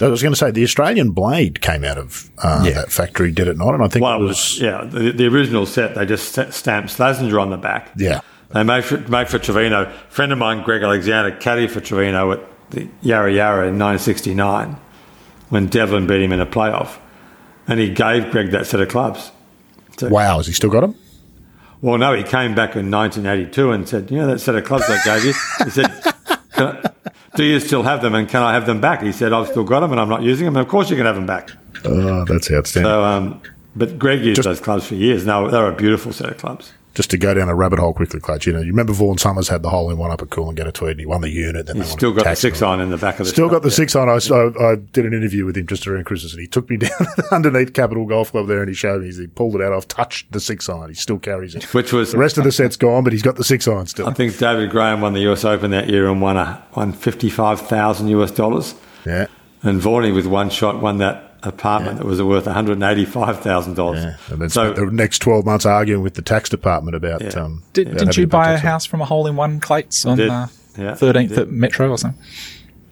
[0.00, 2.72] I was going to say the Australian blade came out of uh, Yeah.
[2.72, 3.74] that factory, did it not?
[3.74, 6.32] And I think Well, it it was, was, yeah, the, the original set, they just
[6.32, 7.90] st- stamped Slazenger on the back.
[7.96, 9.90] yeah, They made for, made for Trevino.
[10.10, 12.40] friend of mine, Greg Alexander, caddy for Trevino at
[12.70, 14.76] the Yarra Yarra in 1969
[15.48, 16.98] when Devlin beat him in a playoff.
[17.68, 19.30] And he gave Greg that set of clubs.
[19.96, 20.94] So- Wow, has he still got them?
[21.86, 24.86] Well, no, he came back in 1982 and said, you know, that set of clubs
[24.88, 25.34] I gave you?
[25.62, 25.86] He said,
[26.56, 26.90] I,
[27.36, 29.02] do you still have them and can I have them back?
[29.02, 30.56] He said, I've still got them and I'm not using them.
[30.56, 31.52] And of course you can have them back.
[31.84, 32.90] Oh, that's outstanding.
[32.90, 33.40] So, um,
[33.76, 35.24] but Greg used those clubs for years.
[35.26, 36.72] No, they're a beautiful set of clubs.
[36.96, 38.46] Just to go down a rabbit hole quickly, Clutch.
[38.46, 40.92] You know, you remember Vaughan Summers had the hole in one up at Coolangatta Tweed
[40.92, 41.66] and he won the unit.
[41.66, 43.68] Then He's still got the six on in the back of the Still got the
[43.68, 43.74] yeah.
[43.74, 44.08] six on.
[44.08, 46.76] I, I, I did an interview with him just around Christmas, and he took me
[46.78, 46.90] down
[47.30, 49.12] underneath Capital Golf Club there, and he showed me.
[49.12, 49.74] He pulled it out.
[49.74, 50.88] I've touched the six on.
[50.88, 51.74] He still carries it.
[51.74, 54.08] Which was, The rest of the set's gone, but he's got the six on still.
[54.08, 57.28] I think David Graham won the US Open that year and won a won fifty
[57.28, 58.74] five thousand US dollars.
[59.04, 59.26] Yeah,
[59.62, 63.04] And Vorney with one shot won that apartment that was worth one hundred and eighty
[63.04, 64.02] five thousand dollars.
[64.04, 64.16] yeah.
[64.30, 67.22] And then So spent the next twelve months arguing with the tax department about.
[67.22, 67.28] Yeah.
[67.40, 68.70] Um, Did, about didn't you buy a tax on.
[68.70, 70.28] house from a hole in one Clates on did.
[70.30, 70.46] uh,
[70.76, 72.22] Yeah, 13th at Metro or something?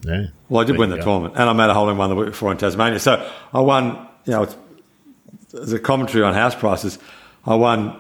[0.07, 0.27] Yeah.
[0.49, 1.03] well, I did There win the go.
[1.05, 2.99] tournament, and I made a hole in one the week before in Tasmania.
[2.99, 4.07] So I won.
[4.27, 4.57] You know, it's,
[5.55, 6.99] as a commentary on house prices,
[7.47, 7.99] I won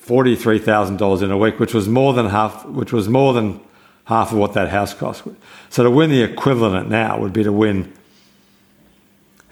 [0.00, 2.64] forty three thousand dollars in a week, which was more than half.
[2.66, 3.60] Which was more than
[4.04, 5.22] half of what that house cost.
[5.70, 7.92] So to win the equivalent now would be to win.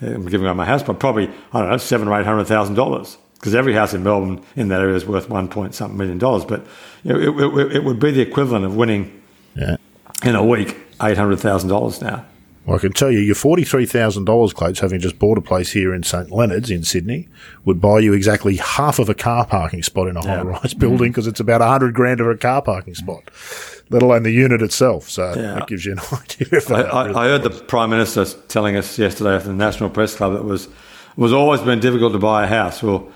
[0.03, 2.74] I'm giving up my house, but probably I don't know seven or eight hundred thousand
[2.74, 6.19] dollars because every house in Melbourne in that area is worth one point something million
[6.19, 6.45] dollars.
[6.45, 6.66] But
[7.05, 9.23] you know, it, it, it would be the equivalent of winning
[9.55, 9.77] Yeah.
[10.24, 12.24] in a week eight hundred thousand dollars now.
[12.65, 15.73] Well, I can tell you, your forty-three thousand dollars, clothes, having just bought a place
[15.73, 17.29] here in St Leonard's in Sydney,
[17.65, 20.37] would buy you exactly half of a car parking spot in a Yeah.
[20.37, 21.13] high-rise building mm.
[21.13, 23.31] because it's about a hundred grand of a car parking spot,
[23.91, 25.11] let alone the unit itself.
[25.11, 25.55] So Yeah.
[25.55, 26.61] that gives you an idea.
[26.71, 30.15] I, I, really I heard the prime minister telling us yesterday at the National Press
[30.15, 30.71] Club that it was it
[31.19, 32.81] was always been difficult to buy a house.
[32.83, 33.11] Well,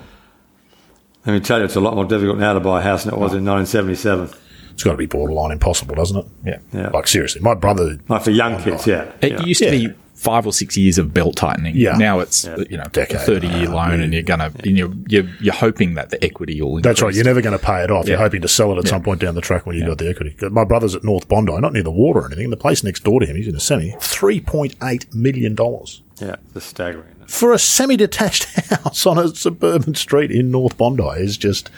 [1.25, 3.15] let me tell you, it's a lot more difficult now to buy a house than
[3.15, 4.29] it was in 1977.
[4.77, 6.27] It's got to be borderline impossible, doesn't it?
[6.45, 6.59] Yeah.
[6.75, 6.89] Yeah.
[6.91, 7.99] Like seriously, my brother.
[8.09, 9.11] Like for young kids, yeah.
[9.23, 9.43] It yeah.
[9.43, 9.89] used to Yeah.
[9.89, 11.75] be five or six years of belt tightening.
[11.75, 11.97] Yeah.
[11.97, 12.57] Now it's Yeah.
[12.69, 13.17] you know Decade.
[13.17, 16.61] a thirty year loan, and you're gonna and you're, you're you're hoping that the equity
[16.61, 16.79] will.
[16.83, 17.15] That's right.
[17.15, 18.07] You're never going to pay it off.
[18.07, 20.11] You're hoping to sell it at some point down the track when you've got the
[20.11, 20.37] equity.
[20.51, 22.51] My brother's at North Bondi, not near the water or anything.
[22.51, 23.97] The place next door to him, he's in a semi.
[24.01, 26.03] Three point eight million dollars.
[26.21, 27.16] yeah, it's staggering.
[27.29, 31.71] For a semi-detached house on a suburban street in North Bondi is just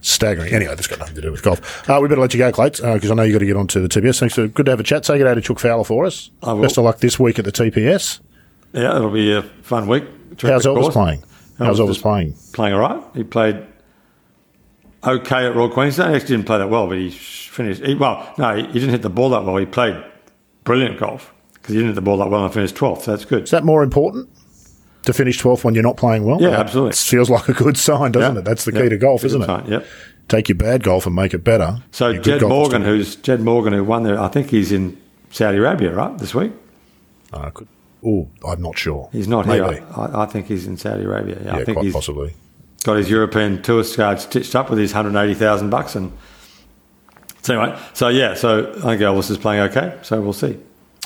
[0.00, 0.52] staggering.
[0.52, 1.88] Anyway, that's got nothing to do with golf.
[1.88, 3.66] Uh, we better let you go, Clates, because I know you got to get on
[3.68, 4.20] to the TPS.
[4.20, 5.04] Thanks for good to have a chat.
[5.04, 6.30] Say good day to Chooky Fowler for us.
[6.42, 8.20] Best of luck this week at the TPS.
[8.72, 10.04] Yeah, it'll be a fun week.
[10.30, 10.94] How's Terrific Elvis course.
[10.94, 11.24] playing?
[11.58, 12.34] How's Elvis Elvis playing?
[12.52, 13.04] Playing all right.
[13.14, 13.66] He played
[15.04, 16.10] okay at Royal Queensland.
[16.10, 17.84] He actually didn't play that well, but he finished.
[17.84, 19.56] He, well, no, he, he didn't hit the ball that well.
[19.56, 20.02] He played
[20.64, 23.02] brilliant golf because he didn't hit the ball that well and finished 12th.
[23.02, 23.44] So that's good.
[23.44, 24.28] Is that more important
[25.08, 26.40] to finish 12th when you're not playing well?
[26.40, 26.92] Yeah, absolutely.
[26.92, 28.40] feels like a good sign, doesn't Yeah.
[28.40, 28.44] it?
[28.44, 28.82] That's the Yeah.
[28.82, 29.46] key to golf, isn't it?
[29.46, 29.86] sign, Yep.
[30.28, 31.78] Take your bad golf and make it better.
[31.90, 34.96] So Your Jed Morgan, who's Jed Morgan, who won there, I think he's in
[35.30, 36.52] Saudi Arabia, right, this week.
[37.32, 37.66] Uh, could,
[38.06, 39.08] oh, I'm not sure.
[39.12, 39.64] He's not Maybe.
[39.76, 39.84] here.
[39.96, 41.38] I, I think he's in Saudi Arabia.
[41.42, 42.34] Yeah, Yeah, I think quite he's possibly.
[42.84, 46.12] got his European tourist card stitched up with his hundred eighty thousand bucks, and
[47.42, 49.94] so anyway, so yeah, so I think Elvis is playing okay.
[50.02, 50.58] So we'll see.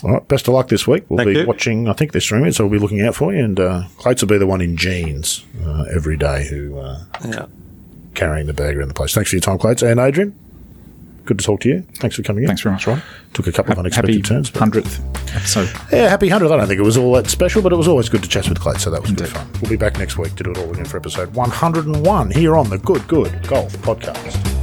[0.05, 1.05] All right, best of luck this week.
[1.09, 1.47] We'll Thank be you.
[1.47, 3.45] watching, I think, this streaming, so we'll be looking out for you.
[3.45, 7.47] And uh, Clates will be the one in jeans uh, every day who uh, Yeah,
[8.15, 9.15] carrying the bag around the place.
[9.15, 9.83] Thanks for your time, Clates.
[9.83, 10.37] And Adrian,
[11.25, 11.83] good to talk to you.
[11.99, 12.49] Thanks for coming in.
[12.49, 13.01] Thanks very much, Ron.
[13.35, 14.51] Took a couple of unexpected Happy turns.
[14.51, 15.01] but- hundredth
[15.37, 15.71] episode.
[15.93, 16.51] Yeah, happy 100th.
[16.53, 18.49] I don't think it was all that special, but it was always good to chat
[18.49, 19.49] with Clates, so that was good fun.
[19.63, 22.69] We'll be back next week to do it all again for episode 101 here on
[22.71, 24.62] the Good Good Golf Podcast.